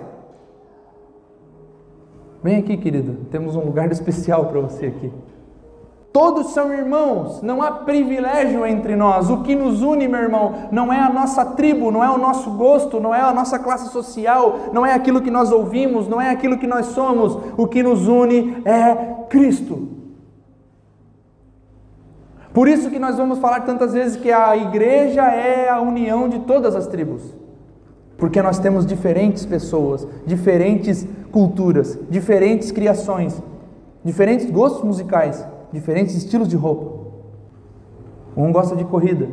Vem 2.44 2.58
aqui, 2.58 2.76
querido, 2.76 3.26
temos 3.32 3.56
um 3.56 3.62
lugar 3.62 3.90
especial 3.92 4.46
para 4.46 4.60
você 4.60 4.88
aqui. 4.88 5.12
Todos 6.14 6.51
são 6.51 6.72
irmãos, 6.72 7.41
não 7.41 7.59
há 7.59 7.72
privilégio 7.72 8.64
entre 8.68 8.95
nós. 8.95 9.32
O 9.32 9.41
que 9.41 9.55
nos 9.55 9.82
une, 9.82 10.07
meu 10.07 10.22
irmão, 10.22 10.53
não 10.72 10.93
é 10.93 10.99
a 10.99 11.09
nossa 11.09 11.43
tribo, 11.43 11.89
não 11.89 12.03
é 12.03 12.09
o 12.11 12.20
nosso 12.20 12.51
gosto, 12.51 12.99
não 12.99 13.16
é 13.16 13.20
a 13.20 13.34
nossa 13.34 13.57
classe 13.57 13.91
social, 13.91 14.70
não 14.72 14.86
é 14.86 14.93
aquilo 14.93 15.24
que 15.24 15.32
nós 15.32 15.51
ouvimos, 15.51 16.07
não 16.07 16.22
é 16.22 16.30
aquilo 16.30 16.59
que 16.59 16.68
nós 16.68 16.86
somos. 16.88 17.36
O 17.57 17.66
que 17.66 17.82
nos 17.82 18.07
une 18.07 18.61
é 18.64 19.26
Cristo. 19.28 19.88
Por 22.53 22.68
isso 22.68 22.91
que 22.91 22.99
nós 22.99 23.18
vamos 23.18 23.39
falar 23.39 23.61
tantas 23.61 23.91
vezes 23.93 24.16
que 24.16 24.32
a 24.32 24.55
igreja 24.55 25.24
é 25.24 25.68
a 25.68 25.82
união 25.82 26.30
de 26.30 26.41
todas 26.41 26.76
as 26.76 26.86
tribos. 26.86 27.24
Porque 28.20 28.39
nós 28.39 28.59
temos 28.59 28.86
diferentes 28.86 29.47
pessoas, 29.47 30.07
diferentes 30.28 31.07
culturas, 31.32 31.97
diferentes 32.07 32.72
criações, 32.72 33.41
diferentes 34.05 34.51
gostos 34.51 34.84
musicais 34.84 35.43
diferentes 35.74 36.16
estilos 36.16 36.48
de 36.48 36.56
roupa. 36.56 37.04
Um 38.38 38.52
gosta 38.52 38.76
de 38.76 38.86
corrida, 38.86 39.28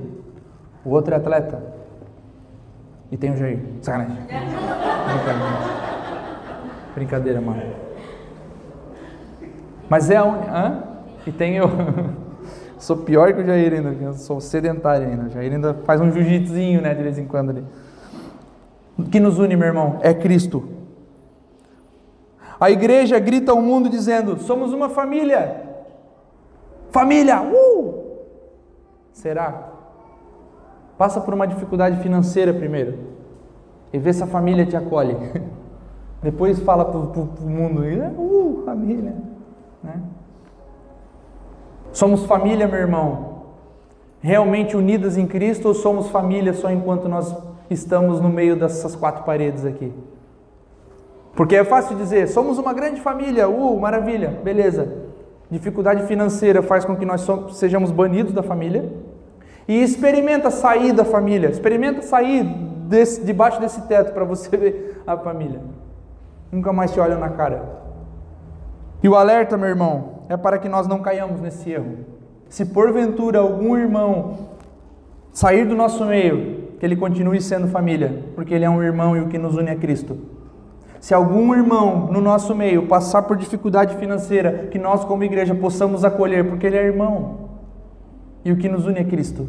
o 0.85 0.91
outro 0.91 1.15
é 1.15 1.17
atleta. 1.19 1.63
E 3.13 3.17
tem 3.17 3.33
o 3.33 3.37
Jair. 3.37 3.61
Sacanagem. 3.83 4.17
Brincadeira, 4.23 5.41
Brincadeira 6.95 7.41
mano. 7.41 7.63
Mas 9.89 10.11
é 10.11 10.17
a 10.17 10.25
única. 10.25 10.85
E 11.27 11.33
tem 11.33 11.57
eu. 11.57 11.69
sou 12.79 12.97
pior 12.97 13.33
que 13.35 13.41
o 13.43 13.47
Jair 13.47 13.75
ainda, 13.75 13.91
eu 14.01 14.15
sou 14.15 14.41
sedentário 14.41 15.07
ainda. 15.07 15.25
O 15.25 15.31
Jair 15.31 15.53
ainda 15.53 15.75
faz 15.85 16.01
um 16.01 16.11
jiu-jitsuzinho, 16.11 16.81
né, 16.81 16.95
de 16.95 17.03
vez 17.03 17.19
em 17.19 17.27
quando 17.27 17.51
ali. 17.51 17.65
O 18.99 19.03
que 19.05 19.21
nos 19.21 19.39
une, 19.39 19.57
meu 19.57 19.67
irmão, 19.67 19.99
é 20.03 20.15
Cristo. 20.15 20.69
A 22.59 22.71
igreja 22.71 23.19
grita 23.19 23.53
ao 23.53 23.61
mundo 23.61 23.89
dizendo: 23.89 24.39
somos 24.39 24.73
uma 24.73 24.89
família. 24.89 25.70
Família, 26.91 27.43
uh! 27.43 28.11
Será? 29.13 29.71
Passa 30.99 31.21
por 31.21 31.33
uma 31.33 31.47
dificuldade 31.47 32.03
financeira 32.03 32.53
primeiro 32.53 32.99
e 33.93 33.99
vê 33.99 34.13
se 34.13 34.23
a 34.23 34.27
família 34.27 34.67
te 34.67 34.77
acolhe. 34.77 35.17
Depois 36.23 36.61
fala 36.61 36.85
para 36.85 36.99
o 36.99 37.27
mundo, 37.49 37.83
uh, 37.83 38.63
família. 38.65 39.15
Né? 39.83 40.01
Somos 41.93 42.25
família, 42.27 42.69
meu 42.69 42.79
irmão, 42.79 43.43
realmente 44.21 44.77
unidas 44.77 45.17
em 45.17 45.27
Cristo 45.27 45.69
ou 45.69 45.75
somos 45.75 46.09
família 46.11 46.53
só 46.53 46.71
enquanto 46.71 47.09
nós 47.09 47.35
estamos 47.71 48.21
no 48.21 48.29
meio 48.29 48.55
dessas 48.57 48.95
quatro 48.95 49.25
paredes 49.25 49.65
aqui? 49.65 49.93
Porque 51.35 51.57
é 51.57 51.65
fácil 51.65 51.97
dizer, 51.97 52.29
somos 52.29 52.59
uma 52.59 52.75
grande 52.75 53.01
família, 53.01 53.49
uh, 53.49 53.81
maravilha, 53.81 54.29
beleza. 54.45 55.10
Dificuldade 55.51 56.07
financeira 56.07 56.63
faz 56.63 56.85
com 56.85 56.95
que 56.95 57.05
nós 57.05 57.27
sejamos 57.53 57.91
banidos 57.91 58.33
da 58.33 58.43
família. 58.43 58.93
E 59.67 59.83
experimenta 59.83 60.51
sair 60.51 60.93
da 60.93 61.05
família, 61.05 61.49
experimenta 61.49 62.03
sair 62.03 62.45
desse, 62.89 63.25
debaixo 63.25 63.61
desse 63.61 63.83
teto 63.83 64.13
para 64.13 64.25
você 64.25 64.49
ver 64.57 65.03
a 65.07 65.17
família. 65.17 65.61
Nunca 66.51 66.73
mais 66.73 66.93
te 66.93 67.01
olham 67.01 67.19
na 67.19 67.29
cara. 67.31 67.63
E 69.03 69.09
o 69.09 69.15
alerta, 69.15 69.57
meu 69.57 69.69
irmão, 69.69 70.21
é 70.29 70.37
para 70.37 70.59
que 70.59 70.69
nós 70.69 70.87
não 70.87 71.01
caiamos 71.01 71.41
nesse 71.41 71.71
erro. 71.71 71.99
Se 72.49 72.67
porventura 72.67 73.39
algum 73.39 73.77
irmão 73.77 74.49
sair 75.33 75.65
do 75.65 75.75
nosso 75.75 76.05
meio, 76.05 76.69
que 76.79 76.85
ele 76.85 76.97
continue 76.97 77.41
sendo 77.41 77.69
família, 77.69 78.25
porque 78.35 78.53
ele 78.53 78.65
é 78.65 78.71
um 78.71 78.83
irmão 78.83 79.17
e 79.17 79.21
o 79.21 79.29
que 79.29 79.39
nos 79.39 79.57
une 79.57 79.71
é 79.71 79.77
Cristo. 79.77 80.19
Se 81.01 81.15
algum 81.15 81.55
irmão 81.55 82.09
no 82.13 82.21
nosso 82.21 82.55
meio 82.55 82.87
passar 82.87 83.23
por 83.23 83.37
dificuldade 83.37 83.97
financeira, 83.97 84.69
que 84.71 84.79
nós 84.79 85.03
como 85.03 85.25
igreja 85.25 85.55
possamos 85.55 86.05
acolher, 86.05 86.47
porque 86.47 86.67
ele 86.67 86.77
é 86.77 86.85
irmão 86.85 87.49
e 88.45 88.53
o 88.53 88.57
que 88.57 88.69
nos 88.69 88.87
une 88.87 89.01
é 89.01 89.05
Cristo. 89.05 89.49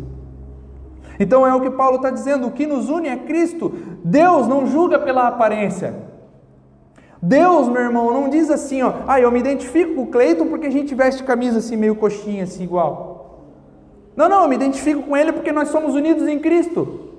Então 1.19 1.45
é 1.45 1.53
o 1.53 1.59
que 1.59 1.69
Paulo 1.69 1.97
está 1.97 2.09
dizendo: 2.09 2.47
o 2.47 2.51
que 2.51 2.65
nos 2.65 2.89
une 2.89 3.09
é 3.09 3.17
Cristo. 3.17 3.73
Deus 4.03 4.47
não 4.47 4.65
julga 4.65 4.97
pela 4.97 5.27
aparência. 5.27 5.93
Deus, 7.21 7.67
meu 7.67 7.81
irmão, 7.81 8.11
não 8.11 8.29
diz 8.29 8.49
assim, 8.49 8.81
ó, 8.81 8.93
ah, 9.07 9.19
eu 9.19 9.29
me 9.29 9.39
identifico 9.39 9.93
com 9.93 10.01
o 10.03 10.07
Cleiton 10.07 10.47
porque 10.47 10.65
a 10.65 10.71
gente 10.71 10.95
veste 10.95 11.21
camisa 11.21 11.59
assim, 11.59 11.75
meio 11.75 11.95
coxinha, 11.95 12.45
assim, 12.45 12.63
igual. 12.63 13.45
Não, 14.15 14.27
não, 14.27 14.41
eu 14.41 14.49
me 14.49 14.55
identifico 14.55 15.03
com 15.03 15.15
ele 15.15 15.31
porque 15.31 15.51
nós 15.51 15.69
somos 15.69 15.93
unidos 15.93 16.27
em 16.27 16.39
Cristo. 16.39 17.10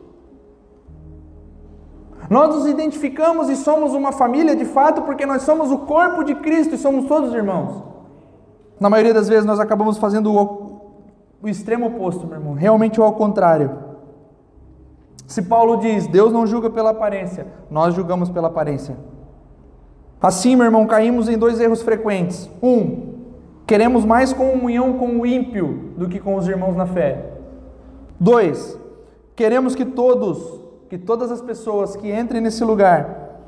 Nós 2.32 2.54
nos 2.54 2.66
identificamos 2.66 3.50
e 3.50 3.56
somos 3.56 3.92
uma 3.92 4.10
família 4.10 4.56
de 4.56 4.64
fato 4.64 5.02
porque 5.02 5.26
nós 5.26 5.42
somos 5.42 5.70
o 5.70 5.80
corpo 5.80 6.24
de 6.24 6.34
Cristo 6.36 6.74
e 6.74 6.78
somos 6.78 7.04
todos 7.04 7.34
irmãos. 7.34 7.84
Na 8.80 8.88
maioria 8.88 9.12
das 9.12 9.28
vezes 9.28 9.44
nós 9.44 9.60
acabamos 9.60 9.98
fazendo 9.98 10.32
o, 10.34 10.80
o 11.42 11.46
extremo 11.46 11.88
oposto, 11.88 12.26
meu 12.26 12.38
irmão, 12.38 12.54
realmente 12.54 12.98
ao 12.98 13.12
contrário. 13.12 13.70
Se 15.26 15.42
Paulo 15.42 15.76
diz, 15.76 16.06
Deus 16.06 16.32
não 16.32 16.46
julga 16.46 16.70
pela 16.70 16.88
aparência, 16.88 17.48
nós 17.70 17.94
julgamos 17.94 18.30
pela 18.30 18.48
aparência. 18.48 18.96
Assim, 20.18 20.56
meu 20.56 20.64
irmão, 20.64 20.86
caímos 20.86 21.28
em 21.28 21.36
dois 21.36 21.60
erros 21.60 21.82
frequentes. 21.82 22.48
Um, 22.62 23.12
queremos 23.66 24.06
mais 24.06 24.32
comunhão 24.32 24.94
com 24.94 25.20
o 25.20 25.26
ímpio 25.26 25.92
do 25.98 26.08
que 26.08 26.18
com 26.18 26.36
os 26.36 26.48
irmãos 26.48 26.76
na 26.76 26.86
fé. 26.86 27.32
Dois, 28.18 28.78
queremos 29.36 29.74
que 29.74 29.84
todos, 29.84 30.61
que 30.92 30.98
todas 30.98 31.32
as 31.32 31.40
pessoas 31.40 31.96
que 31.96 32.14
entrem 32.14 32.42
nesse 32.42 32.62
lugar, 32.62 33.38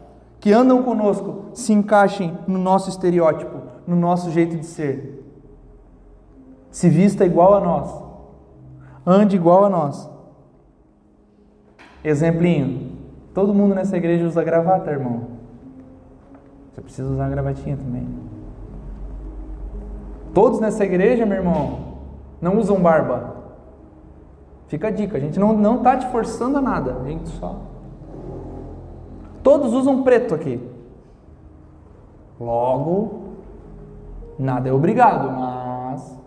que 0.40 0.51
andam 0.51 0.82
conosco, 0.82 1.51
se 1.53 1.74
encaixem 1.74 2.38
no 2.47 2.59
nosso 2.59 2.88
estereótipo, 2.88 3.59
no 3.86 3.95
nosso 3.95 4.30
jeito 4.30 4.57
de 4.57 4.64
ser. 4.64 5.22
Se 6.70 6.88
vista 6.88 7.22
igual 7.22 7.53
a 7.53 7.61
nós, 7.61 8.03
ande 9.07 9.36
igual 9.36 9.62
a 9.62 9.68
nós. 9.68 10.09
Exemplinho: 12.03 12.92
todo 13.34 13.53
mundo 13.53 13.74
nessa 13.74 13.99
igreja 13.99 14.24
usa 14.24 14.42
gravata, 14.42 14.90
irmão. 14.90 15.24
Você 16.72 16.80
precisa 16.80 17.11
usar 17.11 17.26
a 17.26 17.28
gravatinha 17.28 17.76
também. 17.76 18.09
Todos 20.32 20.61
nessa 20.61 20.82
igreja, 20.82 21.26
meu 21.26 21.36
irmão, 21.36 21.99
não 22.40 22.59
usam 22.59 22.80
barba. 22.80 23.36
Fica 24.68 24.88
a 24.88 24.90
dica, 24.90 25.16
a 25.16 25.20
gente 25.20 25.38
não 25.38 25.52
não 25.52 25.82
tá 25.82 25.96
te 25.96 26.06
forçando 26.08 26.58
a 26.58 26.60
nada, 26.60 26.96
a 27.04 27.08
gente 27.08 27.28
só. 27.30 27.60
Todos 29.42 29.72
usam 29.72 30.02
preto 30.02 30.34
aqui. 30.34 30.60
Logo, 32.40 33.34
nada 34.38 34.68
é 34.68 34.72
obrigado, 34.72 35.30
mas 35.30 36.18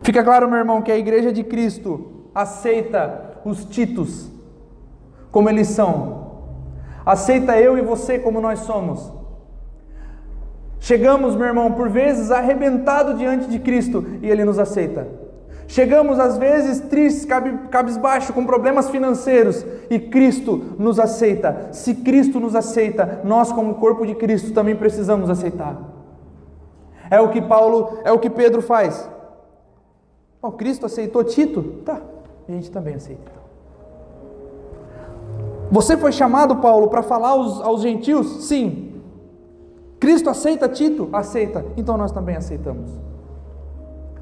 fica 0.00 0.24
claro, 0.24 0.48
meu 0.48 0.58
irmão, 0.58 0.82
que 0.82 0.90
a 0.90 0.96
igreja 0.96 1.32
de 1.32 1.44
Cristo 1.44 2.24
aceita 2.34 3.36
os 3.44 3.64
titos 3.64 4.30
como 5.30 5.48
eles 5.48 5.68
são. 5.68 6.26
Aceita 7.04 7.60
eu 7.60 7.78
e 7.78 7.82
você 7.82 8.18
como 8.18 8.40
nós 8.40 8.60
somos. 8.60 9.12
Chegamos, 10.80 11.36
meu 11.36 11.46
irmão, 11.46 11.72
por 11.72 11.88
vezes 11.88 12.30
arrebentado 12.30 13.14
diante 13.14 13.48
de 13.48 13.58
Cristo 13.58 14.04
e 14.22 14.28
Ele 14.28 14.44
nos 14.44 14.58
aceita. 14.58 15.06
Chegamos 15.68 16.18
às 16.18 16.38
vezes 16.38 16.80
tristes, 16.80 17.26
cabisbaixo, 17.70 18.32
com 18.32 18.46
problemas 18.46 18.88
financeiros 18.88 19.64
e 19.90 19.98
Cristo 19.98 20.76
nos 20.78 21.00
aceita. 21.00 21.68
Se 21.72 21.94
Cristo 21.94 22.38
nos 22.38 22.54
aceita, 22.54 23.20
nós 23.24 23.50
como 23.50 23.74
corpo 23.74 24.06
de 24.06 24.14
Cristo 24.14 24.52
também 24.52 24.76
precisamos 24.76 25.28
aceitar. 25.28 25.76
É 27.10 27.20
o 27.20 27.30
que 27.30 27.42
Paulo, 27.42 27.98
é 28.04 28.12
o 28.12 28.18
que 28.18 28.30
Pedro 28.30 28.62
faz. 28.62 29.08
Oh, 30.40 30.52
Cristo 30.52 30.86
aceitou 30.86 31.24
Tito? 31.24 31.62
Tá, 31.84 32.00
a 32.48 32.52
gente 32.52 32.70
também 32.70 32.94
aceita. 32.94 33.22
Então. 33.22 33.42
Você 35.70 35.96
foi 35.96 36.12
chamado, 36.12 36.56
Paulo, 36.56 36.88
para 36.88 37.02
falar 37.02 37.30
aos, 37.30 37.60
aos 37.60 37.82
gentios? 37.82 38.44
Sim. 38.44 39.02
Cristo 39.98 40.30
aceita 40.30 40.68
Tito? 40.68 41.08
Aceita. 41.12 41.64
Então 41.76 41.96
nós 41.96 42.12
também 42.12 42.36
aceitamos. 42.36 42.88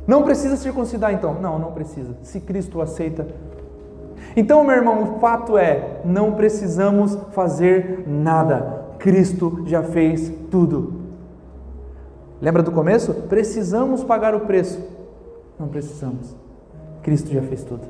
Não 0.06 0.22
precisa 0.22 0.56
circuncidar 0.56 1.12
então? 1.12 1.34
Não, 1.34 1.58
não 1.58 1.72
precisa. 1.72 2.14
Se 2.22 2.40
Cristo 2.40 2.80
aceita. 2.80 3.26
Então, 4.36 4.64
meu 4.64 4.76
irmão, 4.76 5.02
o 5.02 5.18
fato 5.20 5.56
é, 5.56 6.00
não 6.04 6.32
precisamos 6.32 7.16
fazer 7.32 8.04
nada. 8.06 8.84
Cristo 8.98 9.62
já 9.66 9.82
fez 9.82 10.32
tudo. 10.50 11.00
Lembra 12.40 12.62
do 12.62 12.72
começo? 12.72 13.14
Precisamos 13.14 14.02
pagar 14.02 14.34
o 14.34 14.40
preço. 14.40 14.82
Não 15.58 15.68
precisamos. 15.68 16.36
Cristo 17.02 17.32
já 17.32 17.42
fez 17.42 17.62
tudo. 17.62 17.82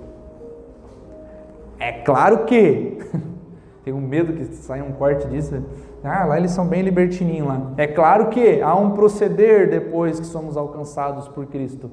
É 1.79 1.93
claro 1.93 2.45
que 2.45 2.99
tenho 3.85 3.97
medo 3.99 4.33
que 4.33 4.45
saia 4.57 4.85
um 4.85 4.93
corte 4.93 5.27
disso. 5.29 5.63
Ah, 6.05 6.27
lá 6.27 6.37
eles 6.37 6.51
são 6.51 6.67
bem 6.67 6.83
libertininhos 6.83 7.49
lá. 7.49 7.61
É 7.79 7.87
claro 7.87 8.29
que 8.29 8.61
há 8.61 8.75
um 8.75 8.91
proceder 8.91 9.71
depois 9.71 10.21
que 10.21 10.27
somos 10.27 10.55
alcançados 10.55 11.27
por 11.29 11.47
Cristo. 11.47 11.91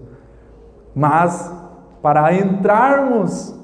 Mas 0.94 1.50
para 2.02 2.34
entrarmos, 2.34 3.56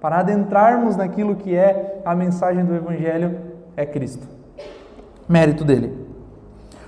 para 0.00 0.18
adentrarmos 0.18 0.96
naquilo 0.96 1.36
que 1.36 1.54
é 1.54 2.02
a 2.04 2.16
mensagem 2.16 2.64
do 2.64 2.74
Evangelho, 2.74 3.38
é 3.76 3.86
Cristo. 3.86 4.26
Mérito 5.28 5.64
dele. 5.64 6.04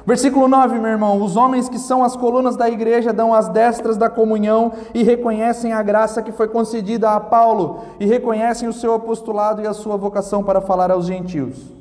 Versículo 0.04 0.48
9, 0.48 0.78
meu 0.80 0.90
irmão: 0.90 1.22
Os 1.22 1.36
homens 1.36 1.68
que 1.68 1.78
são 1.78 2.02
as 2.02 2.16
colunas 2.16 2.56
da 2.56 2.68
igreja 2.68 3.12
dão 3.12 3.32
as 3.32 3.48
destras 3.48 3.96
da 3.96 4.10
comunhão 4.10 4.72
e 4.92 5.04
reconhecem 5.04 5.72
a 5.72 5.82
graça 5.82 6.20
que 6.20 6.32
foi 6.32 6.48
concedida 6.48 7.10
a 7.10 7.20
Paulo, 7.20 7.80
e 8.00 8.06
reconhecem 8.06 8.68
o 8.68 8.72
seu 8.72 8.92
apostolado 8.92 9.62
e 9.62 9.66
a 9.66 9.72
sua 9.72 9.96
vocação 9.96 10.42
para 10.42 10.60
falar 10.60 10.90
aos 10.90 11.06
gentios. 11.06 11.75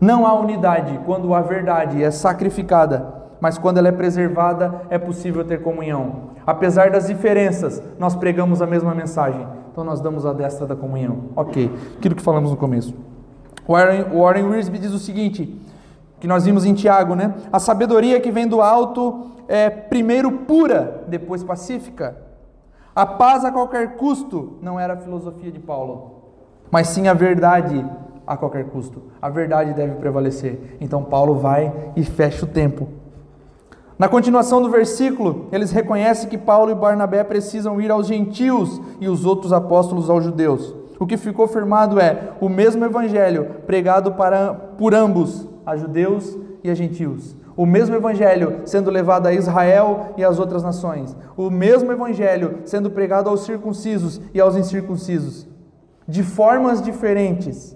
Não 0.00 0.26
há 0.26 0.34
unidade 0.34 1.00
quando 1.06 1.32
a 1.34 1.40
verdade 1.40 2.02
é 2.02 2.10
sacrificada, 2.10 3.14
mas 3.40 3.56
quando 3.58 3.78
ela 3.78 3.88
é 3.88 3.92
preservada, 3.92 4.82
é 4.90 4.98
possível 4.98 5.44
ter 5.44 5.62
comunhão. 5.62 6.30
Apesar 6.46 6.90
das 6.90 7.06
diferenças, 7.06 7.82
nós 7.98 8.14
pregamos 8.14 8.60
a 8.60 8.66
mesma 8.66 8.94
mensagem. 8.94 9.46
Então 9.72 9.84
nós 9.84 10.00
damos 10.00 10.24
a 10.24 10.32
destra 10.32 10.66
da 10.66 10.76
comunhão. 10.76 11.24
Ok, 11.34 11.70
aquilo 11.98 12.14
que 12.14 12.22
falamos 12.22 12.50
no 12.50 12.56
começo. 12.56 12.94
Warren, 13.68 14.04
Warren 14.14 14.44
Wiersbe 14.44 14.78
diz 14.78 14.92
o 14.92 14.98
seguinte, 14.98 15.60
que 16.20 16.26
nós 16.26 16.44
vimos 16.44 16.64
em 16.64 16.72
Tiago, 16.72 17.14
né? 17.14 17.34
A 17.52 17.58
sabedoria 17.58 18.20
que 18.20 18.30
vem 18.30 18.46
do 18.46 18.62
alto 18.62 19.32
é 19.48 19.68
primeiro 19.68 20.30
pura, 20.30 21.04
depois 21.08 21.42
pacífica. 21.42 22.16
A 22.94 23.04
paz 23.04 23.44
a 23.44 23.52
qualquer 23.52 23.96
custo 23.96 24.56
não 24.62 24.80
era 24.80 24.94
a 24.94 24.96
filosofia 24.96 25.50
de 25.50 25.58
Paulo, 25.58 26.22
mas 26.70 26.88
sim 26.88 27.08
a 27.08 27.14
verdade 27.14 27.84
a 28.26 28.36
qualquer 28.36 28.64
custo. 28.66 29.02
A 29.20 29.28
verdade 29.28 29.72
deve 29.72 29.94
prevalecer. 29.94 30.76
Então 30.80 31.04
Paulo 31.04 31.36
vai 31.36 31.72
e 31.94 32.02
fecha 32.02 32.44
o 32.44 32.48
tempo. 32.48 32.88
Na 33.98 34.08
continuação 34.08 34.60
do 34.60 34.68
versículo, 34.68 35.46
eles 35.50 35.70
reconhecem 35.70 36.28
que 36.28 36.36
Paulo 36.36 36.70
e 36.70 36.74
Barnabé 36.74 37.24
precisam 37.24 37.80
ir 37.80 37.90
aos 37.90 38.06
gentios 38.06 38.80
e 39.00 39.08
os 39.08 39.24
outros 39.24 39.52
apóstolos 39.54 40.10
aos 40.10 40.22
judeus. 40.22 40.74
O 40.98 41.06
que 41.06 41.16
ficou 41.16 41.46
firmado 41.46 41.98
é 41.98 42.32
o 42.40 42.48
mesmo 42.48 42.84
evangelho 42.84 43.56
pregado 43.66 44.12
para, 44.12 44.52
por 44.52 44.94
ambos, 44.94 45.48
a 45.64 45.76
judeus 45.76 46.36
e 46.62 46.70
a 46.70 46.74
gentios. 46.74 47.36
O 47.56 47.64
mesmo 47.64 47.96
evangelho 47.96 48.60
sendo 48.66 48.90
levado 48.90 49.26
a 49.26 49.32
Israel 49.32 50.12
e 50.16 50.24
às 50.24 50.38
outras 50.38 50.62
nações. 50.62 51.16
O 51.34 51.48
mesmo 51.48 51.90
evangelho 51.90 52.58
sendo 52.66 52.90
pregado 52.90 53.30
aos 53.30 53.44
circuncisos 53.44 54.20
e 54.34 54.40
aos 54.40 54.56
incircuncisos. 54.56 55.48
De 56.06 56.22
formas 56.22 56.82
diferentes, 56.82 57.74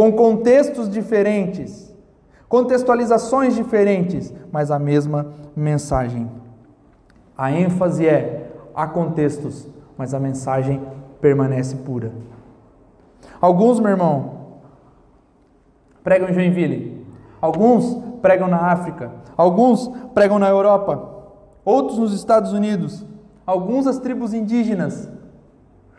com 0.00 0.10
contextos 0.10 0.88
diferentes, 0.88 1.94
contextualizações 2.48 3.54
diferentes, 3.54 4.32
mas 4.50 4.70
a 4.70 4.78
mesma 4.78 5.34
mensagem. 5.54 6.26
A 7.36 7.52
ênfase 7.52 8.08
é 8.08 8.50
há 8.74 8.86
contextos, 8.86 9.68
mas 9.98 10.14
a 10.14 10.18
mensagem 10.18 10.80
permanece 11.20 11.76
pura. 11.76 12.12
Alguns, 13.42 13.78
meu 13.78 13.90
irmão, 13.90 14.36
pregam 16.02 16.30
em 16.30 16.32
Joinville. 16.32 17.06
Alguns 17.38 18.02
pregam 18.22 18.48
na 18.48 18.72
África. 18.72 19.12
Alguns 19.36 19.86
pregam 20.14 20.38
na 20.38 20.48
Europa. 20.48 21.26
Outros 21.62 21.98
nos 21.98 22.14
Estados 22.14 22.54
Unidos. 22.54 23.04
Alguns 23.44 23.86
as 23.86 23.98
tribos 23.98 24.32
indígenas. 24.32 25.10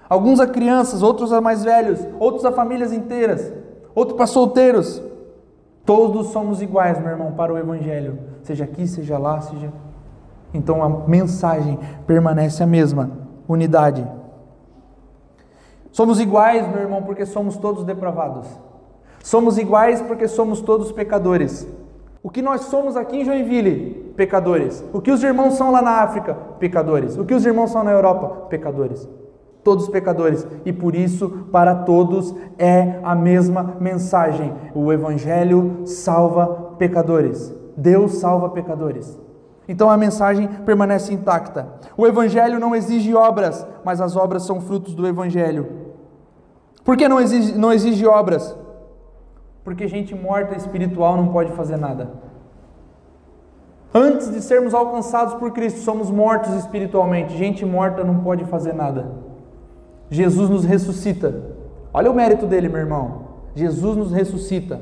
Alguns 0.09 0.39
a 0.39 0.47
crianças, 0.47 1.03
outros 1.03 1.31
a 1.31 1.39
mais 1.39 1.63
velhos, 1.63 1.99
outros 2.19 2.43
a 2.43 2.51
famílias 2.51 2.91
inteiras, 2.91 3.60
outros 3.95 4.17
para 4.17 4.27
solteiros. 4.27 5.01
Todos 5.85 6.27
somos 6.27 6.61
iguais, 6.61 6.99
meu 6.99 7.09
irmão, 7.09 7.31
para 7.33 7.53
o 7.53 7.57
Evangelho, 7.57 8.19
seja 8.43 8.63
aqui, 8.63 8.87
seja 8.87 9.17
lá, 9.17 9.41
seja. 9.41 9.71
Então 10.53 10.83
a 10.83 10.89
mensagem 11.07 11.79
permanece 12.05 12.61
a 12.61 12.67
mesma: 12.67 13.09
unidade. 13.47 14.07
Somos 15.91 16.19
iguais, 16.19 16.67
meu 16.67 16.79
irmão, 16.79 17.03
porque 17.03 17.25
somos 17.25 17.57
todos 17.57 17.83
depravados. 17.83 18.47
Somos 19.23 19.57
iguais 19.57 20.01
porque 20.01 20.27
somos 20.27 20.61
todos 20.61 20.91
pecadores. 20.91 21.67
O 22.23 22.29
que 22.29 22.41
nós 22.41 22.61
somos 22.61 22.95
aqui 22.95 23.17
em 23.17 23.25
Joinville? 23.25 24.13
Pecadores. 24.15 24.83
O 24.93 25.01
que 25.01 25.11
os 25.11 25.23
irmãos 25.23 25.55
são 25.55 25.71
lá 25.71 25.81
na 25.81 26.01
África? 26.01 26.35
Pecadores. 26.59 27.17
O 27.17 27.25
que 27.25 27.33
os 27.33 27.45
irmãos 27.45 27.71
são 27.71 27.83
na 27.83 27.91
Europa? 27.91 28.45
Pecadores. 28.47 29.07
Todos 29.63 29.89
pecadores. 29.89 30.47
E 30.65 30.73
por 30.73 30.95
isso, 30.95 31.47
para 31.51 31.75
todos 31.75 32.35
é 32.57 32.99
a 33.03 33.13
mesma 33.15 33.75
mensagem. 33.79 34.53
O 34.73 34.91
Evangelho 34.91 35.81
salva 35.85 36.73
pecadores. 36.77 37.53
Deus 37.77 38.15
salva 38.15 38.49
pecadores. 38.49 39.19
Então 39.67 39.89
a 39.89 39.97
mensagem 39.97 40.47
permanece 40.65 41.13
intacta. 41.13 41.67
O 41.95 42.05
Evangelho 42.07 42.59
não 42.59 42.75
exige 42.75 43.13
obras, 43.13 43.65
mas 43.85 44.01
as 44.01 44.15
obras 44.15 44.43
são 44.43 44.59
frutos 44.59 44.93
do 44.95 45.07
Evangelho. 45.07 45.67
Por 46.83 46.97
que 46.97 47.07
não 47.07 47.21
exige, 47.21 47.57
não 47.57 47.71
exige 47.71 48.05
obras? 48.07 48.55
Porque 49.63 49.87
gente 49.87 50.15
morta 50.15 50.55
espiritual 50.55 51.15
não 51.15 51.27
pode 51.27 51.51
fazer 51.51 51.77
nada. 51.77 52.11
Antes 53.93 54.31
de 54.31 54.41
sermos 54.41 54.73
alcançados 54.73 55.35
por 55.35 55.51
Cristo, 55.51 55.81
somos 55.81 56.09
mortos 56.09 56.53
espiritualmente. 56.55 57.37
Gente 57.37 57.65
morta 57.65 58.03
não 58.03 58.21
pode 58.21 58.45
fazer 58.45 58.73
nada. 58.73 59.30
Jesus 60.11 60.49
nos 60.49 60.65
ressuscita. 60.65 61.33
Olha 61.93 62.11
o 62.11 62.13
mérito 62.13 62.45
dele, 62.45 62.67
meu 62.67 62.81
irmão. 62.81 63.21
Jesus 63.55 63.95
nos 63.95 64.11
ressuscita. 64.11 64.81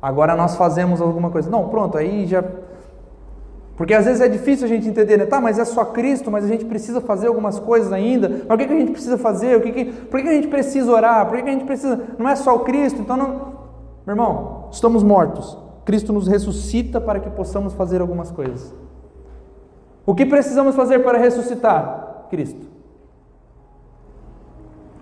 Agora 0.00 0.36
nós 0.36 0.54
fazemos 0.54 1.00
alguma 1.00 1.30
coisa. 1.30 1.50
Não, 1.50 1.68
pronto, 1.70 1.96
aí 1.96 2.26
já. 2.26 2.44
Porque 3.74 3.94
às 3.94 4.04
vezes 4.04 4.20
é 4.20 4.28
difícil 4.28 4.66
a 4.66 4.68
gente 4.68 4.86
entender, 4.86 5.16
né? 5.16 5.24
Tá, 5.24 5.40
mas 5.40 5.58
é 5.58 5.64
só 5.64 5.86
Cristo, 5.86 6.30
mas 6.30 6.44
a 6.44 6.48
gente 6.48 6.66
precisa 6.66 7.00
fazer 7.00 7.28
algumas 7.28 7.58
coisas 7.58 7.90
ainda. 7.90 8.28
Mas 8.46 8.54
o 8.54 8.58
que, 8.58 8.66
que 8.66 8.72
a 8.72 8.78
gente 8.78 8.92
precisa 8.92 9.16
fazer? 9.16 9.56
O 9.56 9.62
que 9.62 9.72
que... 9.72 9.84
Por 9.86 10.20
que, 10.20 10.28
a 10.28 10.32
gente 10.32 10.48
precisa 10.48 10.92
orar? 10.92 11.26
Por 11.26 11.42
que 11.42 11.48
a 11.48 11.52
gente 11.52 11.64
precisa. 11.64 11.98
Não 12.18 12.28
é 12.28 12.36
só 12.36 12.54
o 12.54 12.60
Cristo, 12.60 13.00
então 13.00 13.16
não. 13.16 13.28
Meu 14.06 14.14
irmão, 14.14 14.68
estamos 14.70 15.02
mortos. 15.02 15.56
Cristo 15.86 16.12
nos 16.12 16.28
ressuscita 16.28 17.00
para 17.00 17.18
que 17.18 17.30
possamos 17.30 17.72
fazer 17.72 18.02
algumas 18.02 18.30
coisas. 18.30 18.74
O 20.04 20.14
que 20.14 20.26
precisamos 20.26 20.76
fazer 20.76 20.98
para 20.98 21.18
ressuscitar? 21.18 22.26
Cristo. 22.28 22.69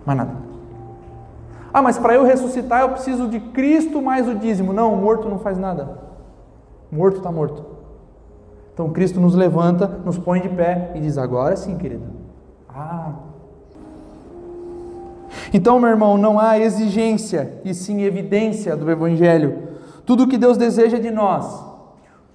Mais 0.05 0.17
nada. 0.17 0.31
Ah, 1.73 1.81
mas 1.81 1.97
para 1.97 2.15
eu 2.15 2.23
ressuscitar 2.23 2.81
eu 2.81 2.89
preciso 2.89 3.27
de 3.27 3.39
Cristo 3.39 4.01
mais 4.01 4.27
o 4.27 4.35
dízimo. 4.35 4.73
Não, 4.73 4.93
o 4.93 4.97
morto 4.97 5.29
não 5.29 5.39
faz 5.39 5.57
nada. 5.57 5.99
O 6.91 6.95
morto 6.95 7.17
está 7.17 7.31
morto. 7.31 7.63
Então 8.73 8.89
Cristo 8.89 9.19
nos 9.19 9.35
levanta, 9.35 9.87
nos 10.05 10.17
põe 10.17 10.41
de 10.41 10.49
pé 10.49 10.91
e 10.95 10.99
diz: 10.99 11.17
Agora 11.17 11.55
sim, 11.55 11.77
querido. 11.77 12.05
Ah, 12.67 13.13
então, 15.53 15.79
meu 15.79 15.89
irmão, 15.89 16.17
não 16.17 16.39
há 16.39 16.59
exigência 16.59 17.59
e 17.63 17.73
sim 17.73 18.01
evidência 18.01 18.75
do 18.75 18.89
Evangelho. 18.89 19.69
Tudo 20.05 20.23
o 20.23 20.27
que 20.27 20.37
Deus 20.37 20.57
deseja 20.57 20.97
de 20.97 21.11
nós, 21.11 21.63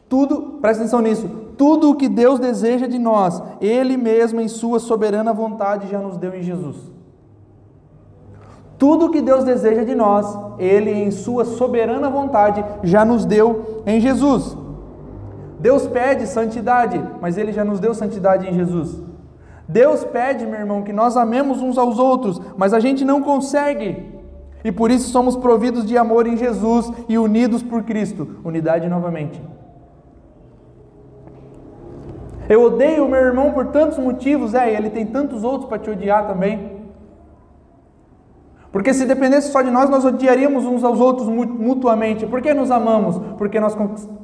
tudo, 0.08 0.58
presta 0.60 0.82
atenção 0.82 1.00
nisso, 1.00 1.28
tudo 1.58 1.90
o 1.90 1.96
que 1.96 2.08
Deus 2.08 2.38
deseja 2.38 2.86
de 2.86 2.98
nós, 2.98 3.42
Ele 3.60 3.96
mesmo, 3.96 4.40
em 4.40 4.48
Sua 4.48 4.78
soberana 4.78 5.32
vontade, 5.32 5.90
já 5.90 5.98
nos 5.98 6.16
deu 6.16 6.34
em 6.34 6.42
Jesus. 6.42 6.76
Tudo 8.78 9.06
o 9.06 9.10
que 9.10 9.22
Deus 9.22 9.44
deseja 9.44 9.84
de 9.84 9.94
nós, 9.94 10.36
Ele, 10.58 10.90
em 10.90 11.10
Sua 11.10 11.44
soberana 11.44 12.10
vontade, 12.10 12.64
já 12.82 13.04
nos 13.04 13.24
deu 13.24 13.82
em 13.86 14.00
Jesus. 14.00 14.56
Deus 15.58 15.86
pede 15.86 16.26
santidade, 16.26 17.02
mas 17.20 17.38
Ele 17.38 17.52
já 17.52 17.64
nos 17.64 17.80
deu 17.80 17.94
santidade 17.94 18.48
em 18.48 18.52
Jesus. 18.52 19.02
Deus 19.66 20.04
pede, 20.04 20.44
meu 20.44 20.60
irmão, 20.60 20.82
que 20.82 20.92
nós 20.92 21.16
amemos 21.16 21.62
uns 21.62 21.78
aos 21.78 21.98
outros, 21.98 22.40
mas 22.56 22.74
a 22.74 22.80
gente 22.80 23.04
não 23.04 23.22
consegue. 23.22 24.12
E 24.62 24.72
por 24.72 24.90
isso 24.90 25.10
somos 25.10 25.36
providos 25.36 25.86
de 25.86 25.96
amor 25.96 26.26
em 26.26 26.36
Jesus 26.36 26.90
e 27.08 27.16
unidos 27.16 27.62
por 27.62 27.82
Cristo. 27.82 28.40
Unidade 28.44 28.88
novamente. 28.88 29.40
Eu 32.48 32.62
odeio 32.64 33.08
meu 33.08 33.20
irmão 33.20 33.52
por 33.52 33.68
tantos 33.68 33.98
motivos, 33.98 34.52
é, 34.54 34.70
ele 34.70 34.90
tem 34.90 35.06
tantos 35.06 35.44
outros 35.44 35.66
para 35.66 35.78
te 35.78 35.88
odiar 35.88 36.26
também. 36.26 36.73
Porque 38.74 38.92
se 38.92 39.06
dependesse 39.06 39.52
só 39.52 39.62
de 39.62 39.70
nós, 39.70 39.88
nós 39.88 40.04
odiaríamos 40.04 40.64
uns 40.64 40.82
aos 40.82 40.98
outros 40.98 41.28
mutuamente. 41.28 42.26
Por 42.26 42.42
que 42.42 42.52
nos 42.52 42.72
amamos? 42.72 43.16
Porque 43.38 43.60
nós 43.60 43.72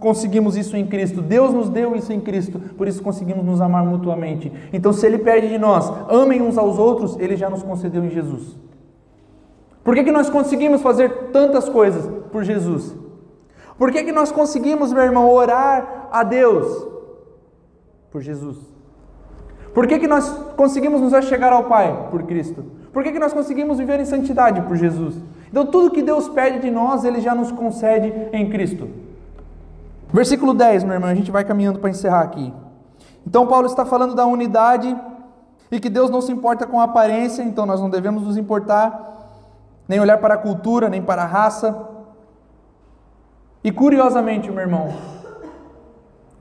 conseguimos 0.00 0.56
isso 0.56 0.76
em 0.76 0.84
Cristo. 0.84 1.22
Deus 1.22 1.54
nos 1.54 1.68
deu 1.68 1.94
isso 1.94 2.12
em 2.12 2.18
Cristo, 2.18 2.58
por 2.76 2.88
isso 2.88 3.00
conseguimos 3.00 3.44
nos 3.44 3.60
amar 3.60 3.84
mutuamente. 3.84 4.52
Então, 4.72 4.92
se 4.92 5.06
Ele 5.06 5.18
pede 5.18 5.48
de 5.48 5.56
nós, 5.56 5.88
amem 6.08 6.42
uns 6.42 6.58
aos 6.58 6.80
outros, 6.80 7.16
Ele 7.20 7.36
já 7.36 7.48
nos 7.48 7.62
concedeu 7.62 8.04
em 8.04 8.10
Jesus. 8.10 8.58
Por 9.84 9.94
que, 9.94 10.02
que 10.02 10.10
nós 10.10 10.28
conseguimos 10.28 10.82
fazer 10.82 11.30
tantas 11.30 11.68
coisas 11.68 12.10
por 12.32 12.42
Jesus? 12.42 12.92
Por 13.78 13.92
que, 13.92 14.02
que 14.02 14.10
nós 14.10 14.32
conseguimos, 14.32 14.92
meu 14.92 15.04
irmão, 15.04 15.30
orar 15.30 16.08
a 16.10 16.24
Deus? 16.24 16.88
Por 18.10 18.20
Jesus. 18.20 18.58
Por 19.72 19.86
que, 19.86 20.00
que 20.00 20.08
nós 20.08 20.28
conseguimos 20.56 21.00
nos 21.00 21.14
achegar 21.14 21.52
ao 21.52 21.66
Pai? 21.66 22.08
Por 22.10 22.24
Cristo. 22.24 22.79
Por 22.92 23.02
que, 23.02 23.12
que 23.12 23.18
nós 23.18 23.32
conseguimos 23.32 23.78
viver 23.78 24.00
em 24.00 24.04
santidade 24.04 24.60
por 24.62 24.76
Jesus? 24.76 25.16
Então, 25.48 25.66
tudo 25.66 25.90
que 25.90 26.02
Deus 26.02 26.28
pede 26.28 26.60
de 26.60 26.70
nós, 26.70 27.04
Ele 27.04 27.20
já 27.20 27.34
nos 27.34 27.52
concede 27.52 28.12
em 28.32 28.50
Cristo. 28.50 28.88
Versículo 30.12 30.52
10, 30.52 30.84
meu 30.84 30.94
irmão, 30.94 31.08
a 31.08 31.14
gente 31.14 31.30
vai 31.30 31.44
caminhando 31.44 31.78
para 31.78 31.90
encerrar 31.90 32.22
aqui. 32.22 32.52
Então, 33.26 33.46
Paulo 33.46 33.66
está 33.66 33.84
falando 33.84 34.14
da 34.14 34.26
unidade 34.26 34.96
e 35.70 35.78
que 35.78 35.88
Deus 35.88 36.10
não 36.10 36.20
se 36.20 36.32
importa 36.32 36.66
com 36.66 36.80
a 36.80 36.84
aparência, 36.84 37.42
então 37.42 37.64
nós 37.64 37.80
não 37.80 37.88
devemos 37.88 38.24
nos 38.24 38.36
importar, 38.36 39.08
nem 39.86 40.00
olhar 40.00 40.18
para 40.18 40.34
a 40.34 40.38
cultura, 40.38 40.88
nem 40.88 41.00
para 41.00 41.22
a 41.22 41.26
raça. 41.26 41.88
E 43.62 43.70
curiosamente, 43.70 44.50
meu 44.50 44.60
irmão, 44.60 44.92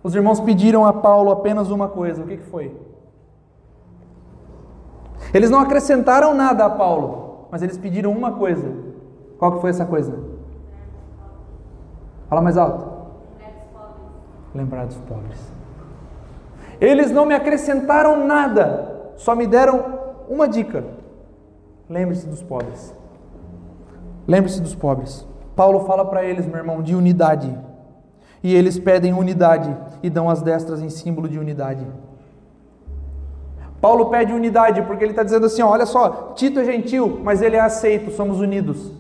os 0.02 0.16
irmãos 0.16 0.40
pediram 0.40 0.86
a 0.86 0.94
Paulo 0.94 1.30
apenas 1.32 1.70
uma 1.70 1.88
coisa: 1.88 2.24
o 2.24 2.28
que, 2.28 2.38
que 2.38 2.46
foi? 2.46 2.76
Eles 5.34 5.50
não 5.50 5.60
acrescentaram 5.60 6.34
nada 6.34 6.66
a 6.66 6.70
Paulo, 6.70 7.48
mas 7.52 7.62
eles 7.62 7.78
pediram 7.78 8.12
uma 8.12 8.32
coisa. 8.32 8.72
Qual 9.38 9.54
que 9.54 9.62
foi 9.62 9.70
essa 9.70 9.86
coisa? 9.86 10.18
Fala 12.28 12.42
mais 12.42 12.58
alto. 12.58 12.88
Lembrar 14.54 14.86
dos 14.86 14.98
pobres. 14.98 15.40
Eles 16.82 17.12
não 17.12 17.26
me 17.26 17.36
acrescentaram 17.36 18.26
nada, 18.26 19.12
só 19.18 19.36
me 19.36 19.46
deram 19.46 20.00
uma 20.30 20.48
dica. 20.48 20.84
Lembre-se 21.90 22.28
dos 22.28 22.42
pobres. 22.42 22.96
Lembre-se 24.28 24.62
dos 24.62 24.76
pobres. 24.76 25.28
Paulo 25.56 25.82
fala 25.82 26.06
para 26.06 26.24
eles, 26.24 26.46
meu 26.46 26.58
irmão, 26.58 26.82
de 26.82 26.96
unidade. 26.96 27.58
E 28.42 28.56
eles 28.56 28.80
pedem 28.80 29.14
unidade 29.14 29.76
e 30.02 30.10
dão 30.10 30.30
as 30.30 30.42
destras 30.42 30.82
em 30.82 30.90
símbolo 30.90 31.28
de 31.28 31.38
unidade. 31.38 31.86
Paulo 33.82 34.08
pede 34.08 34.34
unidade 34.34 34.82
porque 34.84 35.04
ele 35.04 35.12
está 35.12 35.24
dizendo 35.24 35.46
assim: 35.46 35.62
olha 35.62 35.86
só, 35.86 36.34
Tito 36.36 36.60
é 36.60 36.66
gentil, 36.66 37.20
mas 37.24 37.42
ele 37.42 37.56
é 37.56 37.62
aceito, 37.62 38.12
somos 38.12 38.40
unidos. 38.40 38.92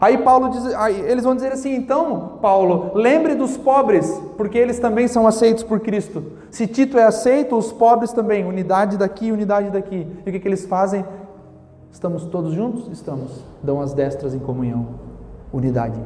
Aí 0.00 0.18
Paulo 0.18 0.48
diz, 0.50 0.66
aí 0.74 1.00
eles 1.00 1.22
vão 1.22 1.34
dizer 1.34 1.52
assim: 1.52 1.74
então, 1.74 2.38
Paulo, 2.42 2.90
lembre 2.94 3.34
dos 3.34 3.56
pobres, 3.56 4.20
porque 4.36 4.58
eles 4.58 4.78
também 4.78 5.06
são 5.06 5.26
aceitos 5.26 5.62
por 5.62 5.80
Cristo. 5.80 6.24
Se 6.50 6.66
Tito 6.66 6.98
é 6.98 7.04
aceito, 7.04 7.56
os 7.56 7.72
pobres 7.72 8.12
também, 8.12 8.44
unidade 8.44 8.98
daqui, 8.98 9.30
unidade 9.30 9.70
daqui. 9.70 10.06
E 10.26 10.28
o 10.28 10.32
que, 10.32 10.40
que 10.40 10.48
eles 10.48 10.66
fazem? 10.66 11.04
Estamos 11.90 12.24
todos 12.24 12.52
juntos? 12.52 12.88
Estamos. 12.90 13.44
Dão 13.62 13.80
as 13.80 13.94
destras 13.94 14.34
em 14.34 14.38
comunhão. 14.38 14.88
Unidade. 15.52 16.00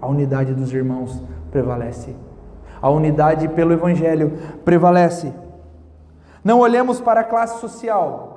A 0.00 0.06
unidade 0.06 0.54
dos 0.54 0.72
irmãos 0.72 1.20
prevalece. 1.50 2.14
A 2.80 2.90
unidade 2.90 3.48
pelo 3.48 3.72
Evangelho 3.72 4.32
prevalece. 4.64 5.32
Não 6.44 6.60
olhemos 6.60 7.00
para 7.00 7.20
a 7.20 7.24
classe 7.24 7.58
social. 7.60 8.34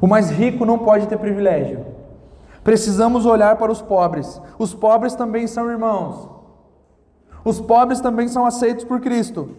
O 0.00 0.06
mais 0.06 0.30
rico 0.30 0.66
não 0.66 0.78
pode 0.78 1.08
ter 1.08 1.18
privilégio. 1.18 1.86
Precisamos 2.62 3.24
olhar 3.24 3.56
para 3.56 3.72
os 3.72 3.80
pobres. 3.80 4.40
Os 4.58 4.74
pobres 4.74 5.14
também 5.14 5.46
são 5.46 5.70
irmãos. 5.70 6.28
Os 7.44 7.60
pobres 7.60 8.00
também 8.00 8.28
são 8.28 8.44
aceitos 8.44 8.84
por 8.84 9.00
Cristo. 9.00 9.50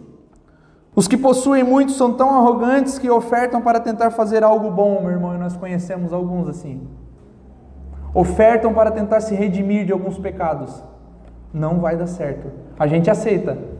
Os 0.94 1.06
que 1.06 1.16
possuem 1.16 1.62
muito 1.62 1.92
são 1.92 2.14
tão 2.14 2.30
arrogantes 2.30 2.98
que 2.98 3.10
ofertam 3.10 3.60
para 3.60 3.78
tentar 3.78 4.10
fazer 4.10 4.42
algo 4.42 4.70
bom, 4.70 5.02
meu 5.02 5.10
irmão, 5.10 5.34
e 5.34 5.38
nós 5.38 5.56
conhecemos 5.56 6.12
alguns 6.12 6.48
assim. 6.48 6.88
Ofertam 8.14 8.72
para 8.72 8.90
tentar 8.90 9.20
se 9.20 9.34
redimir 9.34 9.84
de 9.84 9.92
alguns 9.92 10.18
pecados. 10.18 10.82
não 11.52 11.80
vai 11.80 11.96
dar 11.96 12.06
certo. 12.06 12.50
A 12.78 12.86
gente 12.86 13.10
aceita. 13.10 13.75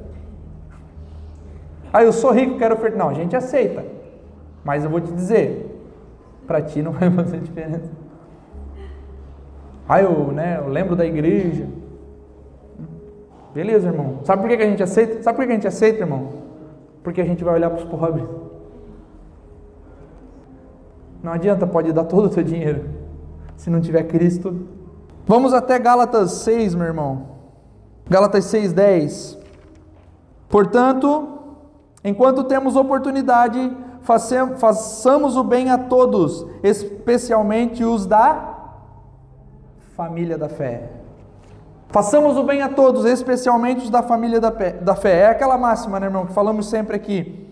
Ah, 1.97 2.03
eu 2.03 2.12
sou 2.12 2.30
rico, 2.30 2.59
quero 2.59 2.74
ofertar. 2.74 2.99
Não, 2.99 3.09
a 3.09 3.14
gente 3.14 3.34
aceita. 3.34 3.82
Mas 4.62 4.84
eu 4.84 4.90
vou 4.90 5.01
te 5.01 5.11
dizer, 5.11 5.80
para 6.47 6.61
ti 6.61 6.82
não 6.82 6.92
vai 6.92 7.11
fazer 7.11 7.40
diferença. 7.40 7.90
Ah, 9.88 10.03
eu, 10.03 10.30
né, 10.30 10.59
eu 10.59 10.68
lembro 10.68 10.94
da 10.94 11.07
igreja. 11.07 11.66
Beleza, 13.55 13.88
irmão. 13.88 14.18
Sabe 14.24 14.42
por 14.42 14.55
que 14.55 14.62
a 14.62 14.66
gente 14.66 14.82
aceita? 14.82 15.22
Sabe 15.22 15.36
por 15.36 15.47
que 15.47 15.53
a 15.53 15.55
gente 15.55 15.66
aceita, 15.66 16.01
irmão? 16.01 16.34
Porque 17.03 17.18
a 17.22 17.24
gente 17.24 17.42
vai 17.42 17.55
olhar 17.55 17.70
para 17.70 17.78
os 17.78 17.88
pobres. 17.88 18.28
Não 21.22 21.32
adianta, 21.32 21.66
pode 21.66 21.94
dar 21.94 22.05
todo 22.05 22.26
o 22.26 22.28
teu 22.28 22.42
dinheiro. 22.42 22.90
Se 23.57 23.70
não 23.70 23.80
tiver 23.80 24.03
Cristo. 24.03 24.68
Vamos 25.26 25.55
até 25.55 25.78
Gálatas 25.78 26.32
6, 26.32 26.74
meu 26.74 26.88
irmão. 26.88 27.28
Gálatas 28.07 28.44
6, 28.44 28.74
10. 28.74 29.38
Portanto, 30.47 31.36
enquanto 32.09 32.44
temos 32.44 32.76
oportunidade, 32.76 33.76
façamos 34.02 35.36
o 35.36 35.42
bem 35.42 35.70
a 35.70 35.76
todos, 35.76 36.46
especialmente 36.62 37.84
os 37.84 38.07
da 38.07 38.54
família 39.96 40.38
da 40.38 40.48
fé. 40.48 40.90
Façamos 41.88 42.36
o 42.36 42.42
bem 42.42 42.62
a 42.62 42.68
todos, 42.68 43.04
especialmente 43.04 43.84
os 43.84 43.90
da 43.90 44.02
família 44.02 44.40
da 44.40 44.94
fé. 44.94 45.20
É 45.20 45.26
aquela 45.28 45.57
máxima, 45.57 45.98
né, 45.98 46.07
irmão, 46.07 46.26
que 46.26 46.32
falamos 46.32 46.66
sempre 46.66 46.96
aqui. 46.96 47.46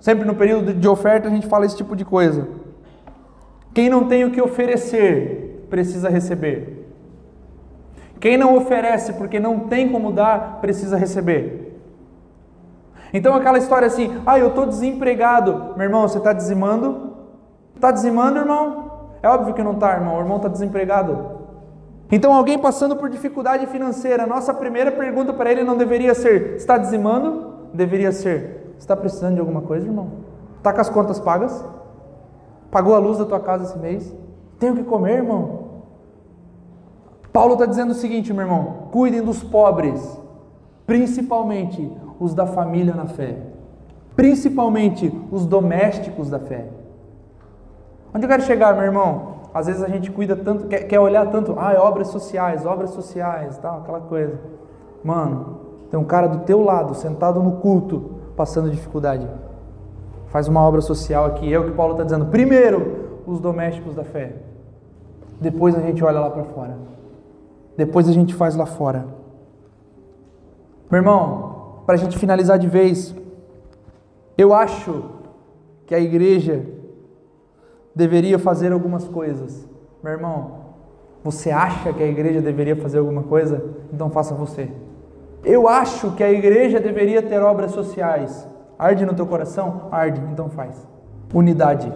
Sempre 0.00 0.24
no 0.24 0.34
período 0.34 0.74
de 0.74 0.88
oferta 0.88 1.28
a 1.28 1.30
gente 1.30 1.46
fala 1.46 1.64
esse 1.64 1.76
tipo 1.76 1.96
de 1.96 2.04
coisa. 2.04 2.48
Quem 3.72 3.88
não 3.88 4.06
tem 4.06 4.24
o 4.24 4.30
que 4.30 4.40
oferecer, 4.40 5.66
precisa 5.70 6.08
receber. 6.08 6.86
Quem 8.20 8.36
não 8.36 8.56
oferece 8.56 9.12
porque 9.14 9.40
não 9.40 9.60
tem 9.60 9.90
como 9.90 10.12
dar, 10.12 10.58
precisa 10.60 10.96
receber. 10.96 11.73
Então 13.14 13.32
aquela 13.32 13.58
história 13.58 13.86
assim, 13.86 14.20
ah, 14.26 14.36
eu 14.36 14.48
estou 14.48 14.66
desempregado. 14.66 15.72
Meu 15.76 15.84
irmão, 15.84 16.02
você 16.02 16.18
está 16.18 16.32
dizimando? 16.32 17.12
Está 17.76 17.92
dizimando, 17.92 18.40
irmão? 18.40 18.90
É 19.22 19.28
óbvio 19.28 19.54
que 19.54 19.62
não 19.62 19.72
está, 19.72 19.92
irmão. 19.92 20.16
O 20.16 20.20
irmão 20.20 20.38
está 20.38 20.48
desempregado. 20.48 21.34
Então 22.10 22.34
alguém 22.34 22.58
passando 22.58 22.96
por 22.96 23.08
dificuldade 23.08 23.68
financeira, 23.68 24.26
nossa 24.26 24.52
primeira 24.52 24.90
pergunta 24.90 25.32
para 25.32 25.50
ele 25.50 25.62
não 25.62 25.76
deveria 25.76 26.12
ser, 26.12 26.56
está 26.56 26.76
dizimando? 26.76 27.54
Deveria 27.72 28.12
ser, 28.12 28.74
está 28.78 28.96
precisando 28.96 29.34
de 29.34 29.40
alguma 29.40 29.62
coisa, 29.62 29.86
irmão? 29.86 30.10
Está 30.58 30.72
com 30.72 30.80
as 30.80 30.88
contas 30.88 31.20
pagas? 31.20 31.64
Pagou 32.70 32.94
a 32.94 32.98
luz 32.98 33.18
da 33.18 33.24
tua 33.24 33.40
casa 33.40 33.64
esse 33.64 33.78
mês? 33.78 34.12
Tenho 34.58 34.74
que 34.74 34.82
comer, 34.82 35.18
irmão? 35.18 35.64
Paulo 37.32 37.54
está 37.54 37.64
dizendo 37.64 37.92
o 37.92 37.94
seguinte, 37.94 38.32
meu 38.32 38.42
irmão: 38.42 38.88
cuidem 38.90 39.22
dos 39.22 39.42
pobres, 39.42 40.20
principalmente 40.86 41.90
os 42.24 42.32
da 42.32 42.46
família 42.46 42.94
na 42.94 43.04
fé, 43.04 43.36
principalmente 44.16 45.12
os 45.30 45.44
domésticos 45.44 46.30
da 46.30 46.38
fé. 46.38 46.66
Onde 48.14 48.24
eu 48.24 48.28
quero 48.30 48.42
chegar, 48.42 48.72
meu 48.74 48.84
irmão? 48.84 49.34
Às 49.52 49.66
vezes 49.66 49.82
a 49.82 49.88
gente 49.88 50.10
cuida 50.10 50.34
tanto, 50.34 50.66
quer, 50.66 50.84
quer 50.84 50.98
olhar 50.98 51.30
tanto, 51.30 51.54
ah, 51.58 51.74
é 51.74 51.78
obras 51.78 52.08
sociais, 52.08 52.64
obras 52.64 52.90
sociais, 52.90 53.58
tal, 53.58 53.80
aquela 53.80 54.00
coisa. 54.00 54.40
Mano, 55.02 55.60
tem 55.90 56.00
um 56.00 56.04
cara 56.04 56.26
do 56.26 56.38
teu 56.40 56.62
lado, 56.62 56.94
sentado 56.94 57.42
no 57.42 57.52
culto, 57.58 58.12
passando 58.34 58.70
dificuldade. 58.70 59.28
Faz 60.28 60.48
uma 60.48 60.62
obra 60.62 60.80
social 60.80 61.26
aqui, 61.26 61.52
é 61.52 61.58
o 61.58 61.64
que 61.64 61.72
Paulo 61.72 61.92
está 61.92 62.04
dizendo. 62.04 62.26
Primeiro, 62.26 63.20
os 63.26 63.38
domésticos 63.38 63.94
da 63.94 64.02
fé. 64.02 64.36
Depois 65.38 65.76
a 65.76 65.80
gente 65.80 66.02
olha 66.02 66.20
lá 66.20 66.30
para 66.30 66.44
fora. 66.44 66.76
Depois 67.76 68.08
a 68.08 68.12
gente 68.12 68.34
faz 68.34 68.56
lá 68.56 68.64
fora. 68.64 69.04
Meu 70.90 71.00
irmão, 71.00 71.53
para 71.86 71.94
a 71.94 71.98
gente 71.98 72.18
finalizar 72.18 72.58
de 72.58 72.66
vez, 72.66 73.14
eu 74.36 74.54
acho 74.54 75.04
que 75.86 75.94
a 75.94 76.00
igreja 76.00 76.64
deveria 77.94 78.38
fazer 78.38 78.72
algumas 78.72 79.06
coisas. 79.06 79.68
Meu 80.02 80.12
irmão, 80.12 80.64
você 81.22 81.50
acha 81.50 81.92
que 81.92 82.02
a 82.02 82.06
igreja 82.06 82.40
deveria 82.40 82.76
fazer 82.76 82.98
alguma 82.98 83.22
coisa? 83.22 83.64
Então 83.92 84.10
faça 84.10 84.34
você. 84.34 84.70
Eu 85.44 85.68
acho 85.68 86.12
que 86.12 86.24
a 86.24 86.32
igreja 86.32 86.80
deveria 86.80 87.22
ter 87.22 87.40
obras 87.40 87.72
sociais. 87.72 88.48
Arde 88.78 89.04
no 89.04 89.14
teu 89.14 89.26
coração? 89.26 89.88
Arde, 89.90 90.20
então 90.32 90.48
faz. 90.48 90.74
Unidade. 91.32 91.92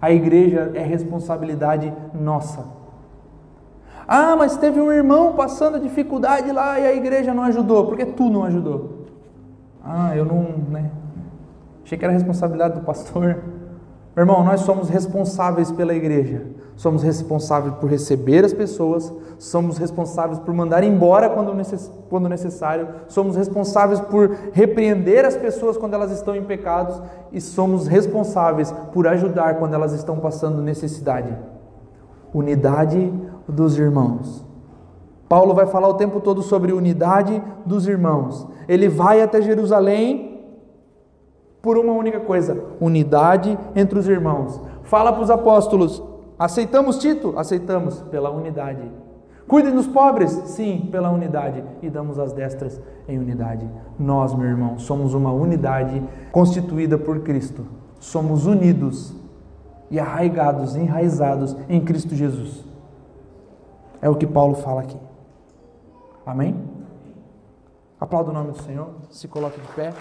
A 0.00 0.12
igreja 0.12 0.70
é 0.74 0.80
responsabilidade 0.80 1.92
nossa. 2.14 2.64
Ah, 4.06 4.36
mas 4.36 4.56
teve 4.56 4.80
um 4.80 4.92
irmão 4.92 5.32
passando 5.32 5.80
dificuldade 5.80 6.52
lá 6.52 6.78
e 6.78 6.86
a 6.86 6.94
igreja 6.94 7.34
não 7.34 7.42
ajudou. 7.44 7.86
Por 7.86 7.96
que 7.96 8.04
tu 8.06 8.28
não 8.28 8.44
ajudou? 8.44 9.03
Ah, 9.84 10.16
eu 10.16 10.24
não, 10.24 10.42
né? 10.70 10.90
Achei 11.84 11.98
que 11.98 12.04
era 12.04 12.12
responsabilidade 12.12 12.74
do 12.74 12.80
pastor. 12.80 13.42
Meu 14.16 14.22
irmão, 14.22 14.42
nós 14.42 14.60
somos 14.60 14.88
responsáveis 14.88 15.70
pela 15.70 15.92
igreja. 15.92 16.46
Somos 16.76 17.02
responsáveis 17.02 17.74
por 17.74 17.88
receber 17.88 18.44
as 18.44 18.52
pessoas, 18.52 19.12
somos 19.38 19.78
responsáveis 19.78 20.40
por 20.40 20.52
mandar 20.52 20.82
embora 20.82 21.28
quando, 21.28 21.54
necess... 21.54 21.90
quando 22.08 22.28
necessário, 22.28 22.88
somos 23.06 23.36
responsáveis 23.36 24.00
por 24.00 24.36
repreender 24.52 25.24
as 25.24 25.36
pessoas 25.36 25.76
quando 25.76 25.94
elas 25.94 26.10
estão 26.10 26.34
em 26.34 26.42
pecados 26.42 27.00
e 27.30 27.40
somos 27.40 27.86
responsáveis 27.86 28.72
por 28.92 29.06
ajudar 29.06 29.56
quando 29.58 29.74
elas 29.74 29.92
estão 29.92 30.18
passando 30.18 30.62
necessidade. 30.62 31.32
Unidade 32.32 33.12
dos 33.46 33.78
irmãos. 33.78 34.44
Paulo 35.34 35.52
vai 35.52 35.66
falar 35.66 35.88
o 35.88 35.94
tempo 35.94 36.20
todo 36.20 36.42
sobre 36.42 36.72
unidade 36.72 37.42
dos 37.66 37.88
irmãos. 37.88 38.46
Ele 38.68 38.88
vai 38.88 39.20
até 39.20 39.42
Jerusalém 39.42 40.44
por 41.60 41.76
uma 41.76 41.92
única 41.92 42.20
coisa: 42.20 42.66
unidade 42.80 43.58
entre 43.74 43.98
os 43.98 44.08
irmãos. 44.08 44.60
Fala 44.84 45.12
para 45.12 45.24
os 45.24 45.30
apóstolos: 45.30 46.00
aceitamos 46.38 46.98
Tito? 46.98 47.34
Aceitamos, 47.36 48.00
pela 48.12 48.30
unidade. 48.30 48.88
Cuidem 49.48 49.74
dos 49.74 49.88
pobres? 49.88 50.30
Sim, 50.44 50.88
pela 50.92 51.10
unidade. 51.10 51.64
E 51.82 51.90
damos 51.90 52.16
as 52.20 52.32
destras 52.32 52.80
em 53.08 53.18
unidade. 53.18 53.68
Nós, 53.98 54.32
meu 54.32 54.46
irmão, 54.46 54.78
somos 54.78 55.14
uma 55.14 55.32
unidade 55.32 56.00
constituída 56.30 56.96
por 56.96 57.18
Cristo. 57.22 57.66
Somos 57.98 58.46
unidos 58.46 59.12
e 59.90 59.98
arraigados, 59.98 60.76
enraizados 60.76 61.56
em 61.68 61.80
Cristo 61.80 62.14
Jesus. 62.14 62.64
É 64.00 64.08
o 64.08 64.14
que 64.14 64.28
Paulo 64.28 64.54
fala 64.54 64.82
aqui. 64.82 65.03
Amém? 66.26 66.56
Aplauda 68.00 68.30
o 68.30 68.34
nome 68.34 68.52
do 68.52 68.62
Senhor, 68.62 68.94
se 69.10 69.28
coloque 69.28 69.60
de 69.60 69.68
pé. 69.68 69.92